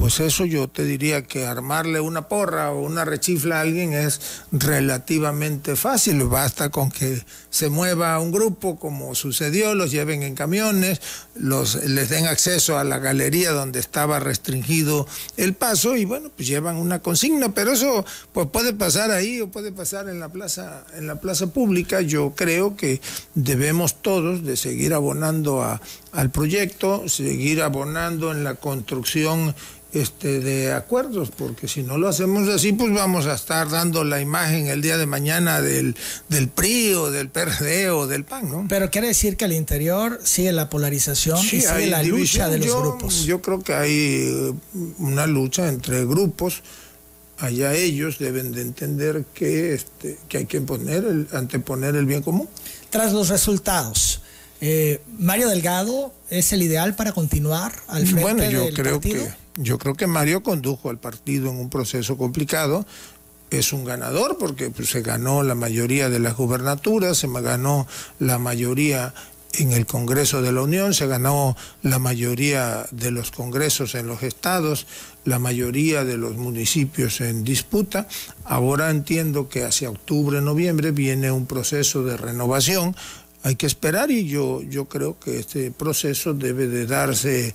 pues 0.00 0.18
eso 0.20 0.46
yo 0.46 0.66
te 0.66 0.84
diría 0.84 1.24
que 1.24 1.44
armarle 1.44 2.00
una 2.00 2.26
porra 2.26 2.72
o 2.72 2.80
una 2.80 3.04
rechifla 3.04 3.58
a 3.58 3.60
alguien 3.60 3.92
es 3.92 4.42
relativamente 4.50 5.76
fácil. 5.76 6.24
Basta 6.24 6.70
con 6.70 6.90
que 6.90 7.22
se 7.50 7.68
mueva 7.68 8.18
un 8.18 8.32
grupo, 8.32 8.78
como 8.78 9.14
sucedió, 9.14 9.74
los 9.74 9.90
lleven 9.90 10.22
en 10.22 10.34
camiones, 10.34 11.02
los, 11.34 11.84
les 11.84 12.08
den 12.08 12.26
acceso 12.26 12.78
a 12.78 12.84
la 12.84 12.98
galería 12.98 13.50
donde 13.52 13.78
estaba 13.78 14.20
restringido 14.20 15.06
el 15.36 15.52
paso 15.52 15.94
y 15.94 16.06
bueno, 16.06 16.30
pues 16.34 16.48
llevan 16.48 16.76
una 16.76 17.00
consigna. 17.00 17.52
Pero 17.52 17.72
eso 17.72 18.02
pues 18.32 18.46
puede 18.46 18.72
pasar 18.72 19.10
ahí 19.10 19.42
o 19.42 19.50
puede 19.50 19.70
pasar 19.70 20.08
en 20.08 20.18
la 20.18 20.30
plaza, 20.30 20.86
en 20.96 21.08
la 21.08 21.20
plaza 21.20 21.48
pública. 21.48 22.00
Yo 22.00 22.32
creo 22.34 22.74
que 22.74 23.02
debemos 23.34 24.00
todos 24.00 24.44
de 24.44 24.56
seguir 24.56 24.94
abonando 24.94 25.62
a, 25.62 25.78
al 26.12 26.30
proyecto, 26.30 27.06
seguir 27.06 27.60
abonando 27.60 28.32
en 28.32 28.44
la 28.44 28.54
construcción 28.54 29.54
este, 29.92 30.40
de 30.40 30.72
acuerdos, 30.72 31.31
porque 31.37 31.66
si 31.66 31.83
no 31.83 31.98
lo 31.98 32.09
hacemos 32.09 32.48
así, 32.48 32.72
pues 32.72 32.92
vamos 32.92 33.26
a 33.26 33.35
estar 33.35 33.68
dando 33.68 34.05
la 34.05 34.20
imagen 34.20 34.68
el 34.68 34.83
día 34.83 34.96
de 34.96 35.07
mañana 35.07 35.61
del, 35.61 35.96
del 36.29 36.48
PRI 36.48 36.94
o 36.94 37.11
del 37.11 37.29
PRD 37.29 37.90
o 37.90 38.07
del 38.07 38.24
PAN, 38.24 38.48
¿no? 38.48 38.66
Pero 38.68 38.90
quiere 38.90 39.09
decir 39.09 39.37
que 39.37 39.44
al 39.44 39.53
interior 39.53 40.20
sigue 40.22 40.53
la 40.53 40.70
polarización 40.70 41.38
y 41.38 41.61
sigue 41.61 41.87
la 41.87 42.03
lucha 42.03 42.48
de 42.48 42.59
los 42.59 42.76
grupos. 42.76 43.24
Yo 43.24 43.42
creo 43.42 43.62
que 43.62 43.74
hay 43.74 43.92
eh, 43.92 44.53
una 44.98 45.26
lucha 45.26 45.68
entre 45.68 46.05
grupos. 46.05 46.62
Allá 47.38 47.72
ellos 47.72 48.18
deben 48.18 48.53
de 48.53 48.61
entender 48.61 49.24
que, 49.33 49.74
este, 49.74 50.18
que 50.29 50.38
hay 50.38 50.46
que 50.46 50.61
poner 50.61 51.05
el, 51.05 51.26
anteponer 51.33 51.96
el 51.96 52.05
bien 52.05 52.22
común. 52.22 52.48
Tras 52.90 53.12
los 53.12 53.29
resultados, 53.29 54.20
eh, 54.61 55.00
Mario 55.18 55.48
Delgado 55.48 56.12
es 56.29 56.53
el 56.53 56.62
ideal 56.62 56.94
para 56.94 57.12
continuar 57.12 57.72
al 57.88 58.07
frente 58.07 58.22
bueno, 58.22 58.50
yo 58.50 58.68
creo 58.74 59.00
que 59.00 59.31
yo 59.56 59.78
creo 59.78 59.94
que 59.94 60.06
Mario 60.06 60.42
condujo 60.42 60.90
al 60.90 60.98
partido 60.98 61.50
en 61.50 61.56
un 61.56 61.70
proceso 61.70 62.16
complicado. 62.16 62.86
Es 63.50 63.72
un 63.72 63.84
ganador 63.84 64.38
porque 64.38 64.70
pues, 64.70 64.90
se 64.90 65.02
ganó 65.02 65.42
la 65.42 65.54
mayoría 65.54 66.08
de 66.08 66.20
las 66.20 66.36
gubernaturas, 66.36 67.18
se 67.18 67.28
ganó 67.28 67.86
la 68.18 68.38
mayoría 68.38 69.12
en 69.54 69.72
el 69.72 69.86
Congreso 69.86 70.42
de 70.42 70.52
la 70.52 70.62
Unión, 70.62 70.94
se 70.94 71.06
ganó 71.06 71.56
la 71.82 71.98
mayoría 71.98 72.86
de 72.92 73.10
los 73.10 73.30
congresos 73.30 73.94
en 73.94 74.06
los 74.06 74.22
estados, 74.22 74.86
la 75.24 75.38
mayoría 75.38 76.04
de 76.04 76.16
los 76.16 76.36
municipios 76.36 77.20
en 77.20 77.44
disputa. 77.44 78.06
Ahora 78.44 78.90
entiendo 78.90 79.48
que 79.48 79.64
hacia 79.64 79.90
octubre, 79.90 80.40
noviembre 80.40 80.92
viene 80.92 81.30
un 81.30 81.46
proceso 81.46 82.04
de 82.04 82.16
renovación. 82.16 82.94
Hay 83.42 83.56
que 83.56 83.66
esperar 83.66 84.10
y 84.10 84.28
yo, 84.28 84.62
yo 84.62 84.86
creo 84.86 85.18
que 85.18 85.38
este 85.38 85.70
proceso 85.70 86.34
debe 86.34 86.66
de 86.66 86.86
darse 86.86 87.54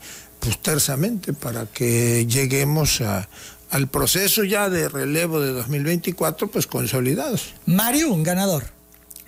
tersamente 0.62 1.34
para 1.34 1.65
que 1.65 2.25
lleguemos 2.27 3.01
a, 3.01 3.27
al 3.69 3.88
proceso 3.88 4.43
ya 4.43 4.69
de 4.69 4.89
relevo 4.89 5.39
de 5.39 5.51
2024 5.51 6.49
pues 6.49 6.67
consolidados. 6.67 7.53
Mario, 7.65 8.13
un 8.13 8.23
ganador. 8.23 8.63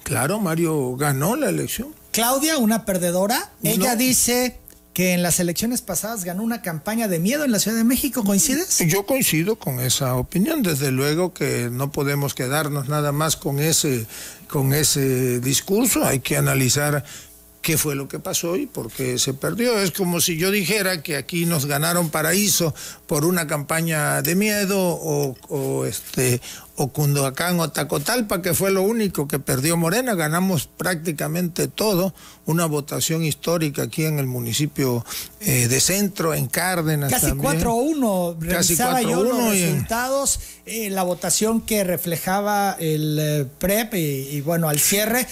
Claro, 0.03 0.39
Mario 0.39 0.95
ganó 0.95 1.35
la 1.35 1.49
elección. 1.49 1.93
Claudia, 2.11 2.57
una 2.57 2.85
perdedora. 2.85 3.51
Ella 3.61 3.95
dice 3.95 4.57
que 4.93 5.13
en 5.13 5.21
las 5.21 5.39
elecciones 5.39 5.83
pasadas 5.83 6.23
ganó 6.23 6.41
una 6.41 6.63
campaña 6.63 7.07
de 7.07 7.19
miedo 7.19 7.43
en 7.43 7.51
la 7.51 7.59
Ciudad 7.59 7.77
de 7.77 7.83
México. 7.83 8.23
¿Coincides? 8.23 8.79
Yo 8.87 9.05
coincido 9.05 9.57
con 9.57 9.79
esa 9.79 10.15
opinión. 10.15 10.63
Desde 10.63 10.89
luego 10.89 11.33
que 11.33 11.69
no 11.71 11.91
podemos 11.91 12.33
quedarnos 12.33 12.89
nada 12.89 13.11
más 13.11 13.35
con 13.35 13.59
ese, 13.59 14.07
con 14.47 14.73
ese 14.73 15.39
discurso. 15.39 16.03
Hay 16.03 16.21
que 16.21 16.37
analizar 16.37 17.03
qué 17.67 17.77
fue 17.77 17.95
lo 17.95 18.07
que 18.07 18.17
pasó 18.17 18.55
y 18.55 18.65
por 18.65 18.89
qué 18.89 19.19
se 19.19 19.33
perdió. 19.33 19.77
Es 19.77 19.91
como 19.91 20.21
si 20.21 20.37
yo 20.37 20.51
dijera 20.51 21.03
que 21.03 21.17
aquí 21.17 21.45
nos 21.45 21.65
ganaron 21.65 22.09
paraíso 22.09 22.73
por 23.07 23.25
una 23.25 23.45
campaña 23.45 24.21
de 24.21 24.35
miedo 24.35 24.79
o, 24.79 25.35
o 25.49 25.83
este 25.83 26.39
o 26.79 26.89
Cundoacán 26.89 27.59
o 27.59 27.69
Tacotalpa, 27.69 28.41
que 28.43 28.53
fue 28.53 28.69
lo 28.69 28.83
único 28.83 29.27
que 29.27 29.39
perdió 29.39 29.77
Morena. 29.77 30.13
Ganamos 30.13 30.67
prácticamente 30.67 31.67
todo, 31.67 32.13
una 32.45 32.67
votación 32.67 33.25
histórica 33.25 33.83
aquí 33.83 34.05
en 34.05 34.19
el 34.19 34.27
municipio 34.27 35.03
eh, 35.39 35.67
de 35.67 35.79
Centro, 35.81 36.35
en 36.35 36.45
Cárdenas. 36.47 37.11
Casi 37.11 37.31
4-1, 37.31 38.39
revisaba 38.39 39.01
yo 39.01 39.23
los 39.23 39.49
resultados, 39.49 40.39
eh, 40.67 40.91
la 40.91 41.01
votación 41.01 41.61
que 41.61 41.83
reflejaba 41.83 42.77
el 42.79 43.17
eh, 43.19 43.45
PREP 43.57 43.95
y, 43.95 44.41
bueno, 44.41 44.69
al 44.69 44.79
cierre, 44.79 45.27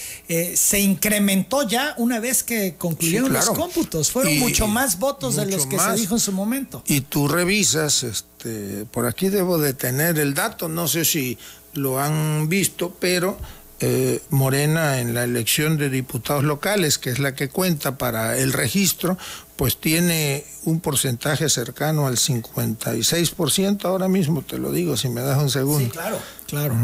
se 0.55 0.79
incrementó 0.79 1.67
ya 1.67 1.93
una 1.97 2.19
vez 2.19 2.43
que 2.43 2.75
concluyeron 2.75 3.31
los 3.31 3.51
cómputos. 3.51 4.11
Fueron 4.11 4.39
mucho 4.39 4.67
más 4.67 4.97
votos 4.97 5.35
de 5.35 5.45
los 5.45 5.67
que 5.67 5.77
se 5.77 5.93
dijo 5.93 6.15
en 6.15 6.19
su 6.19 6.31
momento. 6.31 6.83
Y 6.87 7.01
tú 7.01 7.27
revisas... 7.27 8.01
Este, 8.03 8.85
por 8.91 9.07
aquí 9.07 9.29
debo 9.29 9.57
de 9.57 9.73
tener 9.73 10.19
el 10.19 10.35
dato, 10.35 10.69
no 10.69 10.87
sé 10.87 11.03
si 11.03 11.34
lo 11.73 11.99
han 11.99 12.49
visto, 12.49 12.95
pero 12.99 13.37
eh, 13.81 14.21
Morena 14.29 14.99
en 14.99 15.13
la 15.13 15.25
elección 15.25 15.77
de 15.77 15.89
diputados 15.89 16.43
locales, 16.43 16.97
que 16.97 17.09
es 17.09 17.19
la 17.19 17.35
que 17.35 17.49
cuenta 17.49 17.97
para 17.97 18.37
el 18.37 18.53
registro, 18.53 19.17
pues 19.57 19.77
tiene 19.77 20.45
un 20.63 20.79
porcentaje 20.79 21.49
cercano 21.49 22.07
al 22.07 22.15
56%, 22.15 23.85
ahora 23.85 24.07
mismo 24.07 24.41
te 24.41 24.57
lo 24.57 24.71
digo, 24.71 24.95
si 24.95 25.09
me 25.09 25.21
das 25.21 25.41
un 25.41 25.49
segundo. 25.49 25.85
Sí, 25.85 25.91
claro, 25.91 26.17
claro. 26.47 26.75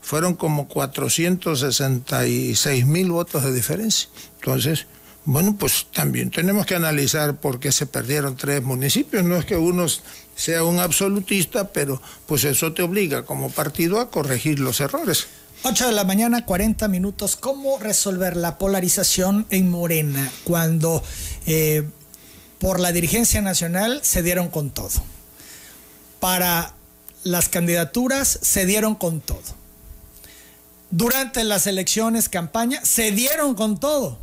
Fueron 0.00 0.36
como 0.36 0.68
466.000 0.68 3.10
votos 3.10 3.42
de 3.42 3.52
diferencia. 3.52 4.08
Entonces, 4.36 4.86
bueno, 5.24 5.56
pues 5.58 5.88
también 5.92 6.30
tenemos 6.30 6.66
que 6.66 6.76
analizar 6.76 7.40
por 7.40 7.58
qué 7.58 7.72
se 7.72 7.86
perdieron 7.86 8.36
tres 8.36 8.62
municipios. 8.62 9.24
No 9.24 9.34
es 9.34 9.44
que 9.44 9.56
unos 9.56 10.04
sea 10.36 10.62
un 10.62 10.78
absolutista, 10.78 11.72
pero 11.72 12.00
pues 12.26 12.44
eso 12.44 12.72
te 12.72 12.82
obliga 12.82 13.24
como 13.24 13.50
partido 13.50 13.98
a 13.98 14.08
corregir 14.08 14.60
los 14.60 14.80
errores. 14.80 15.26
8 15.68 15.88
de 15.88 15.92
la 15.94 16.04
mañana, 16.04 16.44
40 16.44 16.86
minutos. 16.86 17.34
¿Cómo 17.34 17.80
resolver 17.80 18.36
la 18.36 18.56
polarización 18.56 19.48
en 19.50 19.68
Morena 19.68 20.30
cuando 20.44 21.02
eh, 21.44 21.82
por 22.60 22.78
la 22.78 22.92
dirigencia 22.92 23.42
nacional 23.42 23.98
se 24.04 24.22
dieron 24.22 24.46
con 24.48 24.70
todo? 24.70 25.02
Para 26.20 26.72
las 27.24 27.48
candidaturas 27.48 28.38
se 28.42 28.64
dieron 28.64 28.94
con 28.94 29.20
todo. 29.20 29.42
Durante 30.92 31.42
las 31.42 31.66
elecciones, 31.66 32.28
campaña, 32.28 32.84
se 32.84 33.10
dieron 33.10 33.56
con 33.56 33.80
todo. 33.80 34.20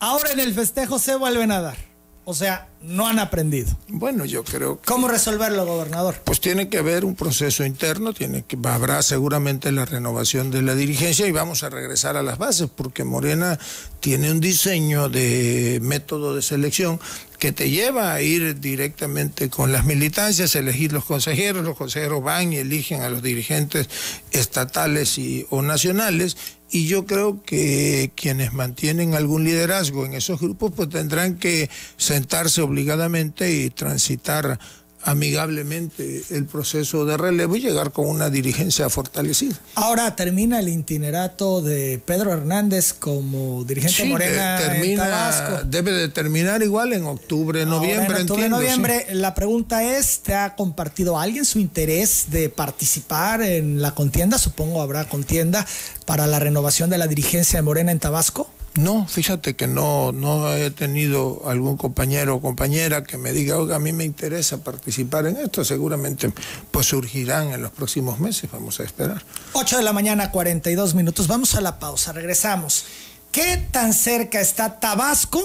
Ahora 0.00 0.32
en 0.32 0.40
el 0.40 0.52
festejo 0.52 0.98
se 0.98 1.16
vuelven 1.16 1.50
a 1.50 1.62
dar. 1.62 1.78
O 2.26 2.34
sea, 2.34 2.68
no 2.86 3.06
han 3.06 3.18
aprendido. 3.18 3.76
Bueno, 3.88 4.24
yo 4.24 4.44
creo 4.44 4.80
que... 4.80 4.86
¿Cómo 4.86 5.08
resolverlo, 5.08 5.66
gobernador? 5.66 6.16
Pues 6.24 6.40
tiene 6.40 6.68
que 6.68 6.78
haber 6.78 7.04
un 7.04 7.14
proceso 7.14 7.64
interno, 7.64 8.12
tiene 8.12 8.44
que, 8.44 8.56
habrá 8.64 9.02
seguramente 9.02 9.72
la 9.72 9.84
renovación 9.84 10.50
de 10.50 10.62
la 10.62 10.74
dirigencia 10.74 11.26
y 11.26 11.32
vamos 11.32 11.62
a 11.62 11.70
regresar 11.70 12.16
a 12.16 12.22
las 12.22 12.38
bases, 12.38 12.68
porque 12.74 13.04
Morena 13.04 13.58
tiene 14.00 14.30
un 14.30 14.40
diseño 14.40 15.08
de 15.08 15.80
método 15.82 16.34
de 16.34 16.42
selección 16.42 17.00
que 17.38 17.52
te 17.52 17.70
lleva 17.70 18.14
a 18.14 18.22
ir 18.22 18.60
directamente 18.60 19.50
con 19.50 19.72
las 19.72 19.84
militancias, 19.84 20.54
elegir 20.54 20.92
los 20.92 21.04
consejeros, 21.04 21.64
los 21.64 21.76
consejeros 21.76 22.22
van 22.22 22.52
y 22.52 22.56
eligen 22.56 23.02
a 23.02 23.10
los 23.10 23.22
dirigentes 23.22 23.88
estatales 24.30 25.18
y, 25.18 25.46
o 25.50 25.60
nacionales 25.62 26.36
y 26.70 26.86
yo 26.86 27.06
creo 27.06 27.42
que 27.44 28.10
quienes 28.16 28.52
mantienen 28.52 29.14
algún 29.14 29.44
liderazgo 29.44 30.04
en 30.04 30.14
esos 30.14 30.40
grupos 30.40 30.72
pues 30.74 30.88
tendrán 30.88 31.36
que 31.36 31.70
sentarse 31.96 32.60
obligadamente 32.76 33.50
y 33.50 33.70
transitar 33.70 34.58
amigablemente 35.02 36.24
el 36.30 36.44
proceso 36.44 37.06
de 37.06 37.16
relevo 37.16 37.56
y 37.56 37.60
llegar 37.60 37.92
con 37.92 38.06
una 38.06 38.28
dirigencia 38.28 38.90
fortalecida. 38.90 39.54
Ahora 39.76 40.14
termina 40.14 40.58
el 40.58 40.68
itinerato 40.68 41.62
de 41.62 42.02
Pedro 42.04 42.32
Hernández 42.32 42.92
como 42.92 43.64
dirigente 43.64 44.04
Morena 44.04 44.58
termina, 44.58 45.62
Debe 45.62 45.92
de 45.92 46.08
terminar 46.08 46.62
igual 46.62 46.92
en 46.92 47.04
octubre, 47.04 47.64
noviembre. 47.64 48.16
en 48.16 48.22
octubre, 48.22 48.48
noviembre. 48.48 49.06
La 49.12 49.34
pregunta 49.34 49.84
es, 49.96 50.20
¿te 50.20 50.34
ha 50.34 50.54
compartido 50.54 51.18
alguien 51.18 51.44
su 51.44 51.60
interés 51.60 52.26
de 52.30 52.50
participar 52.50 53.40
en 53.40 53.80
la 53.80 53.94
contienda? 53.94 54.38
Supongo 54.38 54.82
habrá 54.82 55.08
contienda 55.08 55.64
para 56.04 56.26
la 56.26 56.40
renovación 56.40 56.90
de 56.90 56.98
la 56.98 57.06
dirigencia 57.06 57.60
de 57.60 57.62
Morena 57.62 57.92
en 57.92 58.00
Tabasco. 58.00 58.50
No, 58.76 59.06
fíjate 59.06 59.56
que 59.56 59.66
no, 59.66 60.12
no 60.12 60.52
he 60.54 60.70
tenido 60.70 61.42
algún 61.46 61.76
compañero 61.78 62.36
o 62.36 62.40
compañera 62.40 63.04
que 63.04 63.16
me 63.16 63.32
diga, 63.32 63.56
oiga, 63.56 63.76
a 63.76 63.78
mí 63.78 63.92
me 63.92 64.04
interesa 64.04 64.58
participar 64.58 65.26
en 65.26 65.36
esto. 65.36 65.64
Seguramente 65.64 66.30
pues 66.70 66.86
surgirán 66.86 67.52
en 67.52 67.62
los 67.62 67.72
próximos 67.72 68.20
meses, 68.20 68.50
vamos 68.52 68.78
a 68.80 68.84
esperar. 68.84 69.24
8 69.54 69.78
de 69.78 69.82
la 69.82 69.92
mañana, 69.94 70.30
42 70.30 70.94
minutos. 70.94 71.26
Vamos 71.26 71.54
a 71.54 71.62
la 71.62 71.78
pausa, 71.78 72.12
regresamos. 72.12 72.84
¿Qué 73.32 73.56
tan 73.70 73.94
cerca 73.94 74.40
está 74.40 74.78
Tabasco 74.78 75.42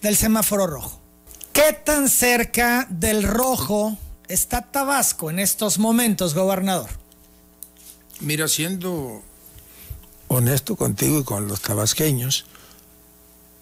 del 0.00 0.16
semáforo 0.16 0.66
rojo? 0.66 1.00
¿Qué 1.52 1.72
tan 1.72 2.08
cerca 2.08 2.86
del 2.90 3.22
rojo 3.22 3.96
está 4.28 4.62
Tabasco 4.62 5.30
en 5.30 5.38
estos 5.38 5.78
momentos, 5.78 6.34
gobernador? 6.34 6.88
Mira, 8.20 8.48
siendo 8.48 9.22
honesto 10.28 10.76
contigo 10.76 11.20
y 11.20 11.24
con 11.24 11.48
los 11.48 11.60
tabasqueños, 11.60 12.46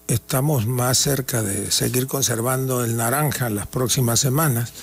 estamos 0.07 0.65
más 0.67 0.97
cerca 0.97 1.41
de 1.41 1.71
seguir 1.71 2.07
conservando 2.07 2.83
el 2.83 2.95
naranja 2.95 3.47
en 3.47 3.55
las 3.55 3.67
próximas 3.67 4.19
semanas. 4.19 4.73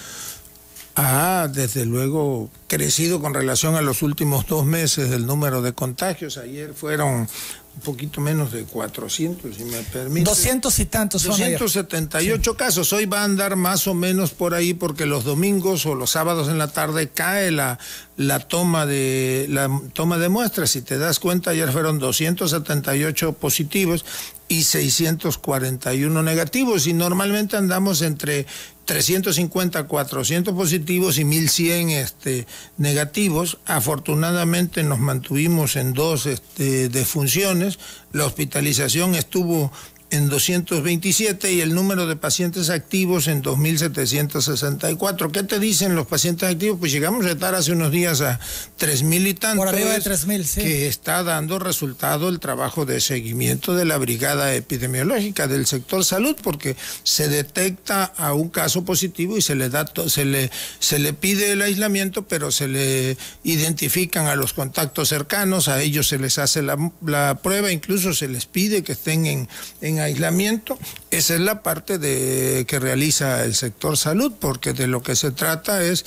Ha, 0.95 1.49
desde 1.51 1.87
luego, 1.87 2.51
crecido 2.68 3.21
con 3.23 3.33
relación 3.33 3.77
a 3.77 3.83
los 3.83 4.03
últimos 4.03 4.47
dos 4.47 4.66
meses 4.66 5.11
el 5.11 5.27
número 5.27 5.62
de 5.62 5.73
contagios. 5.73 6.37
Ayer 6.37 6.75
fueron 6.75 7.27
un 7.75 7.81
poquito 7.83 8.21
menos 8.21 8.53
de 8.53 8.64
400, 8.64 9.57
si 9.57 9.64
me 9.64 9.79
permite. 9.85 10.29
200 10.29 10.79
y 10.79 10.85
tantos. 10.85 11.23
278 11.23 12.57
casos. 12.59 12.92
Hoy 12.92 13.07
va 13.07 13.23
a 13.23 13.25
andar 13.25 13.57
más 13.57 13.87
o 13.87 13.95
menos 13.95 14.33
por 14.33 14.53
ahí 14.53 14.75
porque 14.75 15.07
los 15.07 15.25
domingos 15.25 15.87
o 15.87 15.95
los 15.95 16.11
sábados 16.11 16.49
en 16.49 16.59
la 16.59 16.68
tarde 16.68 17.09
cae 17.09 17.51
la, 17.51 17.79
la 18.16 18.40
toma 18.40 18.87
de 18.87 19.46
la 19.48 19.70
toma 19.92 20.18
de 20.18 20.29
muestras. 20.29 20.70
Si 20.70 20.83
te 20.83 20.98
das 20.98 21.18
cuenta, 21.18 21.51
ayer 21.51 21.70
fueron 21.72 21.98
278 21.98 23.33
positivos 23.35 24.05
y 24.48 24.64
641 24.64 26.22
negativos 26.22 26.87
y 26.87 26.92
normalmente 26.92 27.57
andamos 27.57 28.03
entre 28.03 28.46
350, 28.85 29.85
400 29.85 30.55
positivos 30.55 31.18
y 31.18 31.25
1100 31.25 31.90
este, 31.90 32.46
negativos. 32.77 33.59
Afortunadamente 33.64 34.83
nos 34.83 34.98
mantuvimos 34.98 35.77
en 35.77 35.94
dos 35.94 36.27
este, 36.27 36.88
defunciones. 36.90 37.79
La 38.12 38.27
hospitalización 38.27 39.14
estuvo 39.14 39.72
en 40.12 40.29
227 40.29 41.53
y 41.53 41.62
el 41.62 41.75
número 41.75 42.07
de 42.07 42.16
pacientes 42.16 42.68
activos 42.68 43.29
en 43.29 43.42
2.764. 43.42 45.31
¿Qué 45.33 45.42
te 45.42 45.59
dicen 45.59 45.94
los 45.96 46.07
pacientes 46.07 46.51
activos? 46.51 46.79
Pues 46.79 46.92
llegamos 46.92 47.25
a 47.25 47.31
estar 47.31 47.55
hace 47.55 47.72
unos 47.72 47.90
días 47.90 48.20
a 48.20 48.38
3.000 48.79 49.27
y 49.27 49.35
tantos. 49.35 49.64
Por 49.64 49.75
arriba 49.75 49.90
de 49.92 50.03
3.000, 50.03 50.44
sí. 50.44 50.61
Que 50.61 50.87
está 50.87 51.22
dando 51.22 51.59
resultado 51.59 52.29
el 52.29 52.40
trabajo 52.40 52.85
de 52.85 53.01
seguimiento 53.01 53.75
de 53.75 53.87
la 53.87 53.96
brigada 53.96 54.55
epidemiológica 54.55 55.48
del 55.48 55.66
sector 55.66 56.05
salud, 56.05 56.37
porque 56.42 56.77
se 57.05 57.29
detecta 57.29 58.05
a 58.05 58.35
un 58.35 58.51
caso 58.51 58.85
positivo 58.85 59.38
y 59.38 59.42
se 59.42 59.55
le 59.55 59.70
da 59.70 59.87
se 60.09 60.27
le 60.27 60.51
se 60.79 60.98
le 60.98 61.14
pide 61.14 61.53
el 61.53 61.62
aislamiento, 61.62 62.29
pero 62.29 62.53
se 62.53 62.68
le 62.68 63.16
identifican 63.44 64.27
a 64.27 64.37
los 64.37 64.53
contactos 64.53 65.09
cercanos, 65.09 65.68
a 65.68 65.81
ellos 65.81 66.09
se 66.09 66.18
les 66.18 66.37
hace 66.37 66.61
la, 66.61 66.77
la 67.05 67.40
prueba, 67.42 67.72
incluso 67.72 68.12
se 68.12 68.29
les 68.29 68.44
pide 68.44 68.83
que 68.83 68.92
estén 68.92 69.25
en, 69.25 69.48
en 69.81 70.02
aislamiento, 70.03 70.79
esa 71.11 71.35
es 71.35 71.41
la 71.41 71.62
parte 71.62 71.99
de, 71.99 72.65
que 72.69 72.79
realiza 72.79 73.45
el 73.45 73.55
sector 73.55 73.97
salud, 73.97 74.33
porque 74.38 74.73
de 74.73 74.87
lo 74.87 75.03
que 75.03 75.17
se 75.17 75.31
trata 75.31 75.83
es 75.83 76.05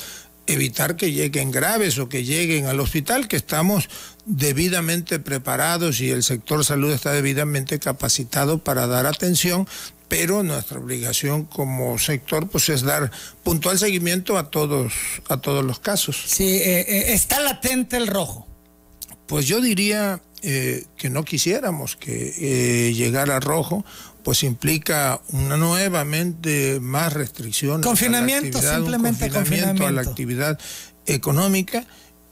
evitar 0.48 0.96
que 0.96 1.12
lleguen 1.12 1.52
graves 1.52 1.98
o 1.98 2.10
que 2.10 2.24
lleguen 2.24 2.68
al 2.68 2.80
hospital, 2.80 3.28
que 3.28 3.36
estamos 3.36 3.90
debidamente 4.26 5.20
preparados 5.20 6.02
y 6.02 6.12
el 6.12 6.24
sector 6.24 6.64
salud 6.64 6.92
está 6.92 7.12
debidamente 7.12 7.80
capacitado 7.80 8.60
para 8.60 8.88
dar 8.88 9.06
atención, 9.06 9.68
pero 10.08 10.44
nuestra 10.44 10.80
obligación 10.80 11.46
como 11.46 11.98
sector 11.98 12.48
pues 12.48 12.70
es 12.70 12.84
dar 12.84 13.12
puntual 13.44 13.80
seguimiento 13.80 14.38
a 14.38 14.50
todos 14.50 14.94
a 15.30 15.38
todos 15.38 15.66
los 15.66 15.80
casos. 15.80 16.24
Sí, 16.28 16.58
eh, 16.58 16.86
eh, 16.88 17.14
está 17.14 17.40
latente 17.40 17.98
el 17.98 18.08
rojo. 18.08 18.48
Pues 19.28 19.48
yo 19.48 19.62
diría 19.62 20.22
eh, 20.42 20.86
que 20.98 21.10
no 21.10 21.24
quisiéramos 21.24 21.96
que 21.96 22.34
eh, 22.38 22.94
llegara 22.94 23.40
rojo, 23.40 23.84
pues 24.24 24.44
implica 24.44 25.22
una 25.30 25.58
nuevamente 25.58 26.80
más 26.80 27.14
restricciones. 27.14 27.86
Confinamiento, 27.86 28.60
simplemente 28.62 29.30
confinamiento, 29.30 29.88
a 29.88 29.92
la 29.92 30.02
actividad 30.02 30.60
económica. 31.06 31.86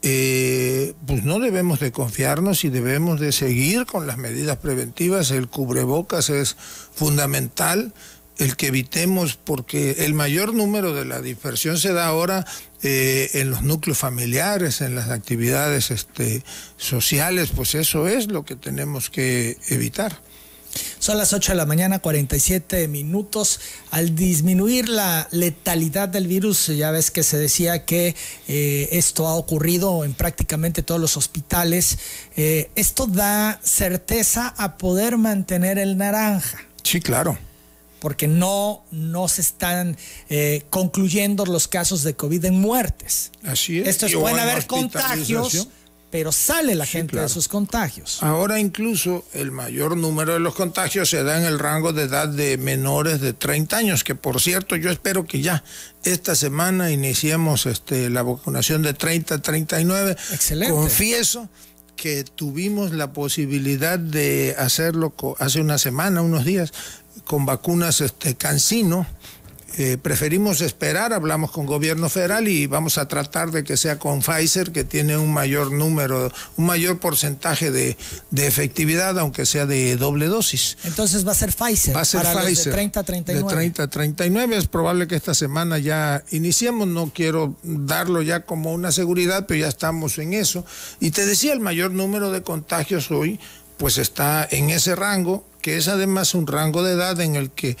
Eh, 0.06 0.92
pues 1.06 1.24
no 1.24 1.38
debemos 1.40 1.80
de 1.80 1.90
confiarnos 1.90 2.64
y 2.64 2.68
debemos 2.68 3.20
de 3.20 3.32
seguir 3.32 3.86
con 3.86 4.06
las 4.06 4.18
medidas 4.18 4.58
preventivas. 4.58 5.30
El 5.30 5.48
cubrebocas 5.48 6.28
es 6.30 6.56
fundamental 6.92 7.94
el 8.38 8.56
que 8.56 8.68
evitemos, 8.68 9.36
porque 9.36 10.04
el 10.04 10.14
mayor 10.14 10.54
número 10.54 10.92
de 10.92 11.04
la 11.04 11.20
dispersión 11.20 11.78
se 11.78 11.92
da 11.92 12.06
ahora 12.06 12.44
eh, 12.82 13.30
en 13.34 13.50
los 13.50 13.62
núcleos 13.62 13.98
familiares, 13.98 14.80
en 14.80 14.94
las 14.94 15.10
actividades 15.10 15.90
este, 15.90 16.42
sociales, 16.76 17.50
pues 17.54 17.74
eso 17.74 18.08
es 18.08 18.28
lo 18.28 18.44
que 18.44 18.56
tenemos 18.56 19.10
que 19.10 19.58
evitar. 19.68 20.20
Son 20.98 21.18
las 21.18 21.32
8 21.32 21.52
de 21.52 21.56
la 21.56 21.66
mañana, 21.66 22.00
47 22.00 22.88
minutos. 22.88 23.60
Al 23.92 24.16
disminuir 24.16 24.88
la 24.88 25.28
letalidad 25.30 26.08
del 26.08 26.26
virus, 26.26 26.66
ya 26.66 26.90
ves 26.90 27.12
que 27.12 27.22
se 27.22 27.36
decía 27.36 27.84
que 27.84 28.16
eh, 28.48 28.88
esto 28.90 29.28
ha 29.28 29.34
ocurrido 29.34 30.04
en 30.04 30.14
prácticamente 30.14 30.82
todos 30.82 31.00
los 31.00 31.16
hospitales. 31.16 31.98
Eh, 32.36 32.70
esto 32.74 33.06
da 33.06 33.60
certeza 33.62 34.52
a 34.56 34.76
poder 34.76 35.16
mantener 35.16 35.78
el 35.78 35.96
naranja. 35.96 36.58
Sí, 36.82 37.00
claro 37.00 37.38
porque 38.04 38.28
no, 38.28 38.84
no 38.90 39.28
se 39.28 39.40
están 39.40 39.96
eh, 40.28 40.64
concluyendo 40.68 41.46
los 41.46 41.68
casos 41.68 42.02
de 42.02 42.14
COVID 42.14 42.44
en 42.44 42.60
muertes. 42.60 43.32
Así 43.44 43.80
es. 43.80 43.88
Esto 43.88 44.04
es, 44.04 44.14
pueden 44.14 44.38
haber 44.38 44.66
contagios, 44.66 45.68
pero 46.10 46.30
sale 46.30 46.74
la 46.74 46.84
gente 46.84 47.16
de 47.16 47.24
esos 47.24 47.48
contagios. 47.48 48.22
Ahora 48.22 48.60
incluso 48.60 49.24
el 49.32 49.52
mayor 49.52 49.96
número 49.96 50.34
de 50.34 50.40
los 50.40 50.54
contagios 50.54 51.08
se 51.08 51.24
da 51.24 51.38
en 51.38 51.46
el 51.46 51.58
rango 51.58 51.94
de 51.94 52.02
edad 52.02 52.28
de 52.28 52.58
menores 52.58 53.22
de 53.22 53.32
30 53.32 53.74
años, 53.74 54.04
que 54.04 54.14
por 54.14 54.38
cierto 54.38 54.76
yo 54.76 54.90
espero 54.90 55.24
que 55.24 55.40
ya 55.40 55.64
esta 56.02 56.34
semana 56.34 56.90
iniciemos 56.90 57.64
este, 57.64 58.10
la 58.10 58.22
vacunación 58.22 58.82
de 58.82 58.92
30 58.92 59.36
a 59.36 59.38
39. 59.38 60.14
Excelente. 60.30 60.74
Confieso 60.74 61.48
que 61.96 62.24
tuvimos 62.24 62.92
la 62.92 63.12
posibilidad 63.12 63.98
de 63.98 64.54
hacerlo 64.58 65.14
hace 65.38 65.60
una 65.60 65.78
semana, 65.78 66.22
unos 66.22 66.44
días, 66.44 66.72
con 67.24 67.46
vacunas 67.46 68.00
este, 68.00 68.34
Cancino. 68.34 69.06
Eh, 69.76 69.98
preferimos 70.00 70.60
esperar, 70.60 71.12
hablamos 71.12 71.50
con 71.50 71.66
gobierno 71.66 72.08
federal 72.08 72.46
y 72.46 72.68
vamos 72.68 72.96
a 72.96 73.08
tratar 73.08 73.50
de 73.50 73.64
que 73.64 73.76
sea 73.76 73.98
con 73.98 74.20
Pfizer, 74.20 74.70
que 74.70 74.84
tiene 74.84 75.16
un 75.16 75.32
mayor 75.32 75.72
número, 75.72 76.30
un 76.56 76.66
mayor 76.66 77.00
porcentaje 77.00 77.72
de, 77.72 77.96
efectividad, 78.36 79.18
aunque 79.18 79.46
sea 79.46 79.66
de 79.66 79.96
doble 79.96 80.26
dosis. 80.26 80.78
Entonces 80.84 81.26
va 81.26 81.32
a 81.32 81.34
ser 81.34 81.52
Pfizer. 81.52 81.96
Va 81.96 82.02
a 82.02 82.04
ser 82.04 82.20
Pfizer. 82.20 82.66
de 82.66 82.70
30 82.70 83.00
a 83.00 83.02
39. 83.02 83.48
De 83.48 83.54
30 83.54 83.82
a 83.82 83.86
39. 83.88 84.56
Es 84.58 84.68
probable 84.68 85.08
que 85.08 85.16
esta 85.16 85.34
semana 85.34 85.78
ya 85.78 86.22
iniciemos. 86.30 86.86
No 86.86 87.10
quiero 87.12 87.56
darlo 87.64 88.22
ya 88.22 88.44
como 88.44 88.72
una 88.72 88.92
seguridad, 88.92 89.46
pero 89.48 89.58
ya 89.58 89.68
estamos 89.68 90.18
en 90.18 90.34
eso. 90.34 90.64
Y 91.00 91.10
te 91.10 91.26
decía, 91.26 91.52
el 91.52 91.60
mayor 91.60 91.90
número 91.90 92.30
de 92.30 92.42
contagios 92.42 93.10
hoy, 93.10 93.40
pues 93.76 93.98
está 93.98 94.46
en 94.48 94.70
ese 94.70 94.94
rango 94.94 95.44
que 95.64 95.78
es 95.78 95.88
además 95.88 96.34
un 96.34 96.46
rango 96.46 96.82
de 96.82 96.92
edad 96.92 97.18
en 97.22 97.36
el 97.36 97.50
que 97.50 97.78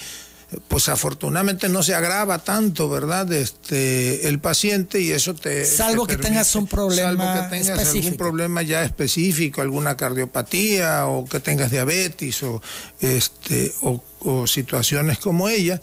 pues 0.68 0.88
afortunadamente 0.88 1.68
no 1.68 1.82
se 1.82 1.94
agrava 1.94 2.38
tanto, 2.38 2.88
¿verdad? 2.88 3.30
Este 3.30 4.26
el 4.26 4.38
paciente 4.38 5.02
y 5.02 5.10
eso 5.10 5.34
te 5.34 5.66
salvo 5.66 6.06
que 6.06 6.16
tengas 6.16 6.54
un 6.54 6.66
problema 6.66 7.24
salvo 7.24 7.42
que 7.50 7.58
tengas 7.58 7.94
algún 7.94 8.16
problema 8.16 8.62
ya 8.62 8.82
específico, 8.84 9.60
alguna 9.60 9.98
cardiopatía 9.98 11.08
o 11.08 11.26
que 11.26 11.40
tengas 11.40 11.70
diabetes 11.70 12.42
o 12.42 12.62
este 13.00 13.74
o, 13.82 14.46
situaciones 14.46 15.18
como 15.18 15.50
ella. 15.50 15.78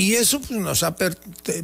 Y 0.00 0.14
eso 0.14 0.40
pues, 0.40 0.58
nos 0.58 0.82
ha 0.82 0.96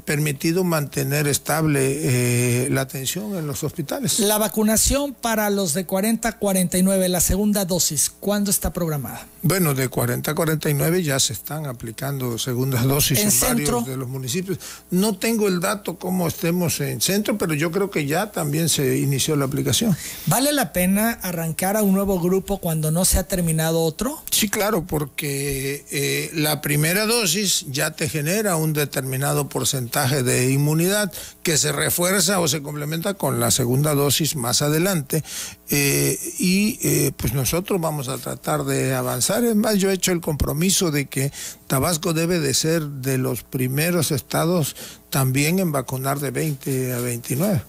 permitido 0.05 0.63
mantener 0.63 1.27
estable 1.27 2.65
eh, 2.65 2.69
la 2.69 2.83
atención 2.83 3.35
en 3.35 3.47
los 3.47 3.65
hospitales. 3.65 4.21
La 4.21 4.37
vacunación 4.37 5.15
para 5.15 5.49
los 5.49 5.73
de 5.73 5.87
40 5.87 6.29
a 6.29 6.33
49, 6.33 7.09
la 7.09 7.23
segunda 7.23 7.65
dosis, 7.65 8.11
¿cuándo 8.11 8.51
está 8.51 8.75
programada? 8.75 9.27
Bueno, 9.41 9.73
de 9.73 9.89
40 9.89 10.33
a 10.33 10.35
49 10.35 11.03
ya 11.03 11.19
se 11.19 11.33
están 11.33 11.65
aplicando 11.65 12.37
segundas 12.37 12.85
dosis 12.85 13.21
en, 13.21 13.41
varios 13.41 13.87
de 13.87 13.97
los 13.97 14.09
municipios. 14.09 14.59
No 14.91 15.17
tengo 15.17 15.49
el 15.49 15.61
dato 15.61 15.97
cómo 15.97 16.29
estemos 16.29 16.81
en 16.81 17.01
centro, 17.01 17.39
pero 17.39 17.55
yo 17.55 17.71
creo 17.71 17.91
que 17.91 18.05
ya 18.05 18.33
también 18.33 18.69
se 18.69 18.99
inició 18.99 19.37
la 19.37 19.47
aplicación. 19.47 19.97
¿Vale 20.27 20.53
la 20.53 20.75
pena 20.75 21.13
arrancar 21.23 21.79
a 21.79 21.83
un 21.83 21.95
nuevo 21.95 22.21
grupo 22.21 22.59
cuando 22.59 22.91
no 22.91 23.07
se 23.07 23.19
ha 23.19 23.23
terminado 23.23 23.81
otro? 23.81 24.23
Sí, 24.31 24.51
claro, 24.51 24.85
porque 24.87 25.87
eh, 25.91 26.31
la 26.35 26.61
primera 26.61 27.07
dosis 27.07 27.65
ya 27.71 27.93
te 27.93 28.11
genera 28.11 28.26
genera 28.27 28.57
un 28.57 28.73
determinado 28.73 29.49
porcentaje 29.49 30.25
de 30.25 30.51
inmunidad 30.51 31.13
que 31.45 31.57
se 31.57 31.71
refuerza 31.71 32.41
o 32.41 32.49
se 32.49 32.61
complementa 32.61 33.15
con 33.15 33.39
la 33.39 33.53
segunda 33.53 33.95
dosis 33.95 34.35
más 34.35 34.63
adelante. 34.63 35.23
Eh, 35.71 36.19
y 36.41 36.81
eh, 36.83 37.13
pues 37.17 37.35
nosotros 37.35 37.81
vamos 37.81 38.09
a 38.09 38.19
tratar 38.19 38.65
de 38.65 38.97
avanzar. 38.97 39.45
Es 39.45 39.55
más, 39.55 39.77
yo 39.77 39.91
he 39.91 39.95
hecho 39.95 40.11
el 40.11 40.21
compromiso 40.21 40.91
de 40.91 41.07
que 41.07 41.31
Tabasco 41.69 42.15
debe 42.15 42.41
de 42.41 42.53
ser 42.53 42.83
de 42.83 43.17
los 43.17 43.45
primeros 43.45 44.11
estados 44.11 44.75
también 45.09 45.61
en 45.61 45.71
vacunar 45.71 46.19
de 46.19 46.33
20 46.33 46.95
a 46.95 46.99
29. 46.99 47.63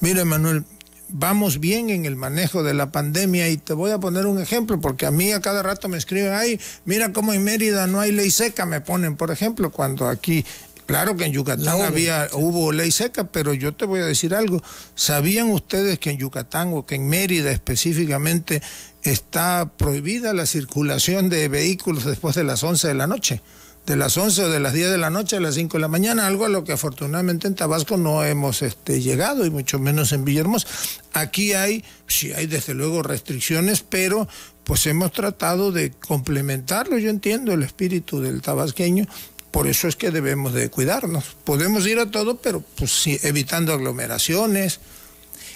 Mire, 0.00 0.24
Manuel, 0.24 0.64
vamos 1.12 1.60
bien 1.60 1.90
en 1.90 2.06
el 2.06 2.16
manejo 2.16 2.62
de 2.62 2.74
la 2.74 2.90
pandemia 2.90 3.48
y 3.48 3.56
te 3.56 3.74
voy 3.74 3.90
a 3.90 3.98
poner 3.98 4.26
un 4.26 4.40
ejemplo 4.40 4.80
porque 4.80 5.06
a 5.06 5.10
mí 5.10 5.32
a 5.32 5.40
cada 5.40 5.62
rato 5.62 5.88
me 5.88 5.98
escriben, 5.98 6.32
ay, 6.32 6.58
mira 6.84 7.12
cómo 7.12 7.32
en 7.32 7.44
Mérida 7.44 7.86
no 7.86 8.00
hay 8.00 8.12
ley 8.12 8.30
seca, 8.30 8.66
me 8.66 8.80
ponen, 8.80 9.16
por 9.16 9.30
ejemplo, 9.30 9.70
cuando 9.70 10.08
aquí 10.08 10.44
Claro 10.86 11.16
que 11.16 11.24
en 11.24 11.32
Yucatán 11.32 11.80
había, 11.80 12.28
hubo 12.32 12.72
ley 12.72 12.90
seca, 12.90 13.24
pero 13.24 13.54
yo 13.54 13.72
te 13.72 13.86
voy 13.86 14.00
a 14.00 14.04
decir 14.04 14.34
algo. 14.34 14.62
¿Sabían 14.94 15.48
ustedes 15.50 15.98
que 15.98 16.10
en 16.10 16.18
Yucatán 16.18 16.72
o 16.74 16.84
que 16.84 16.96
en 16.96 17.08
Mérida 17.08 17.50
específicamente 17.50 18.60
está 19.02 19.70
prohibida 19.76 20.32
la 20.32 20.44
circulación 20.44 21.28
de 21.28 21.48
vehículos 21.48 22.04
después 22.04 22.34
de 22.34 22.44
las 22.44 22.62
11 22.62 22.88
de 22.88 22.94
la 22.94 23.06
noche? 23.06 23.42
De 23.86 23.96
las 23.96 24.16
11 24.16 24.44
o 24.44 24.48
de 24.48 24.60
las 24.60 24.72
10 24.72 24.90
de 24.90 24.98
la 24.98 25.10
noche 25.10 25.36
a 25.36 25.40
las 25.40 25.56
5 25.56 25.76
de 25.76 25.80
la 25.80 25.88
mañana, 25.88 26.26
algo 26.26 26.44
a 26.44 26.48
lo 26.48 26.64
que 26.64 26.72
afortunadamente 26.72 27.48
en 27.48 27.54
Tabasco 27.54 27.96
no 27.96 28.24
hemos 28.24 28.62
este, 28.62 29.00
llegado 29.00 29.44
y 29.44 29.50
mucho 29.50 29.78
menos 29.78 30.12
en 30.12 30.24
Villahermosa. 30.24 30.68
Aquí 31.12 31.52
hay, 31.52 31.84
sí 32.06 32.32
hay 32.32 32.46
desde 32.46 32.74
luego 32.74 33.02
restricciones, 33.02 33.82
pero 33.82 34.28
pues 34.64 34.86
hemos 34.86 35.12
tratado 35.12 35.72
de 35.72 35.90
complementarlo, 35.90 36.98
yo 36.98 37.10
entiendo 37.10 37.52
el 37.52 37.64
espíritu 37.64 38.20
del 38.20 38.40
tabasqueño, 38.40 39.06
por 39.50 39.66
eso 39.66 39.88
es 39.88 39.96
que 39.96 40.10
debemos 40.10 40.54
de 40.54 40.70
cuidarnos. 40.70 41.36
Podemos 41.44 41.86
ir 41.86 41.98
a 41.98 42.10
todo, 42.10 42.38
pero 42.38 42.62
pues 42.76 42.90
sí, 42.90 43.18
evitando 43.22 43.72
aglomeraciones, 43.72 44.80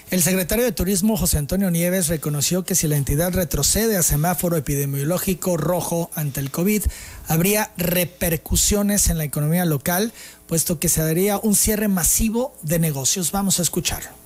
el 0.09 0.21
secretario 0.21 0.63
de 0.63 0.71
Turismo, 0.71 1.17
José 1.17 1.37
Antonio 1.37 1.69
Nieves, 1.69 2.07
reconoció 2.07 2.63
que 2.63 2.75
si 2.75 2.87
la 2.87 2.95
entidad 2.95 3.33
retrocede 3.33 3.97
a 3.97 4.03
semáforo 4.03 4.55
epidemiológico 4.55 5.57
rojo 5.57 6.09
ante 6.15 6.39
el 6.39 6.49
COVID, 6.49 6.83
habría 7.27 7.71
repercusiones 7.77 9.09
en 9.09 9.17
la 9.17 9.25
economía 9.25 9.65
local, 9.65 10.13
puesto 10.47 10.79
que 10.79 10.87
se 10.87 11.01
daría 11.01 11.37
un 11.37 11.55
cierre 11.55 11.89
masivo 11.89 12.55
de 12.61 12.79
negocios. 12.79 13.33
Vamos 13.33 13.59
a 13.59 13.63
escucharlo. 13.63 14.16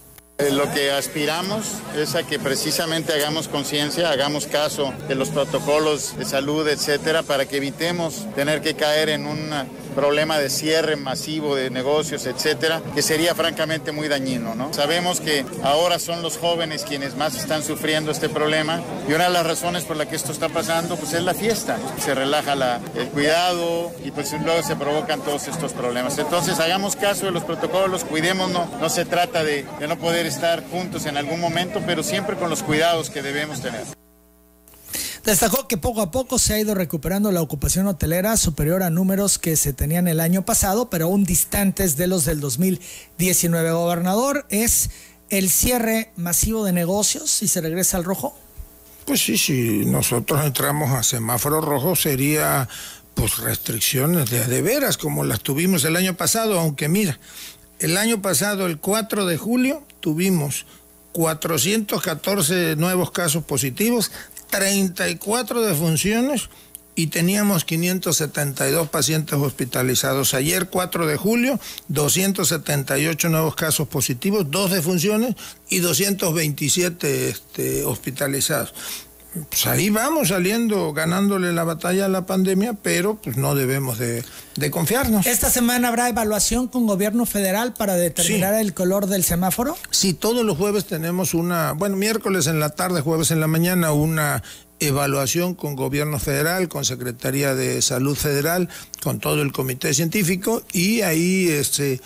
Eh, 0.41 0.49
lo 0.51 0.71
que 0.71 0.91
aspiramos 0.91 1.65
es 1.95 2.15
a 2.15 2.23
que 2.23 2.39
precisamente 2.39 3.13
hagamos 3.13 3.47
conciencia, 3.47 4.09
hagamos 4.09 4.47
caso 4.47 4.91
de 5.07 5.13
los 5.13 5.29
protocolos 5.29 6.17
de 6.17 6.25
salud, 6.25 6.67
etcétera, 6.67 7.21
para 7.21 7.45
que 7.45 7.57
evitemos 7.57 8.25
tener 8.33 8.61
que 8.61 8.73
caer 8.73 9.09
en 9.09 9.27
una 9.27 9.67
problema 9.91 10.39
de 10.39 10.49
cierre 10.49 10.95
masivo 10.95 11.55
de 11.55 11.69
negocios, 11.69 12.25
etcétera, 12.25 12.81
que 12.95 13.01
sería 13.01 13.35
francamente 13.35 13.91
muy 13.91 14.07
dañino, 14.07 14.55
¿no? 14.55 14.73
Sabemos 14.73 15.21
que 15.21 15.45
ahora 15.63 15.99
son 15.99 16.21
los 16.21 16.37
jóvenes 16.37 16.83
quienes 16.83 17.15
más 17.15 17.35
están 17.35 17.63
sufriendo 17.63 18.11
este 18.11 18.29
problema 18.29 18.81
y 19.07 19.13
una 19.13 19.25
de 19.25 19.31
las 19.31 19.45
razones 19.45 19.83
por 19.83 19.97
la 19.97 20.07
que 20.07 20.15
esto 20.15 20.31
está 20.31 20.49
pasando 20.49 20.95
pues 20.95 21.13
es 21.13 21.23
la 21.23 21.33
fiesta. 21.33 21.77
Se 21.99 22.15
relaja 22.15 22.53
el 22.95 23.07
cuidado 23.09 23.91
y 24.03 24.11
pues 24.11 24.33
luego 24.43 24.63
se 24.63 24.75
provocan 24.75 25.21
todos 25.21 25.47
estos 25.47 25.73
problemas. 25.73 26.17
Entonces 26.17 26.59
hagamos 26.59 26.95
caso 26.95 27.25
de 27.25 27.31
los 27.31 27.43
protocolos, 27.43 28.03
cuidémonos, 28.03 28.69
no 28.79 28.89
se 28.89 29.05
trata 29.05 29.43
de, 29.43 29.65
de 29.79 29.87
no 29.87 29.97
poder 29.97 30.25
estar 30.31 30.63
juntos 30.69 31.05
en 31.05 31.17
algún 31.17 31.39
momento, 31.39 31.81
pero 31.85 32.03
siempre 32.03 32.35
con 32.35 32.49
los 32.49 32.63
cuidados 32.63 33.09
que 33.09 33.21
debemos 33.21 33.61
tener. 33.61 33.83
Destacó 35.23 35.67
que 35.67 35.77
poco 35.77 36.01
a 36.01 36.09
poco 36.09 36.39
se 36.39 36.55
ha 36.55 36.59
ido 36.59 36.73
recuperando 36.73 37.31
la 37.31 37.41
ocupación 37.41 37.85
hotelera 37.85 38.35
superior 38.37 38.81
a 38.81 38.89
números 38.89 39.37
que 39.37 39.55
se 39.55 39.71
tenían 39.71 40.07
el 40.07 40.19
año 40.19 40.43
pasado, 40.43 40.89
pero 40.89 41.05
aún 41.05 41.25
distantes 41.25 41.95
de 41.95 42.07
los 42.07 42.25
del 42.25 42.39
2019. 42.39 43.71
Gobernador, 43.71 44.47
¿es 44.49 44.89
el 45.29 45.51
cierre 45.51 46.11
masivo 46.15 46.65
de 46.65 46.71
negocios 46.71 47.43
y 47.43 47.47
se 47.47 47.61
regresa 47.61 47.97
al 47.97 48.03
rojo? 48.03 48.35
Pues 49.05 49.23
sí, 49.23 49.37
si 49.37 49.85
nosotros 49.85 50.43
entramos 50.43 50.89
a 50.91 51.03
semáforo 51.03 51.61
rojo 51.61 51.95
sería 51.95 52.67
pues 53.13 53.37
restricciones 53.37 54.29
de, 54.31 54.45
de 54.45 54.61
veras 54.63 54.97
como 54.97 55.23
las 55.23 55.41
tuvimos 55.41 55.83
el 55.85 55.97
año 55.97 56.15
pasado, 56.17 56.59
aunque 56.59 56.87
mira, 56.89 57.19
el 57.77 57.97
año 57.97 58.21
pasado, 58.21 58.65
el 58.65 58.79
4 58.79 59.25
de 59.25 59.37
julio, 59.37 59.83
tuvimos 60.01 60.65
414 61.13 62.75
nuevos 62.75 63.11
casos 63.11 63.43
positivos, 63.43 64.11
34 64.49 65.61
defunciones 65.61 66.49
y 66.95 67.07
teníamos 67.07 67.63
572 67.63 68.89
pacientes 68.89 69.35
hospitalizados. 69.35 70.33
Ayer, 70.33 70.69
4 70.69 71.07
de 71.07 71.15
julio, 71.17 71.59
278 71.87 73.29
nuevos 73.29 73.55
casos 73.55 73.87
positivos, 73.87 74.51
dos 74.51 74.71
defunciones 74.71 75.35
y 75.69 75.79
227 75.79 77.29
este, 77.29 77.85
hospitalizados 77.85 78.73
pues 79.49 79.65
ahí 79.65 79.89
vamos 79.89 80.27
saliendo, 80.27 80.91
ganándole 80.91 81.53
la 81.53 81.63
batalla 81.63 82.05
a 82.05 82.09
la 82.09 82.25
pandemia, 82.25 82.73
pero 82.73 83.15
pues 83.15 83.37
no 83.37 83.55
debemos 83.55 83.97
de, 83.97 84.23
confiarnos. 84.71 85.25
¿Esta 85.25 85.49
semana 85.49 85.87
habrá 85.87 86.09
evaluación 86.09 86.67
con 86.67 86.85
gobierno 86.85 87.25
federal 87.25 87.73
para 87.73 87.95
determinar 87.95 88.53
el 88.55 88.73
color 88.73 89.07
del 89.07 89.23
semáforo? 89.23 89.77
Sí, 89.89 90.13
todos 90.13 90.45
los 90.45 90.57
jueves 90.57 90.85
tenemos 90.85 91.33
una, 91.33 91.71
bueno, 91.71 91.95
miércoles 91.95 92.47
en 92.47 92.59
la 92.59 92.71
tarde, 92.71 93.01
jueves 93.01 93.31
en 93.31 93.39
la 93.39 93.47
mañana, 93.47 93.93
una 93.93 94.43
evaluación 94.81 95.55
con 95.55 95.75
gobierno 95.75 96.19
federal, 96.19 96.67
con 96.67 96.83
Secretaría 96.83 97.55
de 97.55 97.81
Salud 97.81 98.17
Federal, 98.17 98.67
con 99.01 99.19
todo 99.19 99.41
el 99.41 99.53
comité 99.53 99.93
científico 99.93 100.63
y 100.73 101.01
ahí 101.01 101.47
este 101.49 102.01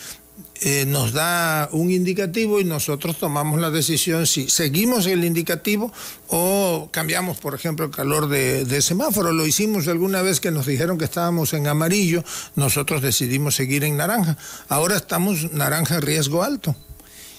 eh, 0.61 0.85
nos 0.85 1.11
da 1.11 1.67
un 1.73 1.91
indicativo 1.91 2.61
y 2.61 2.63
nosotros 2.63 3.17
tomamos 3.17 3.59
la 3.59 3.71
decisión 3.71 4.25
si 4.25 4.49
seguimos 4.49 5.05
el 5.05 5.25
indicativo 5.25 5.91
o 6.29 6.87
cambiamos, 6.91 7.37
por 7.37 7.53
ejemplo, 7.53 7.85
el 7.85 7.91
calor 7.91 8.29
de, 8.29 8.81
semáforo. 8.81 9.33
Lo 9.33 9.45
hicimos 9.45 9.87
alguna 9.87 10.21
vez 10.21 10.39
que 10.39 10.51
nos 10.51 10.65
dijeron 10.65 10.97
que 10.97 11.05
estábamos 11.05 11.53
en 11.53 11.67
amarillo, 11.67 12.23
nosotros 12.55 13.01
decidimos 13.01 13.55
seguir 13.55 13.83
en 13.83 13.97
naranja. 13.97 14.37
Ahora 14.69 14.95
estamos 14.95 15.51
naranja 15.51 15.99
riesgo 15.99 16.41
alto. 16.41 16.75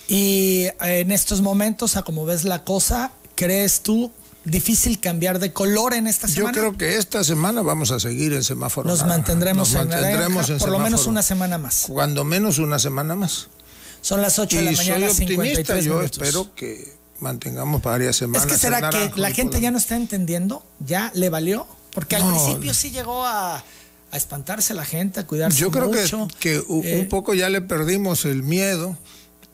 Y 0.08 0.66
en 0.80 1.10
estos 1.10 1.40
momentos, 1.40 1.96
a 1.96 2.02
como 2.02 2.26
ves 2.26 2.44
la 2.44 2.64
cosa, 2.64 3.12
¿crees 3.34 3.80
tú 3.80 4.12
difícil 4.46 5.00
cambiar 5.00 5.38
de 5.38 5.52
color 5.52 5.92
en 5.92 6.06
esta 6.06 6.28
semana? 6.28 6.52
Yo 6.52 6.60
creo 6.60 6.76
que 6.78 6.96
esta 6.96 7.22
semana 7.24 7.62
vamos 7.62 7.90
a 7.90 8.00
seguir 8.00 8.32
en 8.32 8.44
semáforo. 8.44 8.88
Nos 8.88 9.04
mantendremos, 9.04 9.74
en, 9.74 9.88
mantendremos 9.88 10.50
por 10.50 10.70
lo 10.70 10.78
menos 10.78 11.06
una 11.06 11.22
semana 11.22 11.58
más. 11.58 11.84
Cuando 11.88 12.24
menos 12.24 12.58
una 12.58 12.78
semana 12.78 13.14
más. 13.14 13.48
Son 14.00 14.22
las 14.22 14.38
8 14.38 14.56
de 14.56 14.62
la 14.62 14.72
mañana. 14.72 15.10
Soy 15.10 15.24
optimista, 15.24 15.80
yo 15.80 16.00
espero 16.00 16.54
que 16.54 16.96
mantengamos 17.20 17.82
varias 17.82 18.16
semanas. 18.16 18.46
Es 18.46 18.52
que 18.52 18.58
será 18.58 18.88
que 18.88 19.10
la 19.16 19.32
gente 19.32 19.60
ya 19.60 19.70
no 19.70 19.78
está 19.78 19.96
entendiendo, 19.96 20.64
ya 20.78 21.10
le 21.14 21.28
valió, 21.28 21.66
porque 21.92 22.16
al 22.16 22.28
principio 22.28 22.72
sí 22.72 22.90
llegó 22.90 23.26
a, 23.26 23.62
espantarse 24.12 24.72
la 24.72 24.84
gente, 24.84 25.20
a 25.20 25.26
cuidarse 25.26 25.58
Yo 25.58 25.70
creo 25.70 25.88
mucho. 25.88 26.28
que, 26.38 26.52
que 26.52 26.60
un 26.68 26.86
eh, 26.86 27.06
poco 27.10 27.34
ya 27.34 27.50
le 27.50 27.60
perdimos 27.60 28.24
el 28.24 28.42
miedo. 28.42 28.96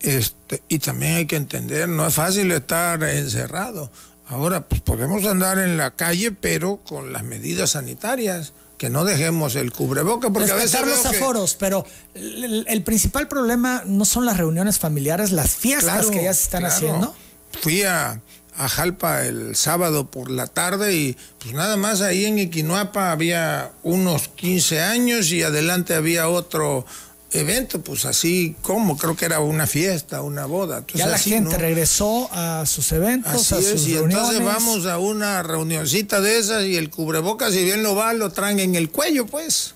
Este, 0.00 0.62
y 0.68 0.80
también 0.80 1.14
hay 1.14 1.26
que 1.26 1.36
entender, 1.36 1.88
no 1.88 2.06
es 2.06 2.14
fácil 2.14 2.50
estar 2.50 3.02
encerrado. 3.04 3.90
Ahora, 4.32 4.66
pues 4.66 4.80
podemos 4.80 5.26
andar 5.26 5.58
en 5.58 5.76
la 5.76 5.90
calle, 5.90 6.32
pero 6.32 6.78
con 6.78 7.12
las 7.12 7.22
medidas 7.22 7.72
sanitarias, 7.72 8.54
que 8.78 8.88
no 8.88 9.04
dejemos 9.04 9.56
el 9.56 9.72
cubreboca, 9.72 10.30
porque 10.30 10.50
a 10.50 10.54
veces. 10.54 10.80
los 10.86 11.04
aforos, 11.04 11.54
pero 11.54 11.84
el, 12.14 12.82
principal 12.82 13.28
problema 13.28 13.82
no 13.84 14.06
son 14.06 14.24
las 14.24 14.38
reuniones 14.38 14.78
familiares, 14.78 15.32
las 15.32 15.50
fiestas 15.50 16.06
que 16.06 16.24
ya 16.24 16.32
se 16.32 16.44
están 16.44 16.64
haciendo. 16.64 17.14
Fui 17.60 17.82
a, 17.82 18.22
a 18.56 18.68
Jalpa 18.70 19.26
el 19.26 19.54
sábado 19.54 20.10
por 20.10 20.30
la 20.30 20.46
tarde 20.46 20.94
y 20.94 21.16
pues 21.38 21.52
nada 21.52 21.76
más 21.76 22.00
ahí 22.00 22.24
en 22.24 22.38
Equinuapa 22.38 23.12
había 23.12 23.72
unos 23.82 24.28
15 24.28 24.80
años 24.80 25.30
y 25.30 25.42
adelante 25.42 25.94
había 25.94 26.28
otro 26.28 26.86
evento, 27.32 27.80
pues 27.82 28.04
así 28.04 28.54
como, 28.62 28.96
creo 28.96 29.16
que 29.16 29.24
era 29.24 29.40
una 29.40 29.66
fiesta, 29.66 30.22
una 30.22 30.46
boda. 30.46 30.84
ya 30.94 31.06
la 31.06 31.18
gente 31.18 31.56
regresó 31.56 32.28
a 32.32 32.64
sus 32.66 32.92
eventos, 32.92 33.52
a 33.52 33.60
sus 33.62 33.86
y 33.86 33.96
entonces 33.96 34.44
vamos 34.44 34.86
a 34.86 34.98
una 34.98 35.42
reunioncita 35.42 36.20
de 36.20 36.38
esas 36.38 36.64
y 36.64 36.76
el 36.76 36.90
cubrebocas, 36.90 37.52
si 37.52 37.64
bien 37.64 37.82
lo 37.82 37.94
va, 37.94 38.12
lo 38.12 38.30
traen 38.30 38.60
en 38.60 38.74
el 38.74 38.90
cuello, 38.90 39.26
pues. 39.26 39.74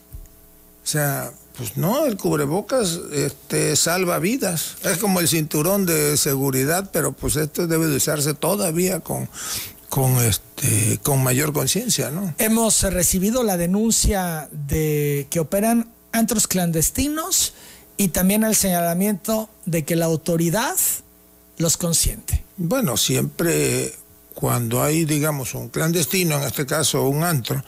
O 0.84 0.86
sea, 0.86 1.32
Pues 1.56 1.78
no, 1.78 2.04
el 2.04 2.18
cubrebocas 2.18 3.00
este, 3.12 3.76
salva 3.76 4.18
vidas. 4.18 4.76
Es 4.84 4.98
como 4.98 5.20
el 5.20 5.28
cinturón 5.28 5.86
de 5.86 6.18
seguridad, 6.18 6.90
pero 6.92 7.12
pues 7.12 7.36
esto 7.36 7.66
debe 7.66 7.86
de 7.86 7.96
usarse 7.96 8.34
todavía 8.34 9.00
con, 9.00 9.28
con, 9.88 10.16
este, 10.18 11.00
con 11.02 11.22
mayor 11.22 11.54
conciencia, 11.54 12.10
¿no? 12.10 12.34
Hemos 12.36 12.82
recibido 12.82 13.42
la 13.42 13.56
denuncia 13.56 14.50
de 14.52 15.26
que 15.30 15.40
operan 15.40 15.88
antros 16.16 16.46
clandestinos 16.46 17.54
y 17.96 18.08
también 18.08 18.44
el 18.44 18.54
señalamiento 18.54 19.48
de 19.64 19.84
que 19.84 19.96
la 19.96 20.06
autoridad 20.06 20.76
los 21.58 21.76
consiente. 21.76 22.44
Bueno, 22.56 22.96
siempre 22.96 23.94
cuando 24.34 24.82
hay, 24.82 25.04
digamos, 25.04 25.54
un 25.54 25.68
clandestino, 25.68 26.36
en 26.36 26.42
este 26.42 26.66
caso 26.66 27.08
un 27.08 27.24
antro, 27.24 27.64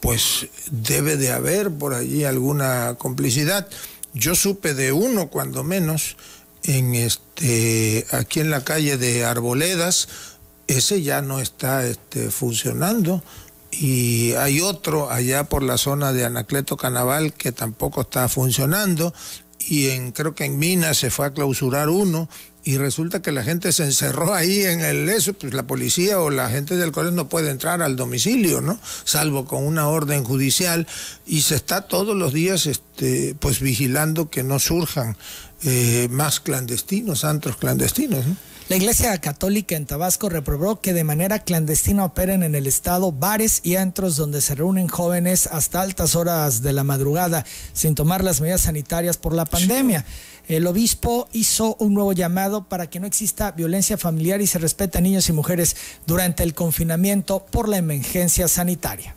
pues 0.00 0.48
debe 0.70 1.16
de 1.16 1.32
haber 1.32 1.70
por 1.70 1.94
allí 1.94 2.24
alguna 2.24 2.94
complicidad. 2.98 3.68
Yo 4.14 4.34
supe 4.34 4.74
de 4.74 4.92
uno, 4.92 5.28
cuando 5.28 5.64
menos, 5.64 6.16
en 6.64 6.94
este, 6.94 8.06
aquí 8.10 8.40
en 8.40 8.50
la 8.50 8.62
calle 8.64 8.96
de 8.96 9.24
Arboledas, 9.24 10.08
ese 10.68 11.02
ya 11.02 11.22
no 11.22 11.40
está 11.40 11.84
este, 11.86 12.30
funcionando. 12.30 13.22
Y 13.72 14.32
hay 14.34 14.60
otro 14.60 15.10
allá 15.10 15.44
por 15.44 15.62
la 15.62 15.78
zona 15.78 16.12
de 16.12 16.24
Anacleto 16.24 16.76
Canaval 16.76 17.32
que 17.32 17.52
tampoco 17.52 18.02
está 18.02 18.28
funcionando. 18.28 19.14
Y 19.68 19.88
en, 19.88 20.12
creo 20.12 20.34
que 20.34 20.44
en 20.44 20.58
Minas 20.58 20.98
se 20.98 21.10
fue 21.10 21.26
a 21.26 21.32
clausurar 21.32 21.88
uno 21.88 22.28
y 22.64 22.78
resulta 22.78 23.22
que 23.22 23.32
la 23.32 23.42
gente 23.42 23.72
se 23.72 23.84
encerró 23.84 24.34
ahí 24.34 24.62
en 24.62 24.80
el 24.80 25.08
eso, 25.08 25.32
pues 25.34 25.52
la 25.52 25.66
policía 25.66 26.20
o 26.20 26.30
la 26.30 26.48
gente 26.48 26.76
del 26.76 26.92
colegio 26.92 27.16
no 27.16 27.28
puede 27.28 27.50
entrar 27.50 27.82
al 27.82 27.96
domicilio, 27.96 28.60
¿no? 28.60 28.78
Salvo 29.04 29.46
con 29.46 29.66
una 29.66 29.88
orden 29.88 30.22
judicial 30.22 30.86
y 31.26 31.42
se 31.42 31.56
está 31.56 31.82
todos 31.82 32.16
los 32.16 32.32
días 32.32 32.66
este 32.66 33.34
pues 33.40 33.60
vigilando 33.60 34.30
que 34.30 34.44
no 34.44 34.58
surjan 34.60 35.16
eh, 35.64 36.08
más 36.10 36.40
clandestinos, 36.40 37.24
antros 37.24 37.56
clandestinos, 37.56 38.26
¿no? 38.26 38.36
La 38.72 38.76
Iglesia 38.76 39.18
Católica 39.18 39.76
en 39.76 39.84
Tabasco 39.84 40.30
reprobó 40.30 40.80
que 40.80 40.94
de 40.94 41.04
manera 41.04 41.40
clandestina 41.40 42.06
operen 42.06 42.42
en 42.42 42.54
el 42.54 42.66
estado 42.66 43.12
bares 43.12 43.60
y 43.62 43.76
antros 43.76 44.16
donde 44.16 44.40
se 44.40 44.54
reúnen 44.54 44.88
jóvenes 44.88 45.46
hasta 45.46 45.82
altas 45.82 46.16
horas 46.16 46.62
de 46.62 46.72
la 46.72 46.82
madrugada 46.82 47.44
sin 47.74 47.94
tomar 47.94 48.24
las 48.24 48.40
medidas 48.40 48.62
sanitarias 48.62 49.18
por 49.18 49.34
la 49.34 49.44
pandemia. 49.44 50.06
El 50.48 50.66
obispo 50.66 51.28
hizo 51.34 51.76
un 51.80 51.92
nuevo 51.92 52.14
llamado 52.14 52.66
para 52.66 52.88
que 52.88 52.98
no 52.98 53.06
exista 53.06 53.50
violencia 53.50 53.98
familiar 53.98 54.40
y 54.40 54.46
se 54.46 54.58
respete 54.58 54.96
a 54.96 55.02
niños 55.02 55.28
y 55.28 55.32
mujeres 55.34 55.76
durante 56.06 56.42
el 56.42 56.54
confinamiento 56.54 57.44
por 57.44 57.68
la 57.68 57.76
emergencia 57.76 58.48
sanitaria. 58.48 59.14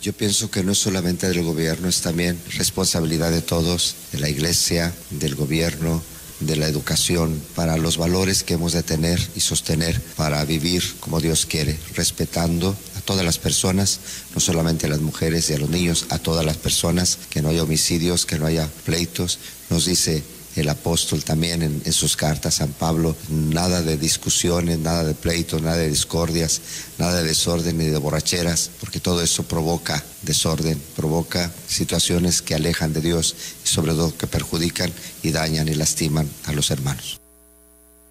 Yo 0.00 0.14
pienso 0.14 0.50
que 0.50 0.64
no 0.64 0.72
es 0.72 0.78
solamente 0.78 1.28
del 1.28 1.44
gobierno, 1.44 1.88
es 1.88 2.00
también 2.00 2.36
responsabilidad 2.56 3.30
de 3.30 3.40
todos, 3.40 3.94
de 4.10 4.18
la 4.18 4.28
iglesia, 4.28 4.92
del 5.10 5.36
gobierno, 5.36 6.02
de 6.40 6.56
la 6.56 6.66
educación, 6.66 7.40
para 7.54 7.76
los 7.76 7.96
valores 7.96 8.42
que 8.42 8.54
hemos 8.54 8.72
de 8.72 8.82
tener 8.82 9.20
y 9.34 9.40
sostener 9.40 10.00
para 10.16 10.44
vivir 10.44 10.82
como 11.00 11.20
Dios 11.20 11.46
quiere, 11.46 11.78
respetando 11.94 12.76
a 12.96 13.00
todas 13.00 13.24
las 13.24 13.38
personas, 13.38 14.00
no 14.34 14.40
solamente 14.40 14.86
a 14.86 14.90
las 14.90 15.00
mujeres 15.00 15.48
y 15.50 15.54
a 15.54 15.58
los 15.58 15.70
niños, 15.70 16.06
a 16.10 16.18
todas 16.18 16.44
las 16.44 16.56
personas, 16.56 17.18
que 17.30 17.42
no 17.42 17.48
haya 17.48 17.62
homicidios, 17.62 18.26
que 18.26 18.38
no 18.38 18.46
haya 18.46 18.68
pleitos. 18.84 19.38
Nos 19.70 19.86
dice 19.86 20.22
el 20.56 20.68
apóstol 20.68 21.22
también 21.22 21.62
en, 21.62 21.92
sus 21.92 22.16
cartas, 22.16 22.56
San 22.56 22.72
Pablo, 22.72 23.14
nada 23.28 23.82
de 23.82 23.96
discusiones, 23.96 24.78
nada 24.78 25.04
de 25.04 25.14
pleitos, 25.14 25.60
nada 25.62 25.76
de 25.76 25.88
discordias, 25.88 26.60
nada 26.98 27.22
de 27.22 27.28
desorden 27.28 27.76
ni 27.78 27.86
de 27.86 27.98
borracheras, 27.98 28.70
porque 28.80 29.00
todo 29.00 29.22
eso 29.22 29.42
provoca 29.42 30.02
desorden, 30.22 30.80
provoca 30.96 31.52
situaciones 31.68 32.42
que 32.42 32.54
alejan 32.54 32.92
de 32.92 33.02
Dios 33.02 33.34
y 33.64 33.68
sobre 33.68 33.92
todo 33.92 34.16
que 34.16 34.26
perjudican 34.26 34.92
y 35.22 35.30
dañan 35.30 35.68
y 35.68 35.74
lastiman 35.74 36.28
a 36.46 36.52
los 36.52 36.70
hermanos. 36.70 37.20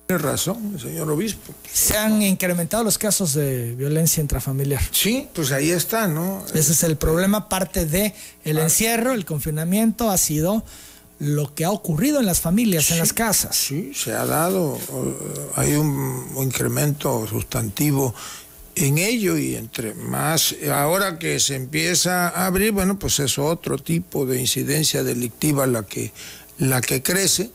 Tiene 0.07 0.21
razón, 0.21 0.77
señor 0.79 1.09
obispo. 1.09 1.51
Se 1.73 1.97
han 1.97 2.21
incrementado 2.21 2.83
los 2.83 2.99
casos 2.99 3.33
de 3.33 3.73
violencia 3.73 4.21
intrafamiliar. 4.21 4.81
Sí, 4.91 5.27
pues 5.33 5.51
ahí 5.51 5.71
está, 5.71 6.07
¿no? 6.07 6.45
Ese 6.53 6.73
es 6.73 6.83
el 6.83 6.95
problema, 6.95 7.49
parte 7.49 7.87
de 7.87 8.13
el 8.43 8.59
encierro, 8.59 9.13
el 9.13 9.25
confinamiento 9.25 10.11
ha 10.11 10.17
sido 10.19 10.63
lo 11.19 11.53
que 11.53 11.65
ha 11.65 11.71
ocurrido 11.71 12.19
en 12.19 12.25
las 12.25 12.41
familias, 12.41 12.91
en 12.91 12.99
las 12.99 13.13
casas. 13.13 13.55
Sí, 13.55 13.91
se 13.93 14.11
ha 14.13 14.25
dado, 14.25 14.77
eh, 14.77 15.49
hay 15.55 15.73
un, 15.73 16.25
incremento 16.41 17.25
sustantivo 17.27 18.13
en 18.75 18.97
ello 18.97 19.37
y 19.37 19.55
entre 19.55 19.93
más, 19.93 20.53
ahora 20.73 21.17
que 21.17 21.39
se 21.39 21.55
empieza 21.55 22.27
a 22.27 22.45
abrir, 22.45 22.73
bueno, 22.73 22.99
pues 22.99 23.19
es 23.19 23.39
otro 23.39 23.77
tipo 23.77 24.25
de 24.25 24.41
incidencia 24.41 25.03
delictiva 25.03 25.65
la 25.65 25.83
que, 25.83 26.11
la 26.57 26.81
que 26.81 27.01
crece. 27.01 27.51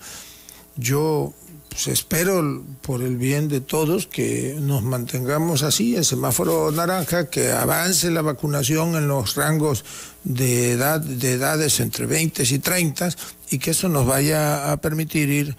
Yo 0.77 1.35
pues 1.71 1.87
espero 1.87 2.64
por 2.83 3.01
el 3.01 3.16
bien 3.16 3.49
de 3.49 3.61
todos 3.61 4.07
que 4.07 4.57
nos 4.61 4.83
mantengamos 4.83 5.62
así, 5.62 5.97
en 5.97 6.05
semáforo 6.05 6.71
naranja, 6.73 7.31
que 7.31 7.53
avance 7.53 8.11
la 8.11 8.23
vacunación 8.23 8.97
en 8.97 9.09
los 9.09 9.37
rangos 9.37 9.85
de 10.25 10.73
edad, 10.73 11.01
de 11.01 11.33
edades 11.33 11.81
entre 11.81 12.07
20 12.07 12.43
y 12.43 12.59
30 12.59 13.11
y 13.51 13.59
que 13.59 13.71
eso 13.71 13.89
nos 13.89 14.05
vaya 14.05 14.73
a 14.73 14.77
permitir 14.79 15.31
ir 15.31 15.57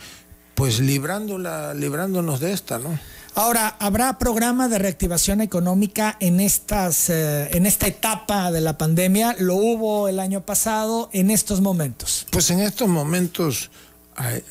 pues 0.53 0.79
librándola, 0.79 1.73
librándonos 1.73 2.39
de 2.41 2.51
esta, 2.51 2.77
¿no? 2.77 2.99
Ahora, 3.33 3.77
¿habrá 3.79 4.17
programa 4.17 4.67
de 4.67 4.77
reactivación 4.77 5.39
económica 5.39 6.17
en, 6.19 6.41
estas, 6.41 7.09
eh, 7.09 7.47
en 7.55 7.65
esta 7.65 7.87
etapa 7.87 8.51
de 8.51 8.59
la 8.59 8.77
pandemia? 8.77 9.37
¿Lo 9.39 9.55
hubo 9.55 10.09
el 10.09 10.19
año 10.19 10.41
pasado 10.41 11.09
en 11.13 11.31
estos 11.31 11.61
momentos? 11.61 12.27
Pues 12.29 12.51
en 12.51 12.59
estos 12.59 12.89
momentos 12.89 13.71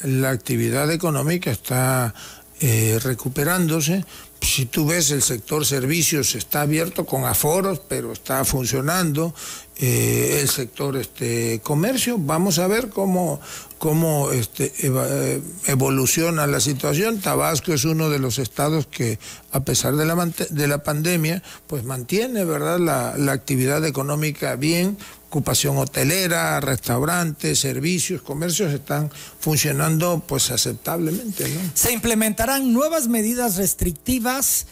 la 0.05 0.31
actividad 0.31 0.91
económica 0.91 1.51
está 1.51 2.15
eh, 2.61 2.99
recuperándose. 3.03 4.05
Si 4.41 4.67
tú 4.67 4.87
ves 4.87 5.11
el 5.11 5.23
sector 5.23 5.67
servicios 5.67 6.35
está 6.35 6.63
abierto 6.63 7.05
con 7.05 7.25
aforos, 7.25 7.81
pero 7.89 8.13
está 8.13 8.45
funcionando. 8.45 9.35
Eh, 9.83 10.41
el 10.43 10.49
sector 10.51 10.95
este, 10.99 11.61
comercio, 11.63 12.19
vamos 12.19 12.59
a 12.59 12.67
ver 12.67 12.91
cómo, 12.91 13.41
cómo 13.79 14.31
este, 14.31 14.75
eh, 14.83 15.41
evoluciona 15.69 16.47
la 16.47 16.61
situación. 16.61 17.21
Tabasco 17.21 17.73
es 17.73 17.87
uno 17.87 18.11
de 18.11 18.19
los 18.19 18.39
estados 18.39 18.87
que, 18.87 19.19
a 19.53 19.61
pesar 19.61 19.97
de 19.97 20.05
la, 20.05 20.31
de 20.51 20.67
la 20.69 20.83
pandemia, 20.83 21.43
pues 21.67 21.85
mantiene 21.85 22.45
¿verdad? 22.45 22.79
La, 22.79 23.15
la 23.17 23.33
actividad 23.33 23.83
económica 23.87 24.55
bien, 24.57 24.99
ocupación 25.29 25.79
hotelera, 25.79 26.61
restaurantes, 26.61 27.61
servicios, 27.61 28.21
comercios 28.21 28.75
están 28.75 29.11
funcionando 29.39 30.23
pues 30.27 30.51
aceptablemente. 30.51 31.47
Se 31.73 31.91
implementarán 31.91 32.75
nuevas 32.75 33.09
medidas 33.09 33.57
restrictivas 33.57 34.67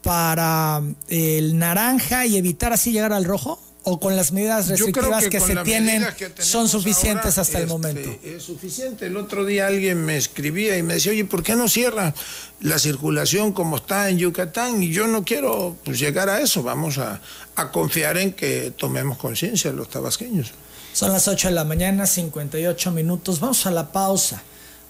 para 0.00 0.80
el 1.08 1.58
naranja 1.58 2.24
y 2.24 2.38
evitar 2.38 2.72
así 2.72 2.92
llegar 2.92 3.12
al 3.12 3.26
rojo 3.26 3.60
o 3.84 4.00
con 4.00 4.16
las 4.16 4.32
medidas 4.32 4.68
restrictivas 4.68 5.28
que, 5.28 5.40
se 5.40 5.56
tienen 5.56 6.04
son 6.38 6.68
suficientes 6.68 7.38
hasta 7.38 7.58
el 7.58 7.64
este, 7.64 7.72
momento? 7.72 8.18
Es 8.22 8.42
suficiente. 8.42 9.06
El 9.06 9.16
otro 9.16 9.44
día 9.44 9.66
alguien 9.66 10.04
me 10.04 10.16
escribía 10.16 10.76
y 10.76 10.82
me 10.82 10.94
decía, 10.94 11.12
oye, 11.12 11.24
¿por 11.24 11.42
qué 11.42 11.54
no 11.54 11.68
cierra 11.68 12.14
la 12.60 12.78
circulación 12.78 13.52
como 13.52 13.76
está 13.76 14.08
en 14.08 14.18
Yucatán? 14.18 14.82
Y 14.82 14.90
yo 14.90 15.06
no 15.06 15.24
quiero 15.24 15.76
pues, 15.84 15.98
llegar 15.98 16.30
a 16.30 16.40
eso. 16.40 16.62
Vamos 16.62 16.98
a, 16.98 17.20
a 17.56 17.70
confiar 17.70 18.16
en 18.16 18.32
que 18.32 18.72
tomemos 18.76 19.18
conciencia 19.18 19.70
los 19.72 19.88
tabasqueños. 19.90 20.52
Son 20.94 21.12
las 21.12 21.28
8 21.28 21.48
de 21.48 21.54
la 21.54 21.64
mañana, 21.64 22.06
58 22.06 22.90
minutos. 22.90 23.40
Vamos 23.40 23.66
a 23.66 23.70
la 23.70 23.92
pausa. 23.92 24.42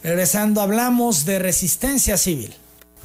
Regresando, 0.02 0.60
hablamos 0.60 1.24
de 1.24 1.38
resistencia 1.40 2.16
civil. 2.16 2.54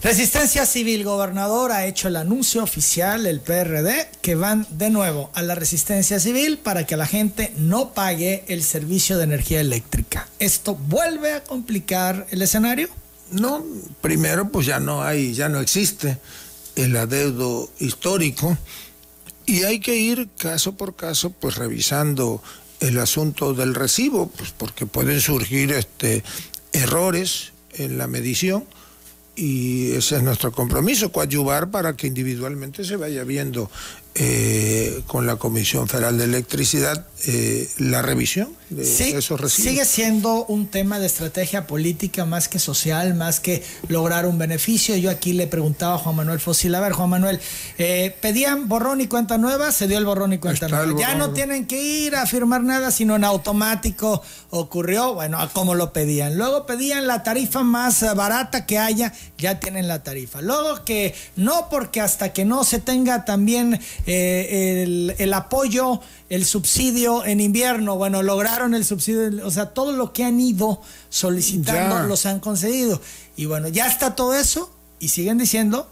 Resistencia 0.01 0.65
Civil 0.65 1.03
Gobernador 1.03 1.73
ha 1.73 1.85
hecho 1.85 2.07
el 2.07 2.15
anuncio 2.15 2.63
oficial, 2.63 3.25
el 3.25 3.41
PRD, 3.41 4.07
que 4.21 4.35
van 4.35 4.65
de 4.69 4.89
nuevo 4.89 5.29
a 5.33 5.41
la 5.41 5.55
resistencia 5.55 6.21
civil 6.21 6.57
para 6.57 6.85
que 6.85 6.95
la 6.95 7.05
gente 7.05 7.53
no 7.57 7.93
pague 7.93 8.45
el 8.47 8.63
servicio 8.63 9.17
de 9.17 9.25
energía 9.25 9.59
eléctrica. 9.59 10.29
¿Esto 10.39 10.75
vuelve 10.75 11.33
a 11.33 11.43
complicar 11.43 12.27
el 12.29 12.41
escenario? 12.41 12.87
No, 13.31 13.65
primero 13.99 14.49
pues 14.49 14.65
ya 14.67 14.79
no 14.79 15.03
hay, 15.03 15.33
ya 15.33 15.49
no 15.49 15.59
existe 15.59 16.17
el 16.77 16.95
adeudo 16.95 17.69
histórico 17.79 18.57
y 19.45 19.63
hay 19.63 19.81
que 19.81 19.97
ir 19.97 20.29
caso 20.37 20.77
por 20.77 20.95
caso 20.95 21.31
pues 21.31 21.57
revisando 21.57 22.41
el 22.79 22.99
asunto 22.99 23.53
del 23.53 23.75
recibo, 23.75 24.27
pues 24.29 24.51
porque 24.51 24.85
pueden 24.85 25.19
surgir 25.19 25.73
este 25.73 26.23
errores 26.71 27.51
en 27.73 27.97
la 27.97 28.07
medición 28.07 28.65
y 29.39 29.91
ese 29.93 30.17
es 30.17 30.23
nuestro 30.23 30.51
compromiso, 30.51 31.11
coadyuvar 31.11 31.71
para 31.71 31.95
que 31.95 32.07
individualmente 32.07 32.83
se 32.83 32.97
vaya 32.97 33.23
viendo 33.23 33.71
eh, 34.15 35.01
con 35.07 35.25
la 35.27 35.35
Comisión 35.37 35.87
Federal 35.87 36.17
de 36.17 36.25
Electricidad 36.25 37.05
eh, 37.27 37.69
la 37.77 38.01
revisión 38.01 38.49
de 38.69 38.83
esos 38.83 39.39
residuos. 39.39 39.71
Sigue 39.71 39.85
siendo 39.85 40.45
un 40.45 40.67
tema 40.67 40.99
de 40.99 41.07
estrategia 41.07 41.67
política 41.67 42.25
más 42.25 42.47
que 42.47 42.59
social, 42.59 43.13
más 43.13 43.39
que 43.39 43.63
lograr 43.87 44.25
un 44.25 44.37
beneficio. 44.37 44.95
Yo 44.95 45.09
aquí 45.09 45.33
le 45.33 45.47
preguntaba 45.47 45.95
a 45.95 45.97
Juan 45.97 46.15
Manuel 46.15 46.39
Fósil, 46.39 46.73
a 46.75 46.79
ver 46.79 46.93
Juan 46.93 47.09
Manuel, 47.09 47.39
eh, 47.77 48.15
pedían 48.21 48.67
borrón 48.67 49.01
y 49.01 49.07
cuenta 49.07 49.37
nueva, 49.37 49.71
se 49.71 49.87
dio 49.87 49.97
el 49.97 50.05
borrón 50.05 50.33
y 50.33 50.37
cuenta 50.37 50.67
nueva. 50.67 50.99
Ya 50.99 51.15
no 51.15 51.31
tienen 51.31 51.65
que 51.65 51.81
ir 51.81 52.15
a 52.15 52.25
firmar 52.25 52.63
nada, 52.63 52.91
sino 52.91 53.15
en 53.15 53.23
automático 53.23 54.21
ocurrió, 54.51 55.13
bueno, 55.13 55.39
a 55.39 55.49
como 55.49 55.75
lo 55.75 55.93
pedían. 55.93 56.37
Luego 56.37 56.65
pedían 56.65 57.07
la 57.07 57.23
tarifa 57.23 57.63
más 57.63 58.03
barata 58.15 58.65
que 58.65 58.79
haya, 58.79 59.13
ya 59.37 59.59
tienen 59.59 59.87
la 59.87 60.03
tarifa. 60.03 60.41
Luego 60.41 60.83
que 60.85 61.15
no, 61.35 61.67
porque 61.69 62.01
hasta 62.01 62.33
que 62.33 62.45
no 62.45 62.63
se 62.63 62.79
tenga 62.79 63.25
también 63.25 63.79
eh, 64.05 65.15
el, 65.17 65.33
apoyo, 65.33 66.01
el 66.29 66.45
subsidio 66.45 67.25
en 67.25 67.39
invierno, 67.39 67.95
bueno, 67.95 68.23
lograron 68.23 68.73
el 68.73 68.85
subsidio, 68.85 69.45
o 69.45 69.51
sea, 69.51 69.67
todo 69.67 69.91
lo 69.91 70.13
que 70.13 70.23
han 70.23 70.39
ido 70.39 70.81
solicitando 71.09 72.07
los 72.07 72.25
han 72.25 72.39
concedido. 72.39 73.01
Y 73.35 73.45
bueno, 73.45 73.67
ya 73.67 73.87
está 73.87 74.15
todo 74.15 74.33
eso 74.33 74.71
y 74.99 75.09
siguen 75.09 75.37
diciendo 75.37 75.89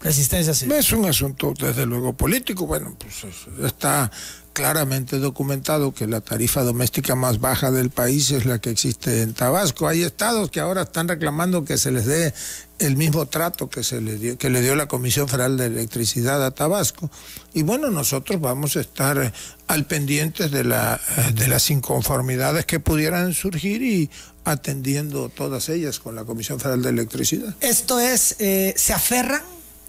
resistencia 0.00 0.54
civil. 0.54 0.74
Es 0.74 0.92
un 0.92 1.04
asunto, 1.04 1.54
desde 1.58 1.86
luego, 1.86 2.12
político. 2.12 2.66
Bueno, 2.66 2.96
pues 2.98 3.24
está 3.64 4.10
claramente 4.58 5.20
documentado 5.20 5.94
que 5.94 6.08
la 6.08 6.20
tarifa 6.20 6.64
doméstica 6.64 7.14
más 7.14 7.38
baja 7.38 7.70
del 7.70 7.90
país 7.90 8.32
es 8.32 8.44
la 8.44 8.58
que 8.58 8.70
existe 8.70 9.22
en 9.22 9.32
Tabasco. 9.32 9.86
Hay 9.86 10.02
estados 10.02 10.50
que 10.50 10.58
ahora 10.58 10.82
están 10.82 11.06
reclamando 11.06 11.64
que 11.64 11.78
se 11.78 11.92
les 11.92 12.06
dé 12.06 12.34
el 12.80 12.96
mismo 12.96 13.26
trato 13.26 13.70
que 13.70 13.84
se 13.84 14.00
le 14.00 14.16
dio, 14.16 14.36
que 14.36 14.50
le 14.50 14.60
dio 14.60 14.74
la 14.74 14.86
Comisión 14.86 15.28
Federal 15.28 15.56
de 15.56 15.66
Electricidad 15.66 16.44
a 16.44 16.50
Tabasco. 16.50 17.08
Y 17.54 17.62
bueno, 17.62 17.90
nosotros 17.90 18.40
vamos 18.40 18.76
a 18.76 18.80
estar 18.80 19.18
eh, 19.18 19.32
al 19.68 19.86
pendiente 19.86 20.48
de 20.48 20.64
la 20.64 21.00
eh, 21.16 21.32
de 21.34 21.46
las 21.46 21.70
inconformidades 21.70 22.66
que 22.66 22.80
pudieran 22.80 23.34
surgir 23.34 23.82
y 23.82 24.10
atendiendo 24.42 25.28
todas 25.28 25.68
ellas 25.68 26.00
con 26.00 26.16
la 26.16 26.24
Comisión 26.24 26.58
Federal 26.58 26.82
de 26.82 26.90
Electricidad. 26.90 27.54
Esto 27.60 28.00
es, 28.00 28.34
eh, 28.40 28.74
¿se 28.76 28.92
aferran 28.92 29.42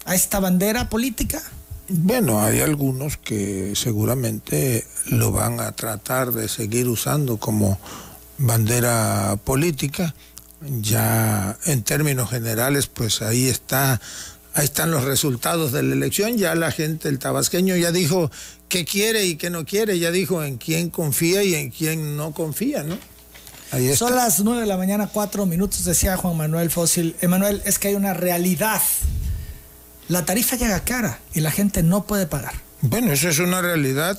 a 0.04 0.14
esta 0.14 0.40
bandera 0.40 0.88
política? 0.88 1.42
Bueno, 1.88 2.40
hay 2.40 2.60
algunos 2.60 3.16
que 3.16 3.72
seguramente 3.74 4.86
lo 5.06 5.32
van 5.32 5.60
a 5.60 5.72
tratar 5.72 6.32
de 6.32 6.48
seguir 6.48 6.88
usando 6.88 7.38
como 7.38 7.78
bandera 8.38 9.36
política. 9.42 10.14
Ya 10.80 11.58
en 11.64 11.82
términos 11.82 12.30
generales, 12.30 12.86
pues 12.86 13.22
ahí 13.22 13.48
está, 13.48 14.00
ahí 14.54 14.64
están 14.64 14.92
los 14.92 15.04
resultados 15.04 15.72
de 15.72 15.82
la 15.82 15.94
elección. 15.94 16.36
Ya 16.36 16.54
la 16.54 16.70
gente, 16.70 17.08
el 17.08 17.18
tabasqueño 17.18 17.74
ya 17.76 17.90
dijo 17.90 18.30
qué 18.68 18.84
quiere 18.84 19.26
y 19.26 19.34
qué 19.34 19.50
no 19.50 19.64
quiere, 19.64 19.98
ya 19.98 20.12
dijo 20.12 20.44
en 20.44 20.58
quién 20.58 20.90
confía 20.90 21.42
y 21.42 21.56
en 21.56 21.70
quién 21.70 22.16
no 22.16 22.32
confía, 22.32 22.84
¿no? 22.84 22.96
Ahí 23.72 23.94
Son 23.96 24.14
las 24.14 24.40
nueve 24.40 24.62
de 24.62 24.66
la 24.66 24.76
mañana, 24.76 25.08
cuatro 25.12 25.46
minutos, 25.46 25.84
decía 25.84 26.16
Juan 26.16 26.36
Manuel 26.36 26.70
Fósil. 26.70 27.16
Emanuel, 27.20 27.62
es 27.64 27.78
que 27.78 27.88
hay 27.88 27.94
una 27.94 28.14
realidad 28.14 28.80
la 30.10 30.24
tarifa 30.24 30.56
llega 30.56 30.80
cara 30.80 31.20
y 31.34 31.40
la 31.40 31.52
gente 31.52 31.84
no 31.84 32.04
puede 32.04 32.26
pagar. 32.26 32.54
Bueno, 32.82 33.12
eso 33.12 33.28
es 33.28 33.38
una 33.38 33.62
realidad 33.62 34.18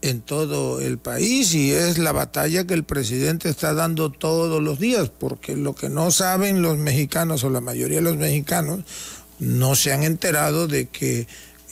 en 0.00 0.20
todo 0.20 0.80
el 0.80 0.98
país 0.98 1.52
y 1.54 1.72
es 1.72 1.98
la 1.98 2.12
batalla 2.12 2.64
que 2.64 2.74
el 2.74 2.84
presidente 2.84 3.48
está 3.48 3.74
dando 3.74 4.10
todos 4.10 4.62
los 4.62 4.78
días, 4.78 5.10
porque 5.10 5.56
lo 5.56 5.74
que 5.74 5.88
no 5.88 6.12
saben 6.12 6.62
los 6.62 6.78
mexicanos 6.78 7.42
o 7.42 7.50
la 7.50 7.60
mayoría 7.60 7.98
de 7.98 8.04
los 8.04 8.16
mexicanos 8.16 8.84
no 9.40 9.74
se 9.74 9.92
han 9.92 10.04
enterado 10.04 10.68
de 10.68 10.88
que 10.88 11.26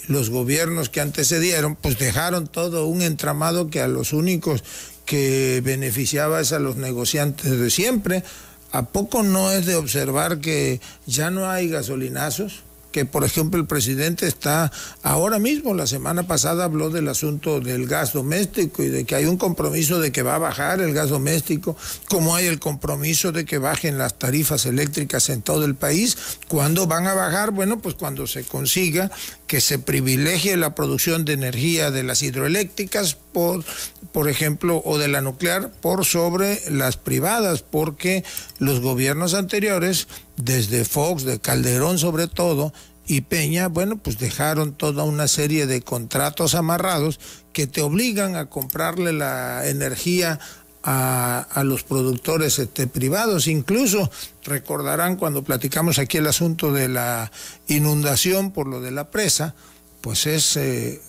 los 0.09 0.31
gobiernos 0.31 0.89
que 0.89 1.01
antecedieron 1.01 1.77
pues 1.77 1.97
dejaron 1.97 2.49
todo 2.49 2.87
un 2.87 3.03
entramado 3.03 3.71
que 3.71 3.81
a 3.81 3.87
los 3.87 4.13
únicos 4.13 4.65
que 5.05 5.61
beneficiaba 5.65 6.41
es 6.41 6.53
a 6.53 6.59
los 6.59 6.75
negociantes 6.75 7.59
de 7.59 7.71
siempre. 7.71 8.25
¿A 8.73 8.87
poco 8.87 9.23
no 9.23 9.53
es 9.53 9.67
de 9.67 9.77
observar 9.77 10.41
que 10.41 10.81
ya 11.07 11.31
no 11.31 11.49
hay 11.49 11.69
gasolinazos? 11.69 12.65
Que 12.93 13.05
por 13.05 13.25
ejemplo 13.25 13.61
el 13.61 13.67
presidente 13.67 14.27
está 14.27 14.73
ahora 15.03 15.39
mismo, 15.39 15.75
la 15.75 15.87
semana 15.87 16.27
pasada 16.27 16.65
habló 16.65 16.91
del 16.91 17.09
asunto 17.09 17.61
del 17.61 17.87
gas 17.87 18.13
doméstico 18.13 18.83
y 18.83 18.89
de 18.89 19.05
que 19.05 19.15
hay 19.15 19.27
un 19.27 19.37
compromiso 19.37 20.01
de 20.01 20.13
que 20.13 20.23
va 20.23 20.35
a 20.35 20.39
bajar 20.39 20.81
el 20.81 20.93
gas 20.93 21.11
doméstico, 21.11 21.77
como 22.09 22.35
hay 22.35 22.47
el 22.47 22.59
compromiso 22.59 23.33
de 23.33 23.45
que 23.45 23.59
bajen 23.59 23.99
las 23.99 24.19
tarifas 24.19 24.67
eléctricas 24.67 25.29
en 25.29 25.43
todo 25.43 25.65
el 25.65 25.75
país. 25.75 26.17
¿Cuándo 26.49 26.87
van 26.87 27.07
a 27.07 27.15
bajar? 27.15 27.51
Bueno, 27.51 27.79
pues 27.79 27.95
cuando 27.95 28.27
se 28.27 28.45
consiga 28.45 29.11
que 29.51 29.61
se 29.61 29.81
privilegie 29.81 30.57
la 30.57 30.77
producción 30.77 31.25
de 31.25 31.33
energía 31.33 31.91
de 31.91 32.05
las 32.05 32.23
hidroeléctricas 32.23 33.17
por, 33.17 33.65
por 34.13 34.29
ejemplo, 34.29 34.81
o 34.85 34.97
de 34.97 35.09
la 35.09 35.23
nuclear 35.23 35.73
por 35.73 36.05
sobre 36.05 36.63
las 36.71 36.97
privadas, 36.97 37.63
porque 37.63 38.23
los 38.61 38.79
gobiernos 38.79 39.35
anteriores, 39.35 40.07
desde 40.37 40.85
Fox, 40.85 41.25
de 41.25 41.41
Calderón 41.41 41.99
sobre 41.99 42.29
todo, 42.29 42.73
y 43.09 43.23
Peña, 43.23 43.67
bueno, 43.67 43.97
pues 43.97 44.19
dejaron 44.19 44.73
toda 44.73 45.03
una 45.03 45.27
serie 45.27 45.67
de 45.67 45.83
contratos 45.83 46.55
amarrados 46.55 47.19
que 47.53 47.67
te 47.67 47.83
obligan 47.83 48.37
a 48.37 48.47
comprarle 48.47 49.13
la 49.13 49.67
energía 49.67 50.39
a, 50.83 51.63
los 51.65 51.83
productores 51.83 52.59
este, 52.59 52.87
privados. 52.87 53.47
Incluso 53.47 54.11
recordarán 54.45 55.17
cuando 55.17 55.43
platicamos 55.43 55.99
aquí 55.99 56.19
el 56.19 56.27
asunto 56.27 56.73
de 56.73 56.89
la 56.89 57.31
inundación 57.69 58.53
por 58.53 58.67
lo 58.67 58.81
de 58.81 58.91
la 58.91 59.11
presa, 59.11 59.55
pues 60.01 60.27
es 60.27 60.57
eh, 60.57 61.01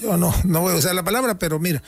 yo 0.00 0.16
no, 0.16 0.34
no 0.44 0.60
voy 0.60 0.74
a 0.74 0.76
usar 0.76 0.94
la 0.94 1.04
palabra, 1.04 1.38
pero 1.38 1.58
mira, 1.58 1.82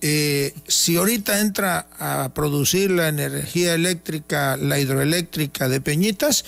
eh, 0.00 0.54
si 0.66 0.96
ahorita 0.96 1.40
entra 1.40 1.88
a 1.98 2.28
producir 2.34 2.90
la 2.90 3.08
energía 3.08 3.74
eléctrica, 3.74 4.56
la 4.56 4.78
hidroeléctrica 4.78 5.68
de 5.68 5.80
Peñitas, 5.80 6.44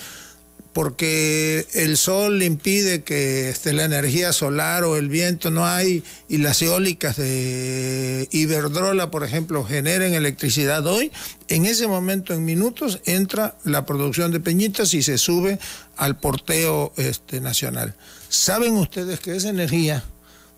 porque 0.73 1.67
el 1.73 1.97
sol 1.97 2.41
impide 2.43 3.03
que 3.03 3.49
esté 3.49 3.73
la 3.73 3.83
energía 3.83 4.31
solar 4.31 4.83
o 4.83 4.95
el 4.95 5.09
viento 5.09 5.51
no 5.51 5.65
hay 5.65 6.03
y 6.29 6.37
las 6.37 6.61
eólicas 6.61 7.17
de 7.17 8.29
Iberdrola, 8.31 9.11
por 9.11 9.23
ejemplo, 9.23 9.65
generen 9.65 10.13
electricidad 10.13 10.85
hoy, 10.87 11.11
en 11.49 11.65
ese 11.65 11.87
momento, 11.87 12.33
en 12.33 12.45
minutos, 12.45 13.01
entra 13.05 13.57
la 13.65 13.85
producción 13.85 14.31
de 14.31 14.39
Peñitas 14.39 14.93
y 14.93 15.03
se 15.03 15.17
sube 15.17 15.59
al 15.97 16.17
porteo 16.17 16.93
este, 16.95 17.41
nacional. 17.41 17.95
¿Saben 18.29 18.77
ustedes 18.77 19.19
que 19.19 19.35
esa 19.35 19.49
energía 19.49 20.05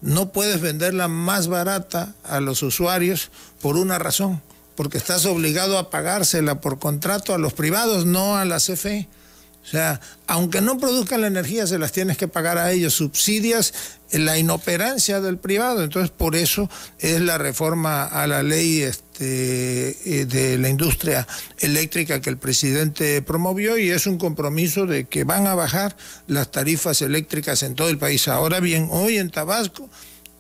no 0.04 0.34
puedes 0.34 0.60
venderla 0.60 1.08
más 1.08 1.48
barata 1.48 2.14
a 2.24 2.42
los 2.42 2.62
usuarios 2.62 3.32
por 3.62 3.78
una 3.78 3.98
razón, 4.00 4.42
porque 4.76 4.98
estás 4.98 5.26
obligado 5.26 5.78
a 5.80 5.90
pagársela 5.90 6.60
por 6.60 6.78
contrato 6.78 7.34
a 7.34 7.38
los 7.38 7.54
privados, 7.54 8.06
no 8.06 8.36
a 8.36 8.44
la 8.44 8.58
CFE. 8.58 9.08
O 9.64 9.66
sea, 9.66 10.02
aunque 10.28 10.60
no 10.60 10.78
produzcan 10.78 11.22
la 11.22 11.28
energía, 11.28 11.66
se 11.66 11.80
las 11.80 11.94
tienes 11.94 12.18
que 12.18 12.28
pagar 12.28 12.58
a 12.58 12.72
ellos. 12.72 12.94
Subsidias 12.94 13.74
la 14.12 14.38
inoperancia 14.38 15.22
del 15.22 15.38
privado. 15.38 15.84
Entonces, 15.84 16.12
por 16.12 16.36
eso 16.36 16.70
es 17.00 17.22
la 17.22 17.38
reforma 17.38 18.04
a 18.04 18.28
la 18.28 18.44
ley 18.44 18.82
este, 18.82 20.20
eh, 20.20 20.26
de 20.26 20.58
la 20.58 20.70
industria 20.70 21.28
eléctrica 21.60 22.22
que 22.22 22.30
el 22.30 22.38
presidente 22.38 23.22
promovió 23.22 23.78
y 23.78 23.90
es 23.90 24.06
un 24.06 24.18
compromiso 24.18 24.86
de 24.86 25.06
que 25.06 25.24
van 25.24 25.48
a 25.48 25.56
bajar 25.56 25.96
las 26.28 26.52
tarifas 26.52 27.02
eléctricas 27.02 27.64
en 27.64 27.76
todo 27.76 27.90
el 27.90 27.98
país. 27.98 28.28
Ahora 28.28 28.60
bien, 28.60 28.90
hoy 28.92 29.18
en 29.18 29.30
Tabasco 29.30 29.90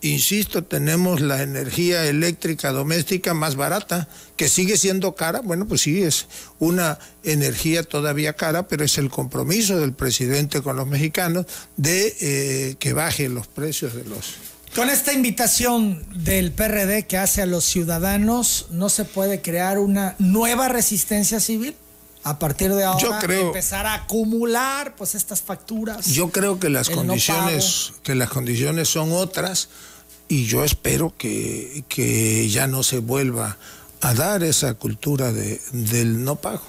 insisto, 0.04 0.64
tenemos 0.64 1.22
la 1.22 1.41
energía 1.41 2.06
eléctrica 2.06 2.72
doméstica 2.72 3.34
más 3.34 3.56
barata, 3.56 4.08
que 4.36 4.49
sigue 4.49 4.78
siendo 4.78 5.16
cara. 5.16 5.41
Bueno, 5.41 5.68
pues 5.68 5.82
sí, 5.82 6.04
es 6.04 6.28
una 6.60 6.99
energía 7.24 7.84
todavía 7.84 8.34
cara, 8.34 8.68
pero 8.68 8.84
es 8.84 8.97
el 8.97 9.10
compromiso 9.10 9.80
del 9.80 9.93
presidente 9.93 10.62
con 10.62 10.76
los 10.76 10.88
mexicanos 10.88 11.45
de 11.78 12.16
eh, 12.20 12.76
que 12.80 12.93
bajen 12.93 13.34
los 13.34 13.47
precios 13.47 13.93
de 13.93 14.04
los... 14.04 14.34
Con 14.76 14.89
esta 14.89 15.14
invitación 15.14 16.04
del 16.24 16.51
PRD 16.51 17.06
que 17.06 17.18
hace 17.18 17.41
a 17.41 17.45
los 17.45 17.64
ciudadanos, 17.64 18.68
¿no 18.72 18.89
se 18.89 19.06
puede 19.06 19.41
crear 19.41 19.78
una 19.78 20.16
nueva 20.20 20.68
resistencia 20.68 21.39
civil? 21.39 21.76
a 22.26 22.39
partir 22.39 22.74
de 22.74 22.84
ahora 22.86 23.20
empezar 23.22 23.86
a 23.86 23.95
acumular 23.95 24.95
pues 24.95 25.14
estas 25.14 25.41
facturas. 25.41 26.06
Yo 26.06 26.30
creo 26.30 26.58
que 26.58 26.70
las 26.70 26.89
condiciones 26.89 27.93
que 28.01 28.16
las 28.16 28.30
condiciones 28.30 28.88
son 28.88 29.12
otras 29.12 29.68
y 30.34 30.45
yo 30.45 30.63
espero 30.63 31.13
que, 31.15 31.84
que 31.88 32.49
ya 32.49 32.65
no 32.65 32.81
se 32.81 32.97
vuelva 32.97 33.57
a 34.01 34.13
dar 34.15 34.43
esa 34.43 34.73
cultura 34.73 35.31
de, 35.31 35.61
del 35.71 36.23
no 36.23 36.38
pago. 36.38 36.63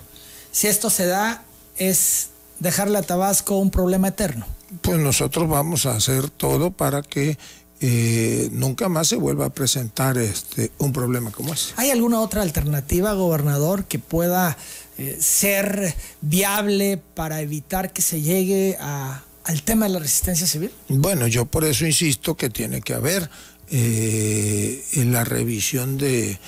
Si 0.52 0.66
esto 0.66 0.90
se 0.90 1.06
da, 1.06 1.42
es 1.78 2.28
dejarle 2.60 2.98
a 2.98 3.02
Tabasco 3.02 3.56
un 3.56 3.70
problema 3.70 4.08
eterno. 4.08 4.46
Pues 4.82 4.98
nosotros 4.98 5.48
vamos 5.48 5.86
a 5.86 5.96
hacer 5.96 6.28
todo 6.28 6.72
para 6.72 7.00
que 7.00 7.38
eh, 7.80 8.50
nunca 8.52 8.90
más 8.90 9.08
se 9.08 9.16
vuelva 9.16 9.46
a 9.46 9.50
presentar 9.50 10.18
este, 10.18 10.70
un 10.76 10.92
problema 10.92 11.30
como 11.30 11.54
ese. 11.54 11.72
¿Hay 11.76 11.90
alguna 11.90 12.20
otra 12.20 12.42
alternativa, 12.42 13.14
gobernador, 13.14 13.86
que 13.86 13.98
pueda 13.98 14.58
eh, 14.98 15.16
ser 15.20 15.94
viable 16.20 17.00
para 17.14 17.40
evitar 17.40 17.94
que 17.94 18.02
se 18.02 18.20
llegue 18.20 18.76
a 18.78 19.22
al 19.44 19.62
tema 19.62 19.86
de 19.86 19.92
la 19.92 19.98
resistencia 19.98 20.46
civil? 20.46 20.70
Bueno, 20.88 21.26
yo 21.26 21.44
por 21.44 21.64
eso 21.64 21.86
insisto 21.86 22.34
que 22.34 22.50
tiene 22.50 22.80
que 22.80 22.94
haber 22.94 23.30
eh, 23.70 24.84
en 24.92 25.12
la 25.12 25.24
revisión 25.24 25.96
de, 25.98 26.38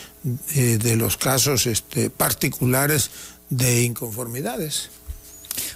de, 0.55 0.97
los 0.97 1.17
casos 1.17 1.67
este, 1.67 2.11
particulares 2.11 3.11
de 3.51 3.83
inconformidades. 3.83 4.91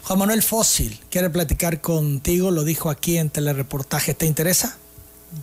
Juan 0.03 0.19
Manuel 0.19 0.43
Fósil 0.43 1.01
quiere 1.11 1.31
platicar 1.31 1.81
contigo, 1.81 2.51
lo 2.51 2.65
dijo 2.65 2.91
aquí 2.91 3.17
en 3.17 3.31
telereportaje, 3.31 4.15
¿te 4.15 4.27
interesa? 4.27 4.77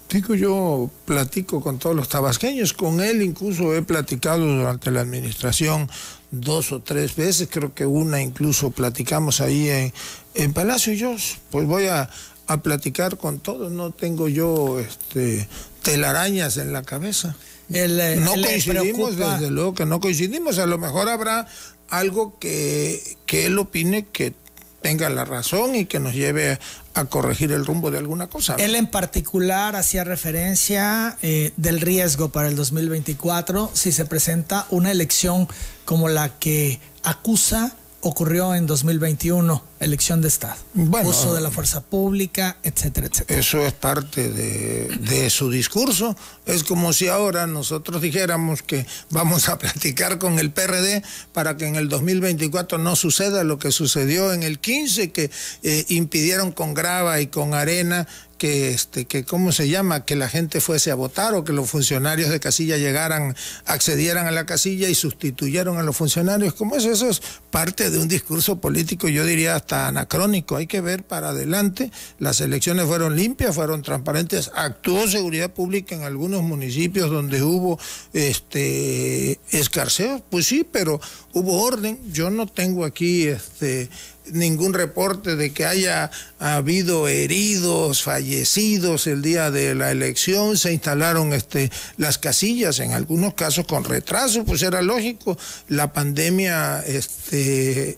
Digo, 0.09 0.35
yo 0.35 0.89
platico 1.05 1.61
con 1.61 1.79
todos 1.79 1.95
los 1.95 2.09
tabasqueños, 2.09 2.73
con 2.73 2.99
él 2.99 3.21
incluso 3.21 3.73
he 3.73 3.81
platicado 3.81 4.45
durante 4.45 4.91
la 4.91 5.01
administración 5.01 5.89
dos 6.29 6.73
o 6.73 6.81
tres 6.81 7.15
veces, 7.15 7.47
creo 7.49 7.73
que 7.73 7.85
una 7.85 8.21
incluso 8.21 8.71
platicamos 8.71 9.39
ahí 9.39 9.69
en, 9.69 9.93
en 10.33 10.53
Palacio. 10.53 10.91
Y 10.91 10.97
yo 10.97 11.15
pues 11.49 11.65
voy 11.65 11.87
a, 11.87 12.09
a 12.47 12.61
platicar 12.61 13.17
con 13.17 13.39
todos, 13.39 13.71
no 13.71 13.91
tengo 13.91 14.27
yo 14.27 14.79
este, 14.79 15.47
telarañas 15.91 16.57
en 16.57 16.73
la 16.73 16.83
cabeza. 16.83 17.35
Eh, 17.71 18.17
no 18.19 18.33
coincidimos, 18.33 19.17
desde 19.17 19.49
luego 19.49 19.73
que 19.73 19.85
no 19.85 19.99
coincidimos, 19.99 20.59
a 20.59 20.65
lo 20.65 20.77
mejor 20.77 21.09
habrá 21.09 21.47
algo 21.89 22.37
que, 22.39 23.17
que 23.25 23.45
él 23.45 23.57
opine 23.57 24.05
que 24.05 24.33
tenga 24.81 25.09
la 25.09 25.25
razón 25.25 25.75
y 25.75 25.85
que 25.85 25.99
nos 25.99 26.13
lleve 26.13 26.59
a 26.93 27.05
corregir 27.05 27.51
el 27.51 27.65
rumbo 27.65 27.91
de 27.91 27.97
alguna 27.97 28.27
cosa. 28.27 28.55
Él 28.55 28.75
en 28.75 28.87
particular 28.87 29.75
hacía 29.75 30.03
referencia 30.03 31.17
eh, 31.21 31.51
del 31.57 31.81
riesgo 31.81 32.29
para 32.29 32.47
el 32.47 32.55
2024 32.55 33.71
si 33.73 33.91
se 33.91 34.05
presenta 34.05 34.65
una 34.69 34.91
elección 34.91 35.47
como 35.85 36.09
la 36.09 36.37
que 36.39 36.79
acusa 37.03 37.75
ocurrió 38.01 38.53
en 38.53 38.67
2021, 38.67 39.63
elección 39.79 40.21
de 40.21 40.27
Estado, 40.27 40.57
uso 41.03 41.33
de 41.33 41.41
la 41.41 41.49
fuerza 41.49 41.81
pública, 41.81 42.57
etcétera, 42.63 43.07
etcétera. 43.07 43.39
Eso 43.39 43.65
es 43.65 43.73
parte 43.73 44.29
de, 44.29 44.87
de, 44.99 45.29
su 45.29 45.49
discurso. 45.49 46.15
Es 46.45 46.63
como 46.63 46.93
si 46.93 47.07
ahora 47.07 47.47
nosotros 47.47 48.01
dijéramos 48.01 48.61
que 48.61 48.85
vamos 49.09 49.49
a 49.49 49.57
platicar 49.57 50.19
con 50.19 50.37
el 50.39 50.51
PRD 50.51 51.03
para 51.33 51.57
que 51.57 51.65
en 51.65 51.75
el 51.75 51.89
2024 51.89 52.77
no 52.77 52.95
suceda 52.95 53.43
lo 53.43 53.57
que 53.57 53.71
sucedió 53.71 54.31
en 54.31 54.43
el 54.43 54.59
15, 54.59 55.11
que 55.11 55.31
eh, 55.63 55.85
impidieron 55.89 56.51
con 56.51 56.73
grava 56.73 57.19
y 57.19 57.27
con 57.27 57.53
arena 57.53 58.07
que 58.37 58.69
este 58.69 59.05
que 59.05 59.23
cómo 59.23 59.51
se 59.51 59.69
llama 59.69 60.05
que 60.05 60.15
la 60.15 60.29
gente 60.29 60.61
fuese 60.61 60.91
a 60.91 60.95
votar 60.95 61.33
o 61.33 61.43
que 61.43 61.53
los 61.53 61.69
funcionarios 61.69 62.29
de 62.29 62.39
casilla 62.39 62.77
llegaran 62.77 63.35
accedieran 63.65 64.27
a 64.27 64.31
la 64.31 64.45
casilla 64.45 64.89
y 64.89 64.95
sustituyeron 64.95 65.77
a 65.77 65.83
los 65.83 65.97
funcionarios. 65.97 66.53
Como 66.53 66.75
eso 66.75 66.91
eso 66.91 67.09
es 67.09 67.21
parte 67.51 67.89
de 67.89 67.99
un 67.99 68.07
discurso 68.07 68.61
político 68.61 69.07
yo 69.07 69.25
diría 69.25 69.55
hasta 69.55 69.87
anacrónico. 69.87 70.55
Hay 70.55 70.67
que 70.67 70.81
ver 70.81 71.03
para 71.03 71.29
adelante. 71.29 71.91
Las 72.19 72.41
elecciones 72.41 72.85
fueron 72.85 73.15
limpias 73.15 73.55
fueron 73.55 73.81
transparentes. 73.81 74.51
Actuó 74.55 75.07
seguridad 75.07 75.51
pública 75.51 75.95
en 75.95 76.03
algunos 76.03 76.43
municipios 76.43 77.09
donde 77.09 77.41
hubo 77.43 77.79
este 78.13 79.39
escarceos. 79.51 80.21
Pues 80.29 80.45
sí 80.45 80.67
pero 80.71 80.99
hubo 81.37 81.63
orden. 81.63 81.99
Yo 82.11 82.29
no 82.29 82.47
tengo 82.47 82.85
aquí 82.85 83.27
este 83.27 83.89
ningún 84.31 84.73
reporte 84.73 85.35
de 85.35 85.53
que 85.53 85.65
haya 85.65 86.11
habido 86.39 87.07
heridos, 87.07 88.03
fallecidos 88.03 89.07
el 89.07 89.21
día 89.21 89.51
de 89.51 89.75
la 89.75 89.91
elección, 89.91 90.57
se 90.57 90.73
instalaron 90.73 91.33
este, 91.33 91.71
las 91.97 92.17
casillas, 92.17 92.79
en 92.79 92.91
algunos 92.91 93.35
casos 93.35 93.65
con 93.65 93.83
retraso, 93.83 94.43
pues 94.43 94.61
era 94.63 94.81
lógico, 94.81 95.37
la 95.69 95.93
pandemia 95.93 96.81
este, 96.85 97.97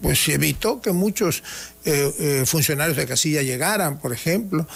pues 0.00 0.26
evitó 0.28 0.80
que 0.80 0.92
muchos 0.92 1.42
eh, 1.84 2.12
eh, 2.18 2.42
funcionarios 2.46 2.96
de 2.96 3.06
casilla 3.06 3.42
llegaran, 3.42 3.98
por 3.98 4.12
ejemplo, 4.12 4.66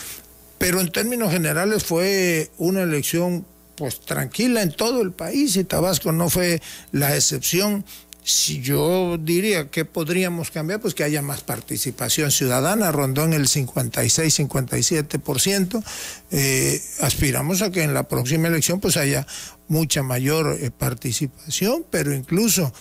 pero 0.58 0.80
en 0.80 0.90
términos 0.90 1.32
generales 1.32 1.84
fue 1.84 2.50
una 2.58 2.82
elección 2.82 3.46
pues 3.76 4.00
tranquila 4.00 4.62
en 4.62 4.72
todo 4.72 5.02
el 5.02 5.12
país 5.12 5.56
y 5.56 5.64
Tabasco 5.64 6.12
no 6.12 6.30
fue 6.30 6.62
la 6.92 7.14
excepción 7.14 7.84
si 8.26 8.60
yo 8.60 9.16
diría 9.18 9.70
que 9.70 9.84
podríamos 9.84 10.50
cambiar, 10.50 10.80
pues 10.80 10.94
que 10.94 11.04
haya 11.04 11.22
más 11.22 11.42
participación 11.42 12.32
ciudadana, 12.32 12.90
rondó 12.90 13.22
en 13.22 13.34
el 13.34 13.46
56-57%. 13.46 15.84
Eh, 16.32 16.82
aspiramos 17.02 17.62
a 17.62 17.70
que 17.70 17.84
en 17.84 17.94
la 17.94 18.08
próxima 18.08 18.48
elección 18.48 18.80
pues 18.80 18.96
haya 18.96 19.24
mucha 19.68 20.02
mayor 20.02 20.58
eh, 20.60 20.72
participación, 20.72 21.86
pero 21.88 22.12
incluso 22.12 22.72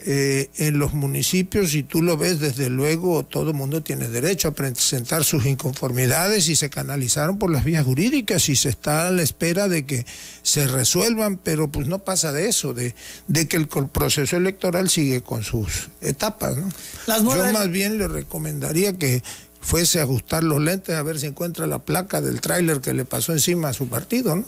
eh, 0.00 0.50
en 0.58 0.78
los 0.78 0.92
municipios, 0.92 1.70
si 1.70 1.82
tú 1.82 2.02
lo 2.02 2.16
ves, 2.16 2.38
desde 2.38 2.68
luego 2.68 3.24
todo 3.24 3.50
el 3.50 3.56
mundo 3.56 3.82
tiene 3.82 4.08
derecho 4.08 4.48
a 4.48 4.50
presentar 4.50 5.24
sus 5.24 5.46
inconformidades 5.46 6.48
y 6.48 6.56
se 6.56 6.68
canalizaron 6.68 7.38
por 7.38 7.50
las 7.50 7.64
vías 7.64 7.84
jurídicas 7.84 8.48
y 8.50 8.56
se 8.56 8.68
está 8.68 9.08
a 9.08 9.10
la 9.10 9.22
espera 9.22 9.68
de 9.68 9.86
que 9.86 10.04
se 10.42 10.66
resuelvan, 10.66 11.38
pero 11.38 11.68
pues 11.68 11.88
no 11.88 12.00
pasa 12.00 12.30
de 12.30 12.48
eso, 12.48 12.74
de, 12.74 12.94
de 13.26 13.48
que 13.48 13.56
el, 13.56 13.68
proceso 13.68 14.36
electoral 14.36 14.90
sigue 14.90 15.22
con 15.22 15.42
sus 15.42 15.88
etapas. 16.02 16.56
¿no? 16.56 16.68
Yo 17.06 17.52
más 17.52 17.70
bien 17.70 17.98
le 17.98 18.06
recomendaría 18.06 18.92
que 18.92 19.22
fuese 19.60 19.98
a 19.98 20.04
ajustar 20.04 20.44
los 20.44 20.60
lentes 20.60 20.94
a 20.94 21.02
ver 21.02 21.18
si 21.18 21.26
encuentra 21.26 21.66
la 21.66 21.78
placa 21.78 22.20
del 22.20 22.40
tráiler 22.40 22.80
que 22.80 22.92
le 22.92 23.04
pasó 23.04 23.32
encima 23.32 23.70
a 23.70 23.72
su 23.72 23.88
partido. 23.88 24.36
¿no? 24.36 24.44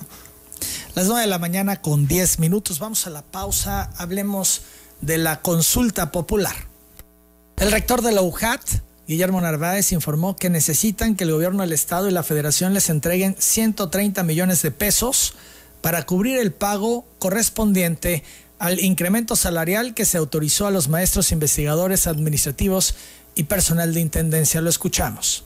Las 0.95 1.07
nueve 1.07 1.23
de 1.23 1.27
la 1.29 1.39
mañana 1.39 1.81
con 1.81 2.07
10 2.07 2.39
minutos, 2.39 2.79
vamos 2.79 3.07
a 3.07 3.11
la 3.11 3.23
pausa, 3.23 3.91
hablemos 3.97 4.63
de 5.01 5.19
la 5.19 5.41
consulta 5.41 6.13
popular. 6.13 6.55
El 7.57 7.73
rector 7.73 8.03
de 8.03 8.13
la 8.13 8.23
UJAT, 8.23 8.63
Guillermo 9.07 9.41
Narváez, 9.41 9.93
informó 9.93 10.37
que 10.37 10.51
necesitan 10.51 11.17
que 11.17 11.25
el 11.25 11.33
gobierno 11.33 11.63
del 11.63 11.73
Estado 11.73 12.09
y 12.09 12.13
la 12.13 12.23
Federación 12.23 12.75
les 12.75 12.89
entreguen 12.89 13.35
130 13.39 14.23
millones 14.23 14.63
de 14.63 14.71
pesos 14.71 15.35
para 15.81 16.07
cubrir 16.07 16.39
el 16.39 16.53
pago 16.53 17.05
correspondiente 17.19 18.23
al 18.59 18.81
incremento 18.81 19.37
salarial 19.37 19.95
que 19.95 20.05
se 20.05 20.19
autorizó 20.19 20.67
a 20.67 20.71
los 20.71 20.89
maestros 20.89 21.33
investigadores 21.33 22.07
administrativos 22.07 22.95
y 23.35 23.45
personal 23.45 23.95
de 23.95 24.01
intendencia. 24.01 24.61
Lo 24.61 24.71
escuchamos. 24.71 25.45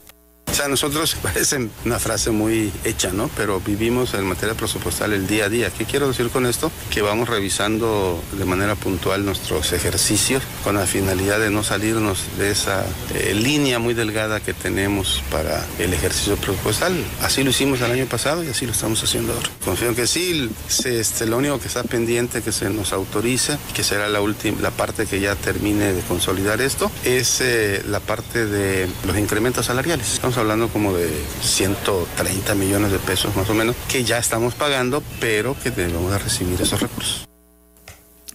O 0.53 0.55
sea, 0.55 0.67
nosotros 0.67 1.15
parece 1.23 1.67
una 1.85 1.99
frase 1.99 2.31
muy 2.31 2.71
hecha, 2.83 3.11
¿no? 3.11 3.29
Pero 3.35 3.59
vivimos 3.59 4.13
en 4.13 4.25
materia 4.25 4.55
presupuestal 4.55 5.13
el 5.13 5.25
día 5.25 5.45
a 5.45 5.49
día. 5.49 5.71
¿Qué 5.71 5.85
quiero 5.85 6.07
decir 6.07 6.29
con 6.29 6.45
esto? 6.45 6.71
Que 6.91 7.01
vamos 7.01 7.29
revisando 7.29 8.23
de 8.37 8.45
manera 8.45 8.75
puntual 8.75 9.25
nuestros 9.25 9.73
ejercicios 9.73 10.43
con 10.63 10.75
la 10.75 10.85
finalidad 10.85 11.39
de 11.39 11.49
no 11.49 11.63
salirnos 11.63 12.19
de 12.37 12.51
esa 12.51 12.85
eh, 13.15 13.33
línea 13.33 13.79
muy 13.79 13.93
delgada 13.93 14.39
que 14.41 14.53
tenemos 14.53 15.23
para 15.31 15.65
el 15.79 15.93
ejercicio 15.93 16.35
presupuestal. 16.35 16.93
Así 17.21 17.43
lo 17.43 17.49
hicimos 17.49 17.81
el 17.81 17.91
año 17.91 18.05
pasado 18.05 18.43
y 18.43 18.47
así 18.49 18.65
lo 18.65 18.73
estamos 18.73 19.03
haciendo 19.03 19.33
ahora. 19.33 19.49
Confío 19.65 19.89
en 19.89 19.95
que 19.95 20.05
sí, 20.05 20.51
este, 20.85 21.25
lo 21.25 21.37
único 21.37 21.59
que 21.59 21.67
está 21.67 21.83
pendiente 21.83 22.41
que 22.41 22.51
se 22.51 22.69
nos 22.69 22.93
autorice, 22.93 23.57
que 23.73 23.83
será 23.83 24.07
la 24.07 24.21
última, 24.21 24.61
la 24.61 24.71
parte 24.71 25.05
que 25.05 25.19
ya 25.19 25.35
termine 25.35 25.93
de 25.93 26.01
consolidar 26.01 26.61
esto, 26.61 26.91
es 27.03 27.41
eh, 27.41 27.81
la 27.87 27.99
parte 27.99 28.45
de 28.45 28.87
los 29.07 29.17
incrementos 29.17 29.65
salariales 29.65 30.19
hablando 30.37 30.69
como 30.69 30.93
de 30.93 31.09
130 31.41 32.55
millones 32.55 32.91
de 32.91 32.99
pesos 32.99 33.35
más 33.35 33.49
o 33.49 33.53
menos, 33.53 33.75
que 33.87 34.03
ya 34.03 34.17
estamos 34.17 34.53
pagando, 34.53 35.03
pero 35.19 35.55
que 35.61 35.71
debemos 35.71 36.11
de 36.11 36.19
recibir 36.19 36.61
esos 36.61 36.81
recursos. 36.81 37.27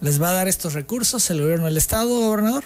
¿Les 0.01 0.23
va 0.23 0.31
a 0.31 0.33
dar 0.33 0.49
estos 0.49 0.75
recursos 0.75 1.29
el 1.31 1.41
gobierno 1.41 1.67
del 1.67 1.77
Estado, 1.77 2.09
gobernador? 2.09 2.65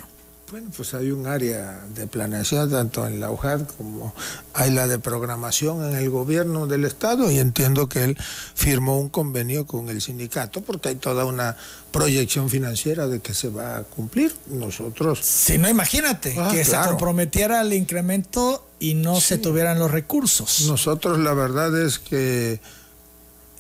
Bueno, 0.53 0.69
pues 0.77 0.93
hay 0.93 1.11
un 1.11 1.27
área 1.27 1.81
de 1.95 2.07
planeación 2.07 2.71
tanto 2.71 3.07
en 3.07 3.21
la 3.21 3.31
UJAD 3.31 3.63
como 3.79 4.15
hay 4.53 4.71
la 4.71 4.87
de 4.87 4.99
programación 4.99 5.83
en 5.83 5.97
el 5.97 6.11
gobierno 6.11 6.67
del 6.67 6.85
Estado 6.85 7.31
y 7.31 7.39
entiendo 7.39 7.89
que 7.89 8.05
él 8.05 8.19
firmó 8.55 9.01
un 9.01 9.09
convenio 9.09 9.67
con 9.67 9.89
el 9.89 10.03
sindicato 10.03 10.61
porque 10.61 10.91
hay 10.91 10.97
toda 10.97 11.25
una 11.25 11.57
proyección 11.91 12.51
financiera 12.51 13.07
de 13.07 13.21
que 13.21 13.33
se 13.33 13.49
va 13.49 13.79
a 13.79 13.83
cumplir. 13.85 14.35
Nosotros... 14.49 15.21
Si 15.21 15.57
no, 15.57 15.71
imagínate 15.71 16.37
ah, 16.39 16.51
que 16.53 16.67
se 16.67 16.77
comprometiera 16.77 17.63
el 17.63 17.73
incremento 17.73 18.69
y 18.79 18.93
no 18.93 19.23
se 19.23 19.39
tuvieran 19.39 19.79
los 19.79 19.91
recursos. 19.91 20.67
Nosotros 20.69 21.19
la 21.19 21.33
verdad 21.33 21.83
es 21.83 21.99
que 21.99 22.61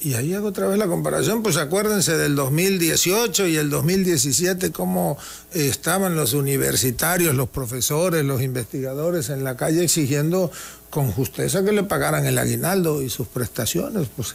y 0.02 0.14
ahí 0.14 0.34
hago 0.34 0.48
otra 0.48 0.66
vez 0.66 0.78
la 0.78 0.88
comparación, 0.88 1.42
pues 1.42 1.56
acuérdense 1.56 2.16
del 2.16 2.34
2018 2.34 3.46
y 3.46 3.56
el 3.56 3.70
2017, 3.70 4.72
cómo 4.72 5.16
estaban 5.52 6.16
los 6.16 6.32
universitarios, 6.32 7.34
los 7.34 7.48
profesores, 7.48 8.24
los 8.24 8.42
investigadores 8.42 9.30
en 9.30 9.44
la 9.44 9.56
calle 9.56 9.84
exigiendo 9.84 10.50
con 10.90 11.10
justeza 11.12 11.64
que 11.64 11.72
le 11.72 11.84
pagaran 11.84 12.26
el 12.26 12.38
aguinaldo 12.38 13.00
y 13.02 13.10
sus 13.10 13.28
prestaciones. 13.28 14.08
Pues 14.14 14.34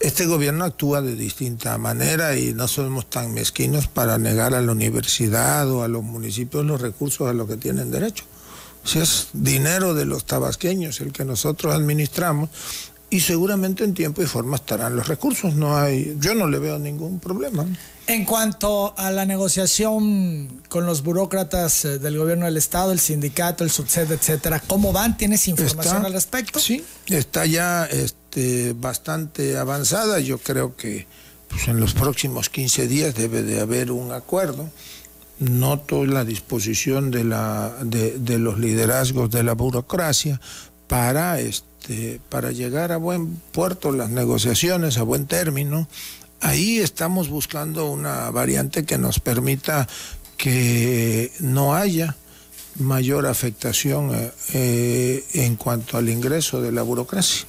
este 0.00 0.26
gobierno 0.26 0.64
actúa 0.64 1.02
de 1.02 1.14
distinta 1.14 1.76
manera 1.78 2.36
y 2.36 2.54
no 2.54 2.66
somos 2.66 3.08
tan 3.08 3.34
mezquinos 3.34 3.86
para 3.88 4.18
negar 4.18 4.54
a 4.54 4.62
la 4.62 4.72
universidad 4.72 5.70
o 5.70 5.84
a 5.84 5.88
los 5.88 6.02
municipios 6.02 6.64
los 6.64 6.80
recursos 6.80 7.28
a 7.28 7.32
los 7.32 7.48
que 7.48 7.56
tienen 7.56 7.90
derecho. 7.90 8.24
Si 8.84 8.98
es 8.98 9.28
dinero 9.32 9.94
de 9.94 10.06
los 10.06 10.24
tabasqueños 10.24 11.00
el 11.00 11.12
que 11.12 11.24
nosotros 11.24 11.72
administramos, 11.72 12.50
y 13.12 13.20
seguramente 13.20 13.84
en 13.84 13.92
tiempo 13.92 14.22
y 14.22 14.26
forma 14.26 14.56
estarán 14.56 14.96
los 14.96 15.06
recursos. 15.06 15.54
No 15.54 15.76
hay, 15.76 16.16
yo 16.18 16.34
no 16.34 16.48
le 16.48 16.58
veo 16.58 16.78
ningún 16.78 17.20
problema. 17.20 17.66
En 18.06 18.24
cuanto 18.24 18.94
a 18.96 19.10
la 19.10 19.26
negociación 19.26 20.62
con 20.70 20.86
los 20.86 21.02
burócratas 21.02 21.84
eh, 21.84 21.98
del 21.98 22.16
gobierno 22.16 22.46
del 22.46 22.56
estado, 22.56 22.90
el 22.90 22.98
sindicato, 22.98 23.64
el 23.64 23.70
subsed, 23.70 24.10
etcétera, 24.10 24.62
¿cómo 24.66 24.94
van? 24.94 25.18
¿Tienes 25.18 25.46
información 25.46 26.06
al 26.06 26.14
respecto? 26.14 26.58
Sí, 26.58 26.82
está 27.06 27.44
ya 27.44 27.84
este, 27.84 28.72
bastante 28.72 29.58
avanzada. 29.58 30.18
Yo 30.18 30.38
creo 30.38 30.74
que 30.74 31.06
pues, 31.48 31.68
en 31.68 31.80
los 31.80 31.92
próximos 31.92 32.48
15 32.48 32.88
días 32.88 33.14
debe 33.14 33.42
de 33.42 33.60
haber 33.60 33.92
un 33.92 34.12
acuerdo. 34.12 34.70
Noto 35.38 36.06
la 36.06 36.24
disposición 36.24 37.10
de, 37.10 37.24
la, 37.24 37.74
de, 37.82 38.18
de 38.18 38.38
los 38.38 38.58
liderazgos 38.58 39.30
de 39.30 39.42
la 39.42 39.52
burocracia 39.52 40.40
para 40.88 41.40
este, 41.40 41.71
este, 41.82 42.20
para 42.28 42.52
llegar 42.52 42.92
a 42.92 42.96
buen 42.96 43.34
puerto 43.50 43.90
las 43.90 44.08
negociaciones, 44.08 44.98
a 44.98 45.02
buen 45.02 45.26
término. 45.26 45.88
Ahí 46.40 46.78
estamos 46.78 47.28
buscando 47.28 47.90
una 47.90 48.30
variante 48.30 48.84
que 48.84 48.98
nos 48.98 49.18
permita 49.18 49.88
que 50.36 51.32
no 51.40 51.74
haya 51.74 52.16
mayor 52.78 53.26
afectación 53.26 54.14
eh, 54.14 54.30
eh, 54.54 55.24
en 55.34 55.56
cuanto 55.56 55.98
al 55.98 56.08
ingreso 56.08 56.62
de 56.62 56.70
la 56.70 56.82
burocracia. 56.82 57.46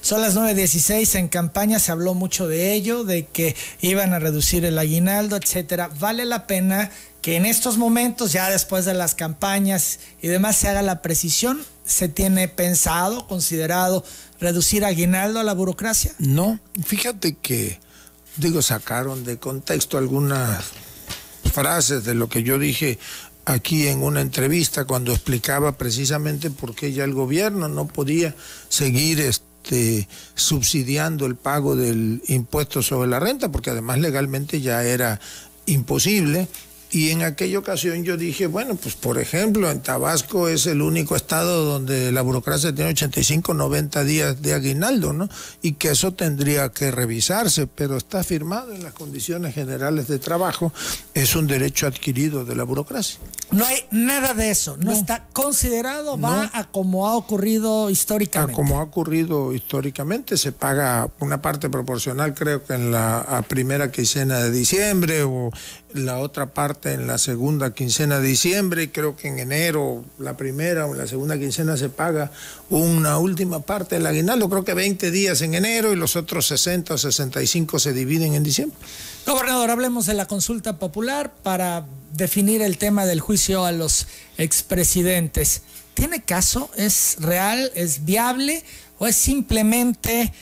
Son 0.00 0.22
las 0.22 0.36
9.16, 0.36 1.18
en 1.18 1.26
campaña 1.28 1.80
se 1.80 1.90
habló 1.90 2.14
mucho 2.14 2.46
de 2.46 2.74
ello, 2.74 3.02
de 3.02 3.26
que 3.26 3.56
iban 3.80 4.12
a 4.12 4.20
reducir 4.20 4.64
el 4.64 4.78
aguinaldo, 4.78 5.36
etcétera. 5.36 5.90
Vale 5.98 6.24
la 6.26 6.46
pena 6.46 6.92
que 7.22 7.34
en 7.36 7.44
estos 7.44 7.76
momentos, 7.76 8.32
ya 8.32 8.48
después 8.50 8.84
de 8.84 8.94
las 8.94 9.16
campañas 9.16 9.98
y 10.22 10.28
demás, 10.28 10.54
se 10.56 10.68
haga 10.68 10.82
la 10.82 11.02
precisión 11.02 11.60
se 11.84 12.08
tiene 12.08 12.48
pensado, 12.48 13.26
considerado 13.26 14.04
reducir 14.40 14.84
aguinaldo 14.84 15.40
a 15.40 15.44
la 15.44 15.54
burocracia? 15.54 16.12
No, 16.18 16.58
fíjate 16.84 17.36
que, 17.36 17.78
digo, 18.36 18.62
sacaron 18.62 19.24
de 19.24 19.38
contexto 19.38 19.98
algunas 19.98 20.64
frases 21.52 22.04
de 22.04 22.14
lo 22.14 22.28
que 22.28 22.42
yo 22.42 22.58
dije 22.58 22.98
aquí 23.44 23.88
en 23.88 24.02
una 24.02 24.20
entrevista 24.20 24.86
cuando 24.86 25.12
explicaba 25.12 25.76
precisamente 25.76 26.50
por 26.50 26.74
qué 26.74 26.92
ya 26.92 27.04
el 27.04 27.12
gobierno 27.12 27.68
no 27.68 27.86
podía 27.86 28.34
seguir 28.68 29.20
este, 29.20 30.08
subsidiando 30.34 31.26
el 31.26 31.36
pago 31.36 31.76
del 31.76 32.22
impuesto 32.26 32.82
sobre 32.82 33.08
la 33.08 33.20
renta, 33.20 33.50
porque 33.52 33.70
además 33.70 33.98
legalmente 33.98 34.60
ya 34.60 34.82
era 34.84 35.20
imposible 35.66 36.48
y 36.94 37.10
en 37.10 37.22
aquella 37.22 37.58
ocasión 37.58 38.04
yo 38.04 38.16
dije, 38.16 38.46
bueno, 38.46 38.76
pues 38.76 38.94
por 38.94 39.18
ejemplo, 39.18 39.68
en 39.68 39.80
Tabasco 39.80 40.48
es 40.48 40.66
el 40.66 40.80
único 40.80 41.16
estado 41.16 41.64
donde 41.64 42.12
la 42.12 42.22
burocracia 42.22 42.72
tiene 42.72 42.90
85, 42.92 43.52
90 43.52 44.04
días 44.04 44.40
de 44.40 44.54
aguinaldo, 44.54 45.12
¿no? 45.12 45.28
Y 45.60 45.72
que 45.72 45.88
eso 45.88 46.14
tendría 46.14 46.68
que 46.68 46.92
revisarse, 46.92 47.66
pero 47.66 47.96
está 47.96 48.22
firmado 48.22 48.72
en 48.72 48.84
las 48.84 48.92
condiciones 48.92 49.56
generales 49.56 50.06
de 50.06 50.20
trabajo, 50.20 50.72
es 51.14 51.34
un 51.34 51.48
derecho 51.48 51.88
adquirido 51.88 52.44
de 52.44 52.54
la 52.54 52.62
burocracia. 52.62 53.18
No 53.50 53.66
hay 53.66 53.84
nada 53.90 54.32
de 54.32 54.50
eso, 54.50 54.76
no, 54.76 54.92
está 54.92 55.26
considerado, 55.32 56.16
va 56.18 56.48
a 56.54 56.70
como 56.70 57.08
ha 57.08 57.16
ocurrido 57.16 57.90
históricamente. 57.90 58.52
A 58.52 58.54
como 58.54 58.78
ha 58.78 58.84
ocurrido 58.84 59.52
históricamente, 59.52 60.36
se 60.36 60.52
paga 60.52 61.10
una 61.18 61.42
parte 61.42 61.68
proporcional, 61.68 62.34
creo 62.34 62.62
que 62.62 62.74
en 62.74 62.92
la 62.92 63.44
primera 63.48 63.90
quincena 63.90 64.38
de 64.38 64.52
diciembre 64.52 65.24
o 65.24 65.50
la 65.94 66.18
otra 66.18 66.46
parte 66.46 66.92
en 66.92 67.06
la 67.06 67.18
segunda 67.18 67.72
quincena 67.72 68.18
de 68.18 68.26
diciembre, 68.26 68.90
creo 68.90 69.14
que 69.14 69.28
en 69.28 69.38
enero, 69.38 70.04
la 70.18 70.36
primera 70.36 70.86
o 70.86 70.94
la 70.94 71.06
segunda 71.06 71.38
quincena 71.38 71.76
se 71.76 71.88
paga 71.88 72.32
una 72.68 73.16
última 73.18 73.60
parte 73.60 73.94
del 73.94 74.06
aguinaldo, 74.06 74.50
creo 74.50 74.64
que 74.64 74.74
20 74.74 75.12
días 75.12 75.40
en 75.42 75.54
enero 75.54 75.92
y 75.92 75.96
los 75.96 76.16
otros 76.16 76.48
60 76.48 76.94
o 76.94 76.98
65 76.98 77.78
se 77.78 77.92
dividen 77.92 78.34
en 78.34 78.42
diciembre. 78.42 78.76
Gobernador, 79.24 79.70
hablemos 79.70 80.06
de 80.06 80.14
la 80.14 80.26
consulta 80.26 80.80
popular 80.80 81.32
para 81.44 81.86
definir 82.12 82.60
el 82.60 82.76
tema 82.76 83.06
del 83.06 83.20
juicio 83.20 83.64
a 83.64 83.70
los 83.70 84.08
expresidentes. 84.36 85.62
¿Tiene 85.94 86.24
caso? 86.24 86.70
¿Es 86.76 87.18
real? 87.20 87.70
¿Es 87.76 88.04
viable? 88.04 88.64
¿O 88.98 89.06
es 89.06 89.14
simplemente 89.14 90.32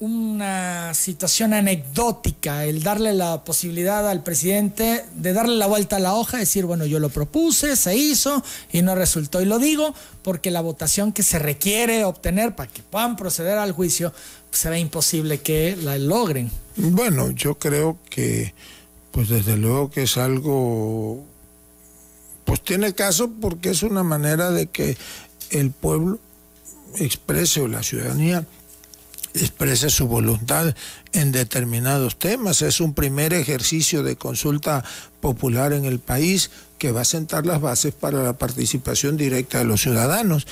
una 0.00 0.92
situación 0.92 1.54
anecdótica 1.54 2.64
el 2.64 2.82
darle 2.82 3.12
la 3.12 3.44
posibilidad 3.44 4.08
al 4.08 4.22
presidente 4.22 5.04
de 5.14 5.32
darle 5.32 5.56
la 5.56 5.66
vuelta 5.66 5.96
a 5.96 6.00
la 6.00 6.14
hoja, 6.14 6.38
decir, 6.38 6.64
bueno, 6.64 6.84
yo 6.84 6.98
lo 6.98 7.10
propuse, 7.10 7.76
se 7.76 7.96
hizo 7.96 8.42
y 8.72 8.82
no 8.82 8.94
resultó. 8.94 9.40
Y 9.40 9.44
lo 9.44 9.58
digo 9.58 9.94
porque 10.22 10.50
la 10.50 10.60
votación 10.60 11.12
que 11.12 11.22
se 11.22 11.38
requiere 11.38 12.04
obtener 12.04 12.56
para 12.56 12.70
que 12.70 12.82
puedan 12.82 13.16
proceder 13.16 13.56
al 13.58 13.72
juicio 13.72 14.12
pues, 14.50 14.62
se 14.62 14.70
ve 14.70 14.80
imposible 14.80 15.40
que 15.40 15.76
la 15.76 15.96
logren. 15.96 16.50
Bueno, 16.76 17.30
yo 17.30 17.56
creo 17.58 17.98
que, 18.10 18.52
pues 19.12 19.28
desde 19.28 19.56
luego 19.56 19.90
que 19.90 20.02
es 20.02 20.16
algo, 20.16 21.24
pues 22.44 22.60
tiene 22.62 22.94
caso 22.94 23.30
porque 23.40 23.70
es 23.70 23.84
una 23.84 24.02
manera 24.02 24.50
de 24.50 24.66
que 24.66 24.96
el 25.50 25.70
pueblo 25.70 26.18
exprese 26.96 27.60
o 27.60 27.68
la 27.68 27.82
ciudadanía 27.82 28.44
exprese 29.34 29.90
su 29.90 30.06
voluntad 30.06 30.74
en 31.12 31.32
determinados 31.32 32.18
temas. 32.18 32.62
Es 32.62 32.80
un 32.80 32.94
primer 32.94 33.34
ejercicio 33.34 34.02
de 34.02 34.16
consulta 34.16 34.84
popular 35.20 35.72
en 35.72 35.84
el 35.84 35.98
país 35.98 36.50
que 36.78 36.92
va 36.92 37.02
a 37.02 37.04
sentar 37.04 37.44
las 37.46 37.60
bases 37.60 37.94
para 37.94 38.22
la 38.22 38.34
participación 38.34 39.16
directa 39.16 39.58
de 39.58 39.64
los 39.64 39.82
ciudadanos. 39.82 40.46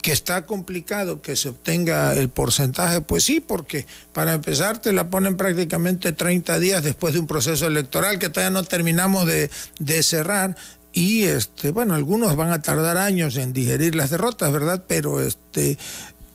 Que 0.00 0.10
está 0.10 0.46
complicado 0.46 1.22
que 1.22 1.36
se 1.36 1.50
obtenga 1.50 2.12
el 2.14 2.28
porcentaje, 2.28 3.02
pues 3.02 3.22
sí, 3.22 3.38
porque 3.38 3.86
para 4.12 4.32
empezar 4.32 4.80
te 4.80 4.92
la 4.92 5.08
ponen 5.10 5.36
prácticamente 5.36 6.12
30 6.12 6.58
días 6.58 6.82
después 6.82 7.14
de 7.14 7.20
un 7.20 7.28
proceso 7.28 7.68
electoral 7.68 8.18
que 8.18 8.28
todavía 8.28 8.50
no 8.50 8.64
terminamos 8.64 9.26
de, 9.26 9.48
de 9.78 10.02
cerrar 10.02 10.56
y 10.92 11.22
este 11.22 11.70
bueno 11.70 11.94
algunos 11.94 12.36
van 12.36 12.50
a 12.50 12.60
tardar 12.60 12.98
años 12.98 13.36
en 13.36 13.52
digerir 13.52 13.94
las 13.94 14.10
derrotas 14.10 14.52
verdad 14.52 14.84
pero 14.86 15.22
este 15.22 15.78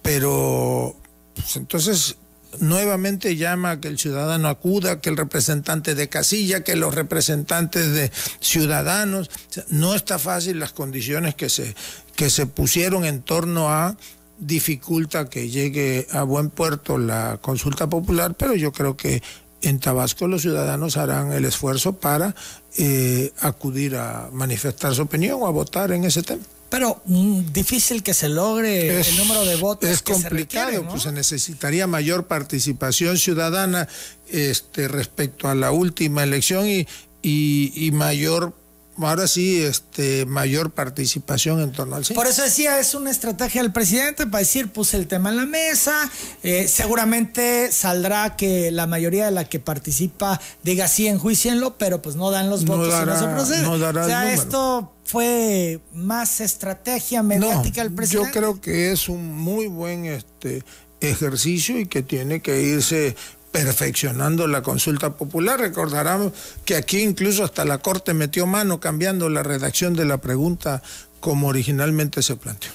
pero 0.02 0.96
pues 1.38 1.56
entonces 1.56 2.18
nuevamente 2.60 3.36
llama 3.36 3.72
a 3.72 3.80
que 3.80 3.88
el 3.88 4.00
ciudadano 4.00 4.48
acuda, 4.48 5.02
que 5.02 5.10
el 5.10 5.18
representante 5.18 5.96
de 5.96 6.10
casilla, 6.10 6.64
que 6.64 6.76
los 6.76 6.96
representantes 6.96 7.94
de 7.94 8.12
ciudadanos. 8.40 9.30
no 9.70 9.96
está 9.96 10.20
fácil 10.20 10.60
las 10.60 10.74
condiciones 10.74 11.36
que 11.36 11.50
se, 11.50 11.76
que 12.16 12.30
se 12.30 12.46
pusieron 12.46 13.06
en 13.06 13.22
torno 13.22 13.70
a 13.70 13.96
dificulta 14.40 15.30
que 15.30 15.50
llegue 15.50 16.08
a 16.12 16.24
buen 16.24 16.50
puerto 16.50 16.98
la 16.98 17.40
consulta 17.42 17.88
popular, 17.88 18.36
pero 18.36 18.56
yo 18.56 18.72
creo 18.72 18.96
que 18.96 19.22
en 19.62 19.80
Tabasco 19.80 20.28
los 20.28 20.44
ciudadanos 20.44 20.98
harán 20.98 21.32
el 21.32 21.46
esfuerzo 21.46 21.94
para 21.94 22.36
eh, 22.78 23.34
acudir 23.40 23.96
a 23.96 24.30
manifestar 24.32 24.94
su 24.94 25.02
opinión 25.02 25.40
o 25.42 25.48
a 25.48 25.52
votar 25.52 25.92
en 25.92 26.04
ese 26.04 26.22
tema. 26.22 26.44
Pero 26.70 27.02
mm, 27.06 27.54
difícil 27.54 28.04
que 28.04 28.14
se 28.14 28.30
logre 28.30 29.00
el 29.00 29.18
número 29.18 29.46
de 29.46 29.56
votos. 29.56 29.90
Es 29.90 30.02
complicado, 30.02 30.72
se 30.72 30.82
pues 30.82 31.04
se 31.04 31.12
necesitaría 31.12 31.88
mayor 31.88 32.28
participación 32.28 33.18
ciudadana 33.18 33.88
este, 34.30 34.88
respecto 34.88 35.48
a 35.48 35.56
la 35.56 35.72
última 35.72 36.24
elección 36.24 36.68
y, 36.68 36.86
y, 37.22 37.92
mayor 37.92 38.54
ahora 39.00 39.28
sí, 39.28 39.62
este, 39.62 40.26
mayor 40.26 40.72
participación 40.72 41.62
en 41.62 41.72
torno 41.72 41.96
al 41.96 42.04
Por 42.04 42.28
eso 42.28 42.44
decía, 42.44 42.80
es 42.80 42.94
una 42.96 43.12
estrategia 43.12 43.62
del 43.62 43.72
presidente 43.72 44.26
para 44.26 44.40
decir, 44.40 44.70
puse 44.70 44.98
el 44.98 45.08
tema 45.08 45.30
en 45.30 45.38
la 45.38 45.46
mesa, 45.46 46.10
eh, 46.44 46.68
seguramente 46.68 47.72
saldrá 47.72 48.36
que 48.36 48.72
la 48.72 48.88
mayoría 48.88 49.26
de 49.26 49.32
la 49.32 49.46
que 49.46 49.60
participa 49.60 50.42
diga 50.64 50.88
sí, 50.88 51.08
enjuicienlo, 51.08 51.78
pero 51.78 52.02
pues 52.02 52.16
no 52.16 52.32
dan 52.32 52.50
los 52.50 52.66
votos 52.66 52.94
y 53.02 53.06
no 53.06 53.20
se 53.20 53.28
procede. 53.28 53.62
No 53.64 53.78
dará 53.78 54.04
o 54.04 54.08
sea, 54.08 54.34
esto 54.34 54.94
fue 55.04 55.80
más 55.94 56.42
estrategia 56.42 57.24
mediática 57.24 57.84
del 57.84 57.94
presidente. 57.94 58.30
Yo 58.30 58.34
creo 58.34 58.62
que 58.62 58.92
es 58.92 59.08
un 59.10 59.36
muy 59.36 59.68
buen 59.68 60.06
este 60.06 60.64
ejercicio 61.00 61.80
y 61.80 61.86
que 61.86 62.02
tiene 62.02 62.42
que 62.42 62.62
irse 62.62 63.16
perfeccionando 63.64 64.48
la 64.48 64.62
consulta 64.62 65.18
popular. 65.18 65.60
Recordarán 65.60 66.32
que 66.64 66.76
aquí 66.76 67.00
incluso 67.00 67.44
hasta 67.44 67.66
la 67.66 67.80
Corte 67.80 68.14
metió 68.14 68.46
mano 68.46 68.80
cambiando 68.80 69.30
la 69.30 69.42
redacción 69.42 69.96
de 69.96 70.06
la 70.06 70.20
pregunta 70.20 70.84
como 71.20 71.48
originalmente 71.48 72.22
se 72.22 72.36
planteó. 72.36 72.70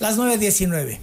Las 0.00 0.18
9.19. 0.18 0.98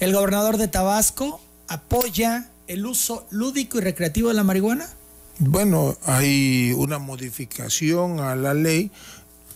¿El 0.00 0.12
gobernador 0.12 0.56
de 0.56 0.66
Tabasco 0.66 1.40
apoya 1.68 2.48
el 2.66 2.84
uso 2.84 3.24
lúdico 3.30 3.78
y 3.78 3.82
recreativo 3.82 4.30
de 4.30 4.34
la 4.34 4.42
marihuana? 4.42 4.88
Bueno, 5.38 5.96
hay 6.04 6.74
una 6.76 6.98
modificación 6.98 8.18
a 8.18 8.34
la 8.34 8.52
ley 8.52 8.90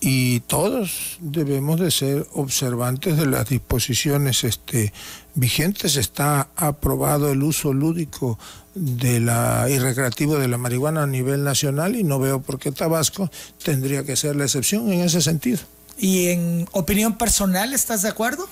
y 0.00 0.40
todos 0.40 1.18
debemos 1.20 1.80
de 1.80 1.90
ser 1.90 2.26
observantes 2.32 3.16
de 3.16 3.26
las 3.26 3.48
disposiciones 3.48 4.44
este, 4.44 4.92
vigentes. 5.34 5.96
Está 5.96 6.48
aprobado 6.56 7.30
el 7.30 7.42
uso 7.42 7.72
lúdico 7.72 8.38
de 8.74 9.20
la, 9.20 9.66
y 9.70 9.78
recreativo 9.78 10.38
de 10.38 10.48
la 10.48 10.58
marihuana 10.58 11.04
a 11.04 11.06
nivel 11.06 11.44
nacional 11.44 11.96
y 11.96 12.04
no 12.04 12.18
veo 12.18 12.42
por 12.42 12.58
qué 12.58 12.72
Tabasco 12.72 13.30
tendría 13.62 14.04
que 14.04 14.16
ser 14.16 14.36
la 14.36 14.44
excepción 14.44 14.92
en 14.92 15.00
ese 15.00 15.22
sentido. 15.22 15.60
¿Y 15.98 16.28
en 16.28 16.68
opinión 16.72 17.16
personal 17.16 17.72
estás 17.72 18.02
de 18.02 18.10
acuerdo? 18.10 18.46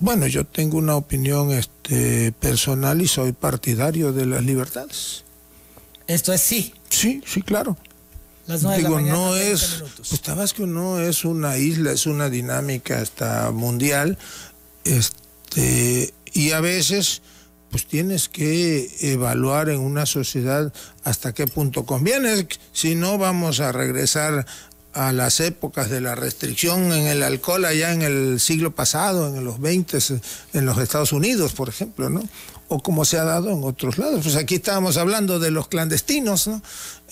Bueno, 0.00 0.26
yo 0.26 0.44
tengo 0.44 0.78
una 0.78 0.96
opinión 0.96 1.50
este, 1.52 2.32
personal 2.32 3.00
y 3.00 3.08
soy 3.08 3.32
partidario 3.32 4.12
de 4.12 4.26
las 4.26 4.44
libertades. 4.44 5.24
Esto 6.06 6.32
es 6.32 6.40
sí. 6.40 6.74
Sí, 6.88 7.22
sí, 7.26 7.42
claro. 7.42 7.76
Las 8.48 8.62
Digo, 8.62 8.72
de 8.72 8.82
la 8.82 8.90
mañana, 8.90 9.12
no 9.12 9.36
es, 9.36 9.84
pues 9.96 10.22
Tabasco 10.22 10.66
no 10.66 11.00
es 11.00 11.26
una 11.26 11.58
isla, 11.58 11.92
es 11.92 12.06
una 12.06 12.30
dinámica 12.30 13.00
hasta 13.00 13.50
mundial, 13.50 14.16
este, 14.84 16.14
y 16.32 16.52
a 16.52 16.60
veces 16.60 17.20
pues 17.70 17.86
tienes 17.86 18.30
que 18.30 18.90
evaluar 19.00 19.68
en 19.68 19.80
una 19.80 20.06
sociedad 20.06 20.72
hasta 21.04 21.34
qué 21.34 21.46
punto 21.46 21.84
conviene, 21.84 22.48
si 22.72 22.94
no 22.94 23.18
vamos 23.18 23.60
a 23.60 23.70
regresar 23.70 24.46
a 24.94 25.12
las 25.12 25.40
épocas 25.40 25.90
de 25.90 26.00
la 26.00 26.14
restricción 26.14 26.92
en 26.92 27.06
el 27.06 27.22
alcohol 27.22 27.66
allá 27.66 27.92
en 27.92 28.00
el 28.00 28.40
siglo 28.40 28.74
pasado, 28.74 29.28
en 29.36 29.44
los 29.44 29.60
20, 29.60 29.98
en 30.54 30.64
los 30.64 30.78
Estados 30.78 31.12
Unidos, 31.12 31.52
por 31.52 31.68
ejemplo, 31.68 32.08
¿no? 32.08 32.26
O 32.68 32.80
como 32.80 33.04
se 33.04 33.18
ha 33.18 33.24
dado 33.24 33.50
en 33.50 33.64
otros 33.64 33.96
lados. 33.98 34.20
Pues 34.22 34.36
aquí 34.36 34.56
estábamos 34.56 34.98
hablando 34.98 35.38
de 35.38 35.50
los 35.50 35.68
clandestinos, 35.68 36.48
¿no? 36.48 36.62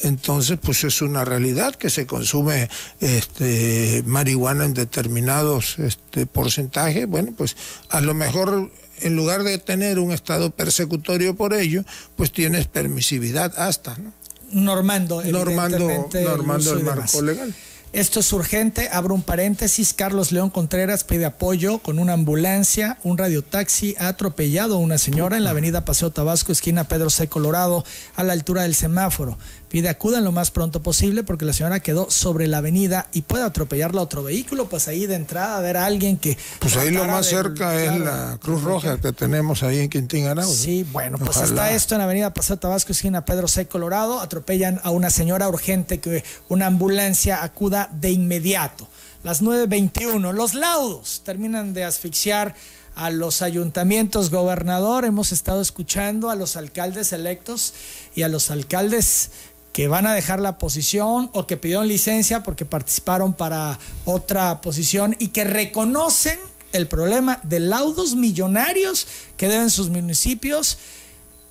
Entonces, 0.01 0.59
pues 0.63 0.85
es 0.85 1.01
una 1.01 1.25
realidad 1.25 1.75
que 1.75 1.89
se 1.89 2.07
consume 2.07 2.69
este, 3.01 4.03
marihuana 4.07 4.67
en 4.67 4.75
determinados 4.75 5.79
este, 5.79 6.27
porcentajes. 6.27 7.07
Bueno, 7.09 7.33
pues 7.37 7.57
a 7.89 8.03
lo 8.03 8.13
mejor 8.13 8.71
en 9.01 9.17
lugar 9.17 9.43
de 9.45 9.59
tener 9.59 9.99
un 9.99 10.13
estado 10.13 10.51
persecutorio 10.51 11.35
por 11.35 11.55
ello, 11.55 11.85
pues 12.17 12.33
tienes 12.33 12.67
permisividad 12.67 13.59
hasta, 13.59 13.97
¿no? 13.99 14.13
Normando, 14.53 15.23
normando, 15.25 16.09
normando 16.13 16.73
el 16.73 16.85
marco 16.85 17.21
legal. 17.21 17.55
Esto 17.97 18.21
es 18.21 18.31
urgente, 18.35 18.91
abro 18.93 19.15
un 19.15 19.23
paréntesis, 19.23 19.95
Carlos 19.95 20.31
León 20.31 20.51
Contreras 20.51 21.03
pide 21.03 21.25
apoyo 21.25 21.79
con 21.79 21.99
una 21.99 22.13
ambulancia, 22.13 22.99
un 23.05 23.17
radiotaxi 23.17 23.95
ha 23.99 24.09
atropellado 24.09 24.75
a 24.75 24.81
una 24.81 24.99
señora 24.99 25.39
en 25.39 25.45
la 25.45 25.51
avenida 25.53 25.87
Paseo 25.87 26.11
Tabasco, 26.11 26.53
esquina 26.53 26.85
Pedro 26.85 27.09
C. 27.09 27.27
Colorado, 27.29 27.87
a 28.15 28.23
la 28.23 28.35
altura 28.35 28.65
del 28.65 28.75
semáforo. 28.75 29.39
Pide 29.69 29.89
acudan 29.89 30.23
lo 30.23 30.31
más 30.31 30.53
pronto 30.53 30.81
posible 30.81 31.25
porque 31.25 31.45
la 31.45 31.53
señora 31.53 31.81
quedó 31.81 32.09
sobre 32.09 32.47
la 32.47 32.59
avenida 32.59 33.09
y 33.13 33.23
puede 33.23 33.43
atropellarla 33.43 34.01
otro 34.01 34.23
vehículo, 34.23 34.69
pues 34.69 34.87
ahí 34.87 35.07
de 35.07 35.17
entrada 35.17 35.59
a 35.59 35.61
ver 35.61 35.77
a 35.77 35.87
alguien 35.87 36.19
que... 36.19 36.39
Pues 36.61 36.77
ahí 36.77 36.91
lo 36.91 37.05
más 37.05 37.27
cerca 37.27 37.83
es 37.83 37.99
la 37.99 38.39
Cruz 38.41 38.63
Roja 38.63 38.99
que 38.99 39.13
tenemos 39.13 39.65
ahí 39.65 39.81
en 39.81 39.89
Quintín 39.89 40.27
Arau. 40.27 40.49
Sí, 40.49 40.87
bueno, 40.93 41.19
pues 41.19 41.39
está 41.39 41.73
esto 41.73 41.95
en 41.95 41.99
la 41.99 42.05
avenida 42.05 42.33
Paseo 42.33 42.59
Tabasco, 42.59 42.93
esquina 42.93 43.25
Pedro 43.25 43.49
C. 43.49 43.67
Colorado, 43.67 44.21
atropellan 44.21 44.81
a 44.85 44.91
una 44.91 45.11
señora 45.11 45.49
urgente 45.49 45.99
que 45.99 46.23
una 46.49 46.67
ambulancia 46.67 47.43
acuda 47.43 47.91
de 47.93 48.11
inmediato. 48.11 48.89
Las 49.25 49.43
9.21, 49.43 50.33
los 50.33 50.55
laudos 50.55 51.23
terminan 51.25 51.75
de 51.75 51.85
asfixiar 51.85 52.55
a 52.95 53.11
los 53.11 53.43
ayuntamientos, 53.43 54.31
gobernador, 54.31 55.05
hemos 55.05 55.33
estado 55.33 55.61
escuchando 55.61 56.31
a 56.31 56.35
los 56.35 56.57
alcaldes 56.57 57.13
electos 57.13 57.75
y 58.15 58.23
a 58.23 58.29
los 58.29 58.51
alcaldes 58.51 59.31
que 59.77 59.89
van 59.89 60.07
a 60.07 60.15
dejar 60.15 60.41
la 60.41 60.57
posición 60.57 61.29
o 61.35 61.47
que 61.47 61.59
pidieron 61.59 61.87
licencia 61.87 62.43
porque 62.43 62.65
participaron 62.65 63.35
para 63.35 63.79
otra 64.07 64.63
posición 64.63 65.15
y 65.19 65.29
que 65.29 65.45
reconocen 65.45 66.39
el 66.73 66.89
problema 66.89 67.41
de 67.43 67.61
laudos 67.61 68.15
millonarios 68.15 69.07
que 69.37 69.49
deben 69.49 69.69
sus 69.69 69.91
municipios 69.91 70.79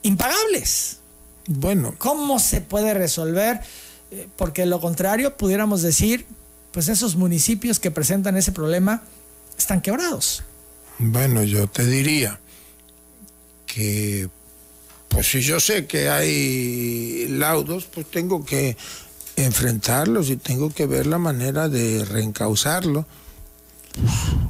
impagables. 0.02 0.98
Bueno. 1.46 1.94
¿Cómo 2.00 2.40
se 2.40 2.62
puede 2.62 2.96
resolver? 2.96 3.60
Eh, 4.10 4.28
porque 4.38 4.66
lo 4.66 4.82
contrario 4.82 5.38
pudiéramos 5.38 5.84
decir, 5.84 6.26
pues 6.72 6.88
esos 6.88 7.16
municipios 7.16 7.80
que 7.80 7.92
presentan 7.92 8.38
ese 8.38 8.52
problema 8.52 9.04
están 9.56 9.82
quebrados. 9.82 10.42
Bueno, 10.98 11.44
yo 11.44 11.68
te 11.68 11.86
diría 11.86 12.40
que, 13.68 14.30
pues 15.16 15.28
si 15.28 15.39
yo 15.39 15.61
sé 15.61 15.86
que 15.86 16.09
hay 16.09 17.30
laudos, 17.30 17.86
pues 17.86 18.05
tengo 18.11 18.43
que 18.43 18.76
enfrentarlos 19.38 20.30
y 20.30 20.36
tengo 20.36 20.72
que 20.72 20.88
ver 20.88 21.07
la 21.07 21.18
manera 21.18 21.70
de 21.70 22.03
reencauzarlo. 22.03 23.05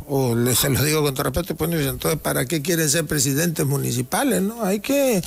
O 0.07 0.35
se 0.55 0.69
lo 0.71 0.83
digo 0.83 1.03
con 1.03 1.13
todo 1.13 1.25
respeto, 1.25 1.55
pues 1.55 1.69
entonces, 1.71 2.19
¿para 2.19 2.47
qué 2.47 2.63
quieren 2.63 2.89
ser 2.89 3.05
presidentes 3.05 3.63
municipales? 3.63 4.41
no 4.41 4.63
Hay 4.63 4.79
que 4.79 5.21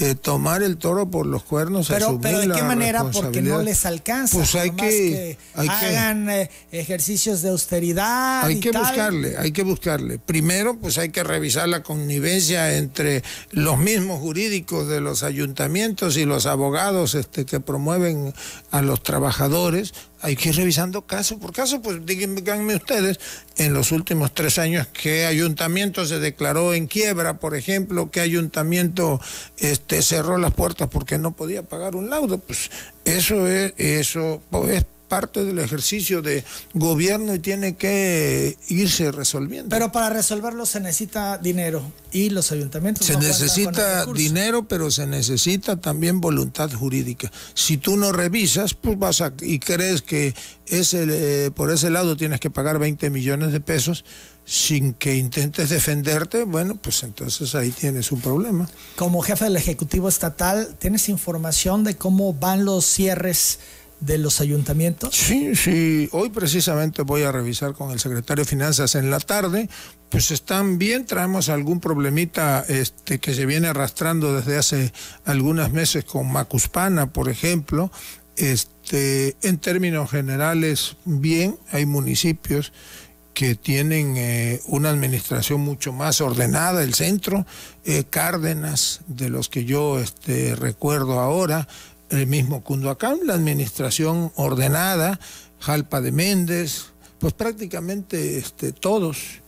eh, 0.00 0.14
tomar 0.14 0.62
el 0.62 0.76
toro 0.76 1.10
por 1.10 1.26
los 1.26 1.42
cuernos. 1.42 1.88
Pero, 1.88 2.20
pero 2.20 2.38
¿de 2.38 2.48
qué 2.52 2.62
manera? 2.62 3.10
Porque 3.10 3.42
no 3.42 3.62
les 3.62 3.84
alcanza. 3.84 4.36
Pues 4.36 4.54
hay 4.54 4.70
que, 4.70 5.36
hagan 5.54 6.30
eh, 6.30 6.50
ejercicios 6.70 7.42
de 7.42 7.48
austeridad. 7.48 8.44
Hay 8.44 8.60
que 8.60 8.70
buscarle, 8.70 9.36
hay 9.36 9.50
que 9.50 9.64
buscarle. 9.64 10.18
Primero, 10.18 10.78
pues 10.78 10.98
hay 10.98 11.08
que 11.08 11.24
revisar 11.24 11.68
la 11.68 11.82
connivencia 11.82 12.76
entre 12.76 13.24
los 13.50 13.78
mismos 13.78 14.20
jurídicos 14.20 14.86
de 14.86 15.00
los 15.00 15.24
ayuntamientos 15.24 16.16
y 16.16 16.24
los 16.24 16.46
abogados 16.46 17.16
este, 17.16 17.44
que 17.44 17.58
promueven 17.58 18.32
a 18.70 18.82
los 18.82 19.02
trabajadores 19.02 19.94
hay 20.20 20.36
que 20.36 20.50
ir 20.50 20.56
revisando 20.56 21.02
caso 21.02 21.38
por 21.38 21.52
caso, 21.52 21.80
pues 21.80 22.04
díganme 22.04 22.74
ustedes, 22.74 23.18
en 23.56 23.72
los 23.72 23.92
últimos 23.92 24.32
tres 24.34 24.58
años, 24.58 24.86
qué 24.88 25.26
ayuntamiento 25.26 26.04
se 26.06 26.18
declaró 26.18 26.74
en 26.74 26.86
quiebra, 26.86 27.38
por 27.38 27.54
ejemplo, 27.54 28.10
qué 28.10 28.20
ayuntamiento 28.20 29.20
este, 29.58 30.02
cerró 30.02 30.38
las 30.38 30.54
puertas 30.54 30.88
porque 30.88 31.18
no 31.18 31.32
podía 31.32 31.62
pagar 31.62 31.96
un 31.96 32.10
laudo, 32.10 32.38
pues 32.38 32.70
eso 33.04 33.48
es, 33.48 33.74
eso 33.76 34.42
es 34.68 34.84
parte 35.08 35.44
del 35.44 35.58
ejercicio 35.58 36.22
de 36.22 36.44
gobierno 36.74 37.34
y 37.34 37.38
tiene 37.38 37.76
que 37.76 38.56
irse 38.68 39.10
resolviendo. 39.10 39.70
Pero 39.70 39.90
para 39.90 40.10
resolverlo 40.10 40.66
se 40.66 40.80
necesita 40.80 41.38
dinero 41.38 41.82
y 42.12 42.30
los 42.30 42.52
ayuntamientos. 42.52 43.06
Se 43.06 43.16
necesita 43.16 44.06
dinero, 44.06 44.68
pero 44.68 44.90
se 44.90 45.06
necesita 45.06 45.76
también 45.76 46.20
voluntad 46.20 46.70
jurídica. 46.70 47.30
Si 47.54 47.76
tú 47.76 47.96
no 47.96 48.12
revisas, 48.12 48.74
pues 48.74 48.98
vas 48.98 49.20
a, 49.20 49.32
y 49.40 49.58
crees 49.58 50.02
que 50.02 50.34
ese, 50.66 51.06
eh, 51.46 51.50
por 51.50 51.70
ese 51.70 51.90
lado 51.90 52.16
tienes 52.16 52.40
que 52.40 52.50
pagar 52.50 52.78
20 52.78 53.10
millones 53.10 53.52
de 53.52 53.60
pesos 53.60 54.04
sin 54.44 54.94
que 54.94 55.14
intentes 55.16 55.68
defenderte, 55.68 56.44
bueno, 56.44 56.76
pues 56.76 57.02
entonces 57.02 57.54
ahí 57.54 57.70
tienes 57.70 58.10
un 58.12 58.22
problema. 58.22 58.66
Como 58.96 59.20
jefe 59.20 59.44
del 59.44 59.56
Ejecutivo 59.56 60.08
Estatal, 60.08 60.74
¿tienes 60.78 61.10
información 61.10 61.84
de 61.84 61.96
cómo 61.96 62.32
van 62.32 62.64
los 62.64 62.86
cierres? 62.86 63.58
De 64.00 64.18
los 64.18 64.40
ayuntamientos? 64.40 65.14
Sí, 65.14 65.54
sí. 65.56 66.08
Hoy 66.12 66.30
precisamente 66.30 67.02
voy 67.02 67.22
a 67.22 67.32
revisar 67.32 67.74
con 67.74 67.90
el 67.90 68.00
secretario 68.00 68.44
de 68.44 68.50
Finanzas 68.50 68.94
en 68.94 69.10
la 69.10 69.20
tarde. 69.20 69.68
Pues 70.08 70.30
están 70.30 70.78
bien, 70.78 71.04
traemos 71.04 71.48
algún 71.48 71.80
problemita 71.80 72.64
este, 72.68 73.18
que 73.18 73.34
se 73.34 73.46
viene 73.46 73.68
arrastrando 73.68 74.34
desde 74.34 74.56
hace 74.56 74.92
algunos 75.24 75.72
meses 75.72 76.04
con 76.04 76.30
Macuspana, 76.32 77.12
por 77.12 77.28
ejemplo. 77.28 77.90
Este, 78.36 79.36
en 79.42 79.58
términos 79.58 80.10
generales, 80.10 80.96
bien, 81.04 81.58
hay 81.72 81.86
municipios 81.86 82.72
que 83.38 83.54
tienen 83.54 84.16
eh, 84.16 84.60
una 84.66 84.90
administración 84.90 85.60
mucho 85.60 85.92
más 85.92 86.20
ordenada, 86.20 86.82
el 86.82 86.94
centro, 86.94 87.46
eh, 87.84 88.02
Cárdenas, 88.10 89.02
de 89.06 89.28
los 89.28 89.48
que 89.48 89.64
yo 89.64 90.00
este, 90.00 90.56
recuerdo 90.56 91.20
ahora, 91.20 91.68
el 92.10 92.26
mismo 92.26 92.62
Cunduacán, 92.62 93.18
la 93.24 93.34
administración 93.34 94.32
ordenada, 94.36 95.20
Jalpa 95.60 96.00
de 96.00 96.12
Méndez, 96.12 96.86
pues 97.18 97.34
prácticamente 97.34 98.38
este, 98.38 98.72
todos 98.72 99.40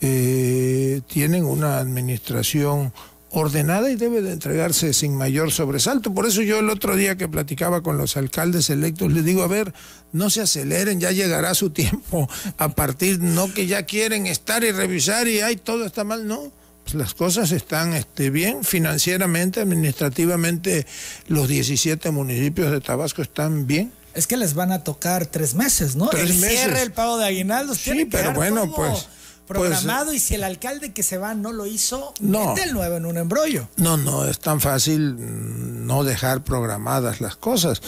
eh, 0.00 1.02
tienen 1.06 1.44
una 1.44 1.78
administración 1.78 2.92
ordenada 3.32 3.90
y 3.90 3.96
debe 3.96 4.22
de 4.22 4.32
entregarse 4.32 4.92
sin 4.92 5.16
mayor 5.16 5.52
sobresalto. 5.52 6.12
Por 6.12 6.26
eso 6.26 6.42
yo 6.42 6.58
el 6.58 6.70
otro 6.70 6.96
día 6.96 7.16
que 7.16 7.28
platicaba 7.28 7.82
con 7.82 7.96
los 7.96 8.16
alcaldes 8.16 8.70
electos 8.70 9.12
les 9.12 9.24
digo, 9.24 9.42
a 9.42 9.46
ver, 9.46 9.72
no 10.12 10.30
se 10.30 10.40
aceleren, 10.40 11.00
ya 11.00 11.12
llegará 11.12 11.54
su 11.54 11.70
tiempo 11.70 12.28
a 12.58 12.70
partir, 12.70 13.20
no 13.20 13.52
que 13.52 13.66
ya 13.66 13.84
quieren 13.84 14.26
estar 14.26 14.64
y 14.64 14.72
revisar 14.72 15.28
y 15.28 15.40
ay, 15.40 15.56
todo 15.56 15.84
está 15.84 16.04
mal, 16.04 16.26
no 16.26 16.50
las 16.94 17.14
cosas 17.14 17.52
están 17.52 17.94
este, 17.94 18.30
bien 18.30 18.64
financieramente, 18.64 19.60
administrativamente, 19.60 20.86
los 21.28 21.48
17 21.48 22.10
municipios 22.10 22.70
de 22.70 22.80
Tabasco 22.80 23.22
están 23.22 23.66
bien. 23.66 23.92
Es 24.14 24.26
que 24.26 24.36
les 24.36 24.54
van 24.54 24.72
a 24.72 24.82
tocar 24.82 25.26
tres 25.26 25.54
meses, 25.54 25.96
¿no? 25.96 26.08
Tres 26.08 26.30
el 26.30 26.38
meses. 26.38 26.60
cierre, 26.60 26.82
el 26.82 26.92
pago 26.92 27.18
de 27.18 27.26
aguinaldos. 27.26 27.78
Sí, 27.78 28.06
pero 28.10 28.32
bueno, 28.32 28.72
pues, 28.74 28.90
pues. 28.90 29.08
Programado 29.46 30.12
y 30.12 30.20
si 30.20 30.36
el 30.36 30.44
alcalde 30.44 30.92
que 30.92 31.02
se 31.02 31.18
va 31.18 31.34
no 31.34 31.50
lo 31.50 31.66
hizo, 31.66 32.14
no, 32.20 32.56
el 32.56 32.72
nuevo 32.72 32.96
en 32.96 33.04
un 33.04 33.16
embrollo. 33.16 33.68
No, 33.76 33.96
no, 33.96 34.24
es 34.24 34.38
tan 34.38 34.60
fácil 34.60 35.16
no 35.86 36.04
dejar 36.04 36.44
programadas 36.44 37.20
las 37.20 37.34
cosas. 37.34 37.82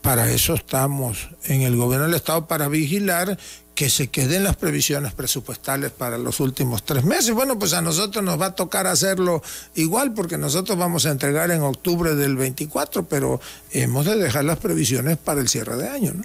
Para 0.00 0.28
eso 0.32 0.54
estamos 0.54 1.28
en 1.44 1.62
el 1.62 1.76
gobierno 1.76 2.06
del 2.06 2.16
Estado, 2.16 2.48
para 2.48 2.66
vigilar 2.66 3.38
que 3.74 3.88
se 3.88 4.08
queden 4.08 4.44
las 4.44 4.56
previsiones 4.56 5.14
presupuestales 5.14 5.90
para 5.90 6.18
los 6.18 6.40
últimos 6.40 6.82
tres 6.84 7.04
meses. 7.04 7.32
Bueno, 7.32 7.58
pues 7.58 7.72
a 7.72 7.80
nosotros 7.80 8.22
nos 8.22 8.40
va 8.40 8.46
a 8.46 8.54
tocar 8.54 8.86
hacerlo 8.86 9.42
igual 9.74 10.12
porque 10.12 10.36
nosotros 10.36 10.76
vamos 10.76 11.06
a 11.06 11.10
entregar 11.10 11.50
en 11.50 11.62
octubre 11.62 12.14
del 12.14 12.36
24, 12.36 13.04
pero 13.04 13.40
hemos 13.70 14.04
de 14.04 14.16
dejar 14.16 14.44
las 14.44 14.58
previsiones 14.58 15.16
para 15.16 15.40
el 15.40 15.48
cierre 15.48 15.76
de 15.76 15.88
año. 15.88 16.12
¿no? 16.12 16.24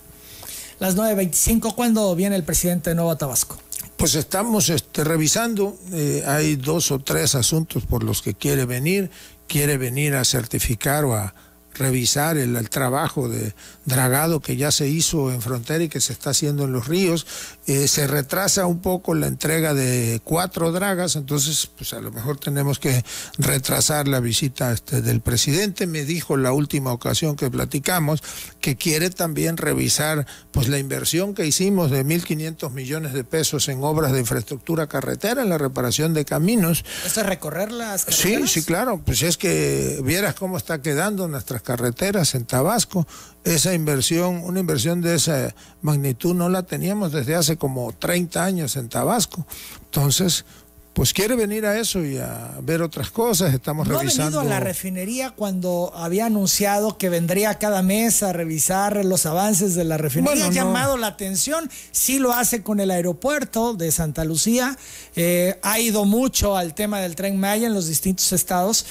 Las 0.80 0.96
9.25, 0.96 1.74
¿cuándo 1.74 2.14
viene 2.16 2.36
el 2.36 2.44
presidente 2.44 2.92
de 2.92 2.96
Nueva 2.96 3.18
Tabasco? 3.18 3.58
Pues 3.96 4.14
estamos 4.14 4.70
este, 4.70 5.04
revisando, 5.04 5.76
eh, 5.92 6.24
hay 6.28 6.56
dos 6.56 6.92
o 6.92 7.00
tres 7.00 7.34
asuntos 7.34 7.84
por 7.86 8.04
los 8.04 8.22
que 8.22 8.36
quiere 8.36 8.66
venir, 8.66 9.10
quiere 9.48 9.78
venir 9.78 10.14
a 10.14 10.24
certificar 10.24 11.06
o 11.06 11.16
a 11.16 11.34
revisar 11.78 12.38
el, 12.38 12.70
trabajo 12.70 13.30
de 13.30 13.54
dragado 13.86 14.40
que 14.40 14.58
ya 14.58 14.72
se 14.72 14.88
hizo 14.88 15.32
en 15.32 15.42
frontera 15.42 15.84
y 15.84 15.90
que 15.90 16.02
se 16.02 16.14
está 16.14 16.32
haciendo 16.32 16.66
en 16.66 16.74
los 16.74 16.88
ríos. 16.88 17.26
Eh, 17.66 17.88
se 17.88 18.08
retrasa 18.08 18.66
un 18.66 18.80
poco 18.80 19.14
la 19.14 19.28
entrega 19.28 19.74
de 19.74 20.22
cuatro 20.24 20.72
dragas, 20.72 21.16
entonces 21.16 21.70
pues 21.78 21.94
a 21.94 22.02
lo 22.02 22.12
mejor 22.12 22.38
tenemos 22.38 22.80
que 22.80 23.04
retrasar 23.38 24.08
la 24.08 24.20
visita 24.20 24.72
este, 24.72 25.02
del 25.02 25.22
presidente. 25.22 25.88
Me 25.88 26.04
dijo 26.04 26.38
la 26.38 26.52
última 26.52 26.92
ocasión 26.92 27.36
que 27.36 27.50
platicamos 27.50 28.22
que 28.60 28.76
quiere 28.76 29.10
también 29.10 29.58
revisar 29.58 30.26
pues 30.52 30.68
la 30.68 30.80
inversión 30.80 31.34
que 31.34 31.46
hicimos 31.46 31.92
de 31.92 32.06
1.500 32.06 32.72
millones 32.72 33.14
de 33.14 33.24
pesos 33.24 33.70
en 33.70 33.84
obras 33.84 34.12
de 34.12 34.20
infraestructura 34.20 34.88
carretera, 34.88 35.42
en 35.42 35.50
la 35.50 35.58
reparación 35.58 36.14
de 36.14 36.26
caminos. 36.26 36.84
¿Eso 37.06 37.22
es 37.22 37.28
recorrer 37.28 37.72
las 37.72 38.06
carreteras? 38.06 38.52
Sí, 38.52 38.62
sí, 38.62 38.66
claro. 38.66 39.02
Pues 39.06 39.22
es 39.22 39.38
que 39.38 40.00
vieras 40.04 40.36
cómo 40.36 40.58
está 40.58 40.82
quedando 40.82 41.28
nuestras 41.28 41.62
carreteras 41.68 42.34
en 42.34 42.46
Tabasco. 42.46 43.06
Esa 43.44 43.74
inversión, 43.74 44.42
una 44.46 44.62
inversión 44.62 45.02
de 45.02 45.16
esa 45.16 45.54
magnitud 45.82 46.34
no 46.34 46.48
la 46.48 46.64
teníamos 46.64 47.12
desde 47.12 47.36
hace 47.36 47.58
como 47.58 47.92
30 47.92 48.42
años 48.42 48.78
en 48.78 48.88
Tabasco. 48.88 49.46
Entonces, 49.84 50.46
pues 50.94 51.14
quiere 51.14 51.36
venir 51.36 51.66
a 51.66 51.78
eso 51.78 52.04
y 52.04 52.18
a 52.18 52.56
ver 52.64 52.82
otras 52.82 53.12
cosas. 53.12 53.54
Estamos 53.54 53.86
¿No 53.88 54.00
revisando. 54.00 54.40
ha 54.40 54.42
venido 54.44 54.56
a 54.56 54.60
la 54.60 54.66
refinería 54.66 55.32
cuando 55.32 55.92
había 55.94 56.26
anunciado 56.26 56.98
que 56.98 57.10
vendría 57.10 57.54
cada 57.60 57.84
mes 57.84 58.24
a 58.24 58.32
revisar 58.32 59.06
los 59.06 59.26
avances 59.26 59.76
de 59.76 59.84
la 59.84 59.98
refinería. 59.98 60.46
ha 60.46 60.52
llamado 60.52 60.96
la 60.98 61.08
atención. 61.08 61.70
Sí 61.92 62.18
lo 62.18 62.32
hace 62.34 62.64
con 62.64 62.80
el 62.80 62.90
aeropuerto 62.90 63.74
de 63.74 63.92
Santa 63.92 64.24
Lucía. 64.24 64.76
Eh, 65.16 65.60
ha 65.62 65.80
ido 65.80 66.06
mucho 66.06 66.56
al 66.56 66.74
tema 66.74 67.00
del 67.02 67.16
tren 67.16 67.40
Maya 67.40 67.68
en 67.68 67.74
los 67.76 67.88
distintos 67.88 68.32
estados 68.32 68.86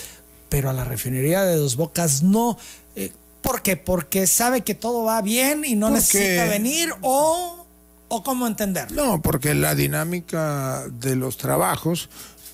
pero 0.49 0.70
a 0.70 0.72
la 0.72 0.84
refinería 0.84 1.42
de 1.44 1.57
Dos 1.57 1.76
Bocas 1.76 2.22
no. 2.22 2.59
Eh, 2.94 3.12
¿Por 3.42 3.62
qué? 3.62 3.76
Porque 3.76 4.26
sabe 4.26 4.62
que 4.62 4.74
todo 4.74 5.05
va 5.05 5.22
bien 5.22 5.64
y 5.64 5.76
no 5.76 5.90
necesita 5.90 6.47
venir 6.47 6.92
o, 7.03 7.66
o 8.09 8.22
cómo 8.22 8.47
entender. 8.47 8.90
No, 8.92 9.22
porque 9.22 9.55
la 9.55 9.74
dinámica 9.74 10.84
de 10.88 11.14
los 11.14 11.36
trabajos 11.36 12.09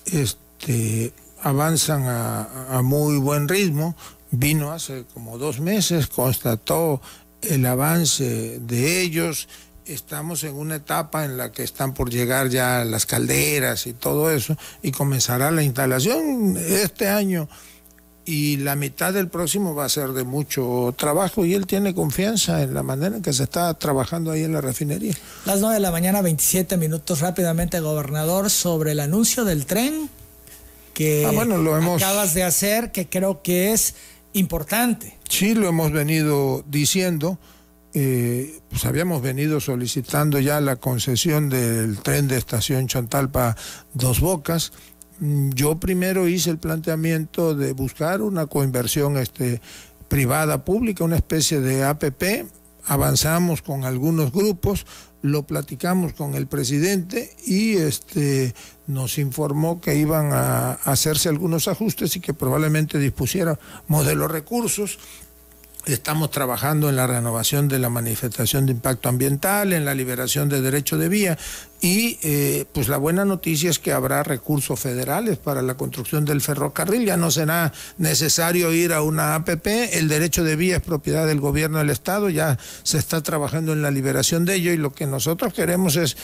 este, 0.05 1.13
avanzan 1.41 2.03
a, 2.03 2.77
a 2.77 2.81
muy 2.81 3.17
buen 3.17 3.47
ritmo. 3.47 3.95
Vino 4.29 4.71
hace 4.71 5.05
como 5.13 5.37
dos 5.37 5.59
meses, 5.59 6.07
constató 6.07 7.01
el 7.41 7.65
avance 7.65 8.59
de 8.59 9.01
ellos 9.01 9.47
estamos 9.85 10.43
en 10.43 10.55
una 10.55 10.75
etapa 10.75 11.25
en 11.25 11.37
la 11.37 11.51
que 11.51 11.63
están 11.63 11.93
por 11.93 12.09
llegar 12.09 12.49
ya 12.49 12.85
las 12.85 13.05
calderas 13.05 13.87
y 13.87 13.93
todo 13.93 14.31
eso 14.31 14.55
y 14.81 14.91
comenzará 14.91 15.51
la 15.51 15.63
instalación 15.63 16.57
este 16.57 17.09
año 17.09 17.49
y 18.25 18.57
la 18.57 18.75
mitad 18.75 19.13
del 19.13 19.27
próximo 19.27 19.75
va 19.75 19.85
a 19.85 19.89
ser 19.89 20.09
de 20.09 20.23
mucho 20.23 20.93
trabajo 20.97 21.45
y 21.45 21.53
él 21.53 21.67
tiene 21.67 21.93
confianza 21.93 22.61
en 22.61 22.73
la 22.73 22.83
manera 22.83 23.17
en 23.17 23.21
que 23.21 23.33
se 23.33 23.43
está 23.43 23.73
trabajando 23.73 24.31
ahí 24.31 24.43
en 24.43 24.53
la 24.53 24.61
refinería. 24.61 25.13
Las 25.45 25.59
9 25.59 25.75
de 25.75 25.79
la 25.81 25.91
mañana, 25.91 26.21
27 26.21 26.77
minutos 26.77 27.19
rápidamente, 27.19 27.79
gobernador, 27.79 28.49
sobre 28.49 28.93
el 28.93 28.99
anuncio 28.99 29.43
del 29.45 29.65
tren 29.65 30.09
que 30.93 31.25
ah, 31.25 31.45
lo 31.45 31.77
hemos... 31.77 32.01
acabas 32.01 32.33
de 32.33 32.43
hacer, 32.43 32.91
que 32.91 33.09
creo 33.09 33.41
que 33.41 33.73
es 33.73 33.95
importante. 34.33 35.17
Sí, 35.27 35.53
lo 35.53 35.67
hemos 35.67 35.91
venido 35.91 36.63
diciendo. 36.67 37.39
Eh, 37.95 38.59
pues 38.69 38.85
habíamos 38.85 39.21
venido 39.21 39.59
solicitando 39.59 40.39
ya 40.39 40.59
la 40.61 40.77
concesión 40.77 41.49
del 41.49 41.99
tren 41.99 42.27
de 42.27 42.37
estación 42.37 42.87
Chontalpa 42.87 43.55
Dos 43.93 44.19
Bocas 44.19 44.71
yo 45.19 45.79
primero 45.79 46.27
hice 46.27 46.49
el 46.49 46.57
planteamiento 46.57 47.55
de 47.55 47.73
buscar 47.73 48.21
una 48.21 48.47
coinversión 48.47 49.17
este, 49.17 49.61
privada 50.07 50.65
pública, 50.65 51.03
una 51.03 51.15
especie 51.15 51.59
de 51.61 51.83
APP. 51.83 52.45
Avanzamos 52.85 53.61
con 53.61 53.85
algunos 53.85 54.31
grupos, 54.33 54.85
lo 55.21 55.43
platicamos 55.43 56.13
con 56.13 56.35
el 56.35 56.47
presidente 56.47 57.33
y 57.45 57.77
este, 57.77 58.53
nos 58.87 59.17
informó 59.17 59.79
que 59.79 59.95
iban 59.95 60.33
a 60.33 60.73
hacerse 60.73 61.29
algunos 61.29 61.69
ajustes 61.69 62.15
y 62.17 62.19
que 62.19 62.33
probablemente 62.33 62.99
dispusiera 62.99 63.57
modelos 63.87 64.29
recursos. 64.29 64.99
Estamos 65.85 66.31
trabajando 66.31 66.87
en 66.87 66.95
la 66.95 67.07
renovación 67.07 67.67
de 67.67 67.77
la 67.77 67.89
manifestación 67.89 68.65
de 68.65 68.71
impacto 68.71 69.09
ambiental, 69.09 69.73
en 69.73 69.83
la 69.83 69.93
liberación 69.93 70.47
de 70.47 70.61
derecho 70.61 70.97
de 70.97 71.09
vía 71.09 71.37
y 71.81 72.17
eh, 72.23 72.63
pues 72.71 72.87
la 72.87 72.95
buena 72.95 73.25
noticia 73.25 73.69
es 73.69 73.77
que 73.77 73.91
habrá 73.91 74.23
recursos 74.23 74.79
federales 74.79 75.37
para 75.37 75.61
la 75.61 75.75
construcción 75.75 76.23
del 76.23 76.39
ferrocarril. 76.39 77.05
Ya 77.05 77.17
no 77.17 77.29
será 77.29 77.73
necesario 77.97 78.71
ir 78.71 78.93
a 78.93 79.01
una 79.01 79.35
APP. 79.35 79.67
El 79.91 80.07
derecho 80.07 80.45
de 80.45 80.55
vía 80.55 80.77
es 80.77 80.81
propiedad 80.81 81.27
del 81.27 81.41
gobierno 81.41 81.79
del 81.79 81.89
Estado. 81.89 82.29
Ya 82.29 82.57
se 82.83 82.97
está 82.97 83.21
trabajando 83.21 83.73
en 83.73 83.81
la 83.81 83.91
liberación 83.91 84.45
de 84.45 84.55
ello 84.55 84.71
y 84.71 84.77
lo 84.77 84.93
que 84.93 85.05
nosotros 85.05 85.53
queremos 85.53 85.97
es 85.97 86.15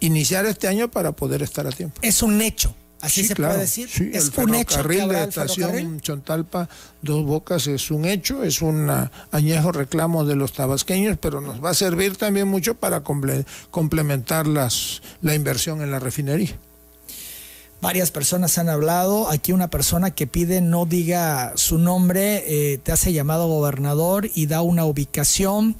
iniciar 0.00 0.44
este 0.44 0.68
año 0.68 0.90
para 0.90 1.12
poder 1.12 1.42
estar 1.42 1.66
a 1.66 1.70
tiempo. 1.70 1.98
Es 2.02 2.22
un 2.22 2.42
hecho. 2.42 2.76
Así 3.00 3.24
se 3.24 3.36
puede 3.36 3.58
decir. 3.58 3.88
es 4.12 4.30
un 4.36 4.54
hecho. 4.54 4.82
Que 4.82 5.06
de 5.06 5.24
estación 5.24 6.00
Chontalpa 6.00 6.68
Dos 7.02 7.24
Bocas 7.24 7.66
es 7.66 7.90
un 7.90 8.04
hecho, 8.04 8.42
es 8.42 8.62
un 8.62 8.90
añejo 9.30 9.72
reclamo 9.72 10.24
de 10.24 10.34
los 10.34 10.52
tabasqueños, 10.52 11.18
pero 11.20 11.40
nos 11.40 11.62
va 11.62 11.70
a 11.70 11.74
servir 11.74 12.16
también 12.16 12.48
mucho 12.48 12.74
para 12.74 13.02
complementar 13.02 14.46
las, 14.46 15.02
la 15.20 15.34
inversión 15.34 15.82
en 15.82 15.90
la 15.90 15.98
refinería. 15.98 16.58
Varias 17.82 18.10
personas 18.10 18.56
han 18.58 18.70
hablado. 18.70 19.30
Aquí 19.30 19.52
una 19.52 19.68
persona 19.68 20.10
que 20.10 20.26
pide 20.26 20.62
no 20.62 20.86
diga 20.86 21.52
su 21.56 21.78
nombre, 21.78 22.44
eh, 22.46 22.78
te 22.78 22.92
hace 22.92 23.12
llamado 23.12 23.46
gobernador 23.48 24.30
y 24.34 24.46
da 24.46 24.62
una 24.62 24.84
ubicación. 24.86 25.76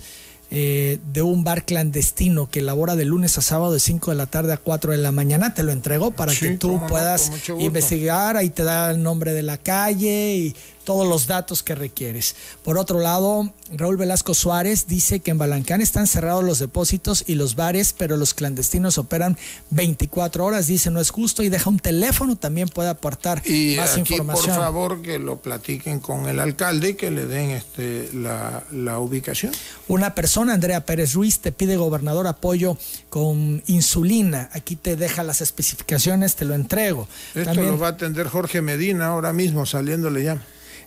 Eh, 0.48 1.00
de 1.12 1.22
un 1.22 1.42
bar 1.42 1.64
clandestino 1.64 2.48
que 2.48 2.60
elabora 2.60 2.94
de 2.94 3.04
lunes 3.04 3.36
a 3.36 3.42
sábado 3.42 3.72
de 3.72 3.80
5 3.80 4.12
de 4.12 4.16
la 4.16 4.26
tarde 4.26 4.52
a 4.52 4.56
4 4.56 4.92
de 4.92 4.98
la 4.98 5.10
mañana. 5.10 5.54
Te 5.54 5.64
lo 5.64 5.72
entrego 5.72 6.12
para 6.12 6.32
que 6.32 6.50
tú 6.56 6.80
puedas 6.88 7.32
investigar. 7.58 8.36
Ahí 8.36 8.50
te 8.50 8.62
da 8.62 8.90
el 8.92 9.02
nombre 9.02 9.32
de 9.32 9.42
la 9.42 9.58
calle 9.58 10.36
y 10.36 10.56
todos 10.86 11.06
los 11.06 11.26
datos 11.26 11.64
que 11.64 11.74
requieres. 11.74 12.36
Por 12.62 12.78
otro 12.78 13.00
lado, 13.00 13.52
Raúl 13.72 13.96
Velasco 13.96 14.34
Suárez 14.34 14.86
dice 14.86 15.18
que 15.18 15.32
en 15.32 15.38
Balancán 15.38 15.80
están 15.80 16.06
cerrados 16.06 16.44
los 16.44 16.60
depósitos 16.60 17.24
y 17.26 17.34
los 17.34 17.56
bares, 17.56 17.92
pero 17.92 18.16
los 18.16 18.34
clandestinos 18.34 18.96
operan 18.96 19.36
24 19.70 20.44
horas. 20.44 20.68
Dice 20.68 20.92
no 20.92 21.00
es 21.00 21.10
justo 21.10 21.42
y 21.42 21.48
deja 21.48 21.68
un 21.68 21.80
teléfono, 21.80 22.36
también 22.36 22.68
puede 22.68 22.88
aportar 22.88 23.42
y 23.44 23.74
más 23.76 23.96
aquí, 23.96 24.14
información. 24.14 24.54
Por 24.54 24.64
favor, 24.64 25.02
que 25.02 25.18
lo 25.18 25.40
platiquen 25.40 25.98
con 25.98 26.28
el 26.28 26.38
alcalde 26.38 26.90
y 26.90 26.94
que 26.94 27.10
le 27.10 27.26
den 27.26 27.50
este, 27.50 28.08
la, 28.14 28.62
la 28.70 29.00
ubicación. 29.00 29.52
Una 29.88 30.14
persona, 30.14 30.54
Andrea 30.54 30.86
Pérez 30.86 31.14
Ruiz, 31.14 31.40
te 31.40 31.50
pide 31.50 31.76
gobernador 31.76 32.28
apoyo 32.28 32.78
con 33.10 33.60
insulina. 33.66 34.50
Aquí 34.52 34.76
te 34.76 34.94
deja 34.94 35.24
las 35.24 35.40
especificaciones, 35.40 36.36
te 36.36 36.44
lo 36.44 36.54
entrego. 36.54 37.08
Esto 37.34 37.54
lo 37.54 37.76
va 37.76 37.88
a 37.88 37.90
atender 37.90 38.28
Jorge 38.28 38.62
Medina 38.62 39.08
ahora 39.08 39.32
mismo, 39.32 39.66
saliéndole 39.66 40.22
ya. 40.22 40.40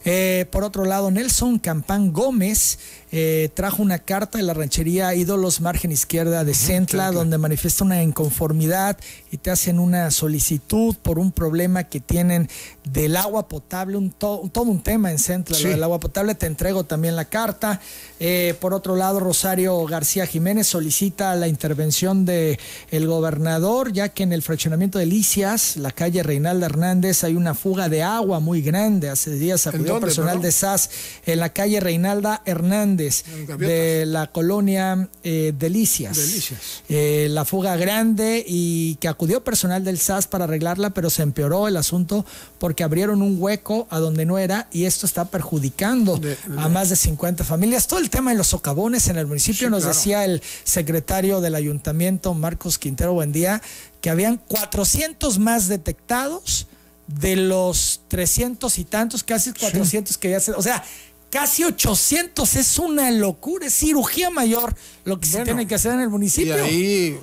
Eh, 0.06 0.46
por 0.52 0.64
otro 0.64 0.86
lado, 0.86 1.12
Nelson 1.12 1.60
Campán 1.60 2.14
Gómez 2.14 2.80
eh, 3.12 3.50
trajo 3.54 3.82
una 3.82 4.00
carta 4.00 4.38
de 4.38 4.44
la 4.44 4.54
ranchería 4.54 5.14
Ídolos 5.14 5.62
Margen 5.62 5.92
Izquierda 5.92 6.44
de 6.44 6.54
Centla, 6.54 7.12
donde 7.12 7.38
manifiesta 7.38 7.84
una 7.84 8.02
inconformidad 8.02 8.98
y 9.32 9.38
te 9.38 9.52
hacen 9.52 9.80
una 9.80 10.10
solicitud 10.12 10.96
por 11.02 11.20
un 11.20 11.32
problema 11.32 11.84
que 11.86 12.00
tienen 12.00 12.50
del 12.92 13.16
agua 13.16 13.48
potable, 13.48 13.98
un 13.98 14.12
todo 14.12 14.64
un 14.64 14.82
tema 14.82 15.12
en 15.12 15.20
Centla, 15.20 15.58
del 15.58 15.84
agua 15.84 16.00
potable. 16.00 16.36
Te 16.36 16.46
entrego 16.46 16.84
también 16.84 17.16
la 17.16 17.26
carta. 17.26 17.80
Eh, 18.20 18.56
por 18.60 18.74
otro 18.74 18.96
lado, 18.96 19.20
Rosario 19.20 19.86
García 19.86 20.26
Jiménez 20.26 20.68
solicita 20.68 21.36
la 21.36 21.48
intervención 21.48 22.26
del 22.26 22.58
el 22.92 23.08
gobernador, 23.08 23.94
ya 23.94 24.10
que 24.10 24.24
en 24.24 24.34
el 24.34 24.42
fraccionamiento 24.42 25.00
de 25.00 25.06
Licias, 25.06 25.78
la 25.78 25.92
calle 25.92 26.24
Reinaldo 26.24 26.66
Hernández, 26.66 27.24
hay 27.24 27.36
una 27.36 27.54
fuga 27.54 27.90
de 27.90 28.04
agua 28.04 28.40
muy 28.40 28.62
grande. 28.62 29.10
Hace 29.10 29.32
días 29.32 29.68
acudió 29.68 30.00
personal 30.00 30.42
de 30.42 30.52
SAS 30.52 30.90
en 31.26 31.40
la 31.40 31.50
calle 31.50 31.80
Reinalda 31.80 32.42
Hernández 32.46 33.24
de 33.58 34.06
la 34.06 34.28
colonia 34.32 35.10
eh, 35.24 35.54
Delicias. 35.58 36.52
Eh, 36.90 37.28
la 37.30 37.46
fuga 37.46 37.76
grande 37.76 38.44
y 38.48 38.96
que 38.96 39.08
acudió 39.08 39.44
personal 39.44 39.84
del 39.84 40.00
SAS 40.00 40.28
para 40.28 40.46
arreglarla, 40.46 40.92
pero 40.92 41.10
se 41.10 41.24
empeoró 41.24 41.68
el 41.68 41.78
asunto 41.78 42.26
porque 42.58 42.79
abrieron 42.84 43.22
un 43.22 43.38
hueco 43.40 43.88
a 43.90 44.00
donde 44.00 44.26
no 44.26 44.38
era 44.38 44.68
y 44.72 44.86
esto 44.86 45.06
está 45.06 45.26
perjudicando 45.26 46.20
a 46.58 46.70
más 46.70 46.90
de 46.90 46.96
50 46.96 47.44
familias. 47.44 47.88
Todo 47.88 48.00
el 48.00 48.10
tema 48.10 48.32
de 48.32 48.38
los 48.38 48.48
socavones 48.48 49.08
en 49.08 49.18
el 49.18 49.28
municipio 49.28 49.70
nos 49.70 49.84
decía 49.84 50.26
el 50.26 50.42
secretario 50.64 51.42
del 51.42 51.56
ayuntamiento, 51.56 52.34
Marcos 52.34 52.78
Quintero 52.78 53.14
Buendía, 53.14 53.62
que 54.02 54.10
habían 54.10 54.38
400 54.38 55.40
más 55.40 55.68
detectados 55.68 56.68
de 57.08 57.36
los 57.36 58.02
300 58.08 58.78
y 58.78 58.86
tantos, 58.86 59.24
casi 59.24 59.52
400 59.52 60.18
que 60.18 60.30
ya 60.30 60.40
se... 60.40 60.52
O 60.52 60.62
sea, 60.62 60.84
casi 61.30 61.64
800 61.64 62.56
es 62.56 62.80
una 62.80 63.10
locura, 63.12 63.68
es 63.68 63.74
cirugía 63.74 64.30
mayor 64.30 64.76
lo 65.06 65.20
que 65.20 65.28
se 65.28 65.44
tiene 65.44 65.68
que 65.68 65.76
hacer 65.76 65.94
en 65.94 66.02
el 66.02 66.10
municipio. 66.10 66.56
Y 66.58 66.60
ahí 66.60 67.20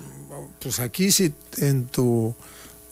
pues 0.61 0.81
aquí 0.81 1.11
si 1.11 1.33
en 1.59 1.87
tu 1.87 2.35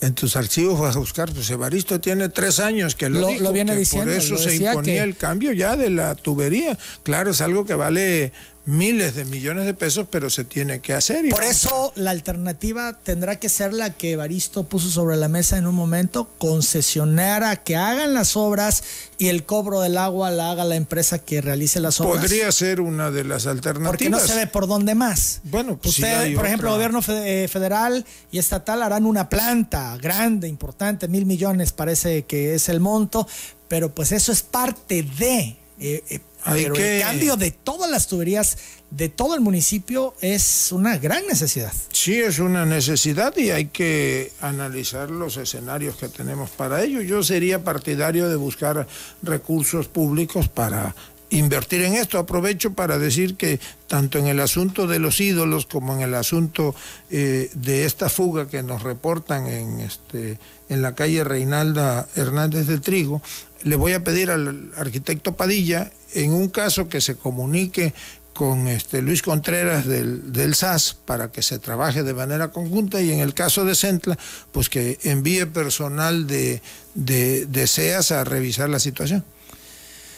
en 0.05 0.15
tus 0.15 0.37
archivos 0.37 0.79
vas 0.79 0.97
a 0.97 0.99
buscar, 0.99 1.33
pues 1.33 1.49
Evaristo 1.51 2.01
tiene 2.01 2.29
tres 2.29 2.61
años 2.61 2.95
que 2.95 3.09
lo, 3.09 3.33
lo, 3.39 3.53
viene 3.53 3.75
diciendo. 3.75 4.13
Por 4.13 4.21
eso 4.21 4.37
se 4.37 4.57
imponía 4.57 5.05
el 5.05 5.17
cambio 5.17 5.53
ya 5.53 5.77
de 5.77 5.91
la 5.91 6.15
tubería. 6.15 6.77
Claro, 7.03 7.31
es 7.31 7.41
algo 7.41 7.64
que 7.64 7.75
vale 7.75 8.33
miles 8.66 9.14
de 9.14 9.24
millones 9.26 9.66
de 9.66 9.74
pesos, 9.74 10.07
pero 10.11 10.30
se 10.30 10.45
tiene 10.45 10.80
que 10.80 10.95
hacer. 10.95 11.28
Por 11.28 11.45
eso 11.45 11.92
la 11.96 12.11
alternativa 12.11 12.99
tendrá 13.03 13.38
que 13.38 13.49
ser 13.49 13.74
la 13.74 13.91
que 13.91 14.12
Evaristo 14.12 14.64
puso 14.64 14.88
sobre 14.88 15.16
la 15.16 15.28
mesa 15.28 15.58
en 15.58 15.66
un 15.66 15.74
momento, 15.74 16.28
concesionar 16.38 17.45
a 17.45 17.57
que 17.57 17.76
hagan 17.76 18.14
las 18.14 18.36
obras 18.36 18.82
y 19.18 19.28
el 19.28 19.45
cobro 19.45 19.80
del 19.80 19.99
agua 19.99 20.30
la 20.30 20.50
haga 20.50 20.64
la 20.64 20.76
empresa 20.76 21.18
que 21.18 21.41
realice 21.41 21.80
las 21.80 22.00
obras. 22.00 22.22
Podría 22.22 22.50
ser 22.53 22.80
una 22.80 23.11
de 23.11 23.24
las 23.24 23.46
alternativas. 23.46 23.91
Porque 23.91 24.11
no 24.11 24.18
se 24.18 24.34
ve 24.34 24.46
por 24.46 24.66
dónde 24.66 24.95
más. 24.95 25.41
Bueno, 25.45 25.76
pues 25.76 25.99
Usted, 25.99 26.34
por 26.34 26.46
ejemplo, 26.46 26.70
gobierno 26.70 27.00
eh, 27.08 27.49
federal 27.50 28.04
y 28.30 28.38
estatal 28.38 28.82
harán 28.82 29.04
una 29.04 29.28
planta 29.28 29.96
grande, 29.99 30.49
importante, 30.49 31.08
mil 31.08 31.26
millones 31.26 31.72
parece 31.72 32.24
que 32.24 32.54
es 32.54 32.68
el 32.68 32.80
monto, 32.80 33.28
pero 33.68 33.95
pues 33.95 34.12
eso 34.12 34.32
es 34.32 34.42
parte 34.42 35.03
de... 35.03 35.57
Eh, 35.80 36.04
eh, 36.08 36.20
pero 36.45 36.75
el 36.75 37.00
cambio 37.00 37.37
de 37.37 37.50
todas 37.50 37.91
las 37.91 38.07
tuberías 38.07 38.58
de 38.91 39.08
todo 39.08 39.34
el 39.34 39.41
municipio 39.41 40.14
es 40.21 40.71
una 40.71 40.99
gran 40.99 41.26
necesidad. 41.26 41.72
Sí, 41.91 42.14
es 42.14 42.38
una 42.38 42.64
necesidad 42.64 43.37
y 43.37 43.50
hay 43.50 43.66
que 43.66 44.33
analizar 44.41 45.11
los 45.11 45.37
escenarios 45.37 45.96
que 45.96 46.08
tenemos 46.08 46.50
para 46.50 46.83
ello. 46.83 47.00
Yo 47.00 47.22
sería 47.22 47.64
partidario 47.64 48.29
de 48.29 48.37
buscar 48.37 48.87
recursos 49.22 49.88
públicos 49.88 50.49
para 50.49 50.95
invertir 51.30 51.83
en 51.83 51.95
esto. 51.95 52.18
Aprovecho 52.18 52.75
para 52.75 52.99
decir 52.99 53.37
que 53.37 53.58
tanto 53.88 54.18
en 54.18 54.26
el 54.26 54.41
asunto 54.41 54.87
de 54.87 54.99
los 54.99 55.21
ídolos 55.21 55.66
como 55.66 55.95
en 55.95 56.03
el 56.03 56.14
asunto 56.14 56.75
eh, 57.11 57.50
de 57.54 57.84
esta 57.87 58.08
fuga 58.08 58.49
que 58.49 58.62
nos 58.62 58.83
reportan 58.83 59.46
en, 59.46 59.80
este, 59.80 60.38
en 60.68 60.83
la 60.83 60.95
calle 60.95 61.25
Reinalda 61.25 62.07
Hernández 62.14 62.66
del 62.66 62.80
Trigo, 62.80 63.22
le 63.62 63.76
voy 63.76 63.92
a 63.92 64.04
pedir 64.04 64.30
al 64.30 64.71
arquitecto 64.76 65.34
Padilla, 65.34 65.91
en 66.14 66.32
un 66.32 66.49
caso 66.49 66.88
que 66.88 67.00
se 67.00 67.16
comunique 67.16 67.95
con 68.32 68.66
este 68.66 69.00
Luis 69.00 69.22
Contreras 69.22 69.86
del, 69.86 70.54
SAS 70.54 70.95
para 70.95 71.30
que 71.30 71.41
se 71.41 71.58
trabaje 71.58 72.03
de 72.03 72.14
manera 72.14 72.50
conjunta 72.50 73.00
y 73.00 73.12
en 73.12 73.20
el 73.20 73.32
caso 73.32 73.64
de 73.64 73.74
Centla, 73.74 74.18
pues 74.50 74.68
que 74.68 74.99
envíe 75.04 75.46
personal 75.46 76.26
de, 76.26 76.61
de, 76.95 77.46
de 77.46 77.66
SEAS 77.66 78.11
a 78.11 78.24
revisar 78.24 78.68
la 78.68 78.80
situación. 78.80 79.24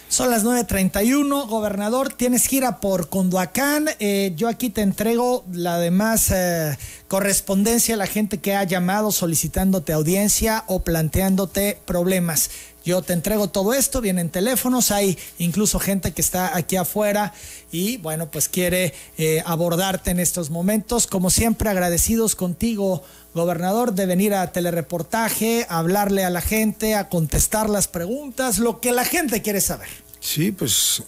Son 0.08 0.30
las 0.30 0.44
9.31. 0.44 1.48
Gobernador, 1.48 2.12
tienes 2.12 2.46
gira 2.46 2.80
por 2.80 3.08
Conduacán. 3.08 3.88
Eh, 3.98 4.32
yo 4.36 4.48
aquí 4.48 4.70
te 4.70 4.82
entrego 4.82 5.44
la 5.52 5.78
demás 5.78 6.30
eh, 6.30 6.78
correspondencia 7.08 7.96
a 7.96 7.98
la 7.98 8.06
gente 8.06 8.38
que 8.38 8.54
ha 8.54 8.62
llamado 8.62 9.10
solicitándote 9.10 9.92
audiencia 9.92 10.64
o 10.68 10.84
planteándote 10.84 11.78
problemas. 11.84 12.50
Yo 12.86 13.02
te 13.02 13.14
entrego 13.14 13.48
todo 13.48 13.74
esto, 13.74 14.00
vienen 14.00 14.30
teléfonos, 14.30 14.92
hay 14.92 15.18
incluso 15.38 15.80
gente 15.80 16.12
que 16.12 16.22
está 16.22 16.56
aquí 16.56 16.76
afuera 16.76 17.34
y 17.72 17.96
bueno, 17.96 18.30
pues 18.30 18.48
quiere 18.48 18.94
eh, 19.18 19.42
abordarte 19.44 20.12
en 20.12 20.20
estos 20.20 20.50
momentos. 20.50 21.08
Como 21.08 21.30
siempre, 21.30 21.68
agradecidos 21.68 22.36
contigo, 22.36 23.02
gobernador, 23.34 23.92
de 23.92 24.06
venir 24.06 24.34
a 24.34 24.52
telereportaje, 24.52 25.66
a 25.68 25.78
hablarle 25.78 26.24
a 26.24 26.30
la 26.30 26.40
gente, 26.40 26.94
a 26.94 27.08
contestar 27.08 27.68
las 27.68 27.88
preguntas, 27.88 28.58
lo 28.60 28.80
que 28.80 28.92
la 28.92 29.04
gente 29.04 29.42
quiere 29.42 29.60
saber. 29.60 29.88
Sí, 30.20 30.52
pues 30.52 31.02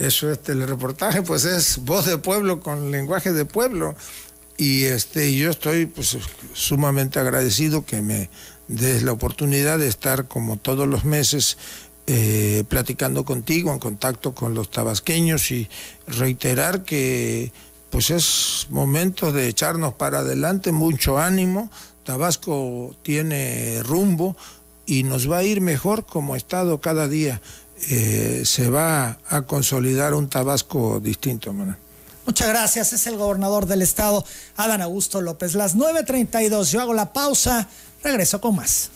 eso 0.00 0.32
es 0.32 0.42
telereportaje, 0.42 1.22
pues 1.22 1.44
es 1.44 1.78
voz 1.84 2.06
de 2.06 2.18
pueblo 2.18 2.58
con 2.58 2.90
lenguaje 2.90 3.32
de 3.32 3.44
pueblo. 3.44 3.94
Y 4.56 4.82
este, 4.86 5.32
yo 5.36 5.48
estoy 5.50 5.86
pues 5.86 6.18
sumamente 6.54 7.20
agradecido 7.20 7.86
que 7.86 8.02
me 8.02 8.30
des 8.70 9.02
la 9.02 9.12
oportunidad 9.12 9.78
de 9.78 9.88
estar 9.88 10.28
como 10.28 10.56
todos 10.56 10.86
los 10.86 11.04
meses 11.04 11.58
eh, 12.06 12.64
platicando 12.68 13.24
contigo, 13.24 13.72
en 13.72 13.78
contacto 13.78 14.34
con 14.34 14.54
los 14.54 14.70
tabasqueños 14.70 15.50
y 15.50 15.68
reiterar 16.06 16.84
que 16.84 17.52
pues 17.90 18.10
es 18.10 18.68
momento 18.70 19.32
de 19.32 19.48
echarnos 19.48 19.94
para 19.94 20.20
adelante, 20.20 20.70
mucho 20.70 21.18
ánimo, 21.18 21.70
Tabasco 22.04 22.94
tiene 23.02 23.82
rumbo 23.82 24.36
y 24.86 25.02
nos 25.02 25.30
va 25.30 25.38
a 25.38 25.42
ir 25.44 25.60
mejor 25.60 26.06
como 26.06 26.36
Estado 26.36 26.80
cada 26.80 27.08
día. 27.08 27.40
Eh, 27.88 28.42
se 28.44 28.70
va 28.70 29.18
a 29.28 29.42
consolidar 29.42 30.14
un 30.14 30.28
Tabasco 30.28 31.00
distinto, 31.00 31.52
Manuel. 31.52 31.76
Muchas 32.26 32.48
gracias, 32.48 32.92
es 32.92 33.06
el 33.06 33.16
gobernador 33.16 33.66
del 33.66 33.82
estado, 33.82 34.24
Adán 34.56 34.82
Augusto 34.82 35.20
López. 35.20 35.54
Las 35.54 35.76
9.32, 35.76 36.70
yo 36.70 36.80
hago 36.80 36.94
la 36.94 37.12
pausa, 37.12 37.66
regreso 38.02 38.40
con 38.40 38.56
más. 38.56 38.90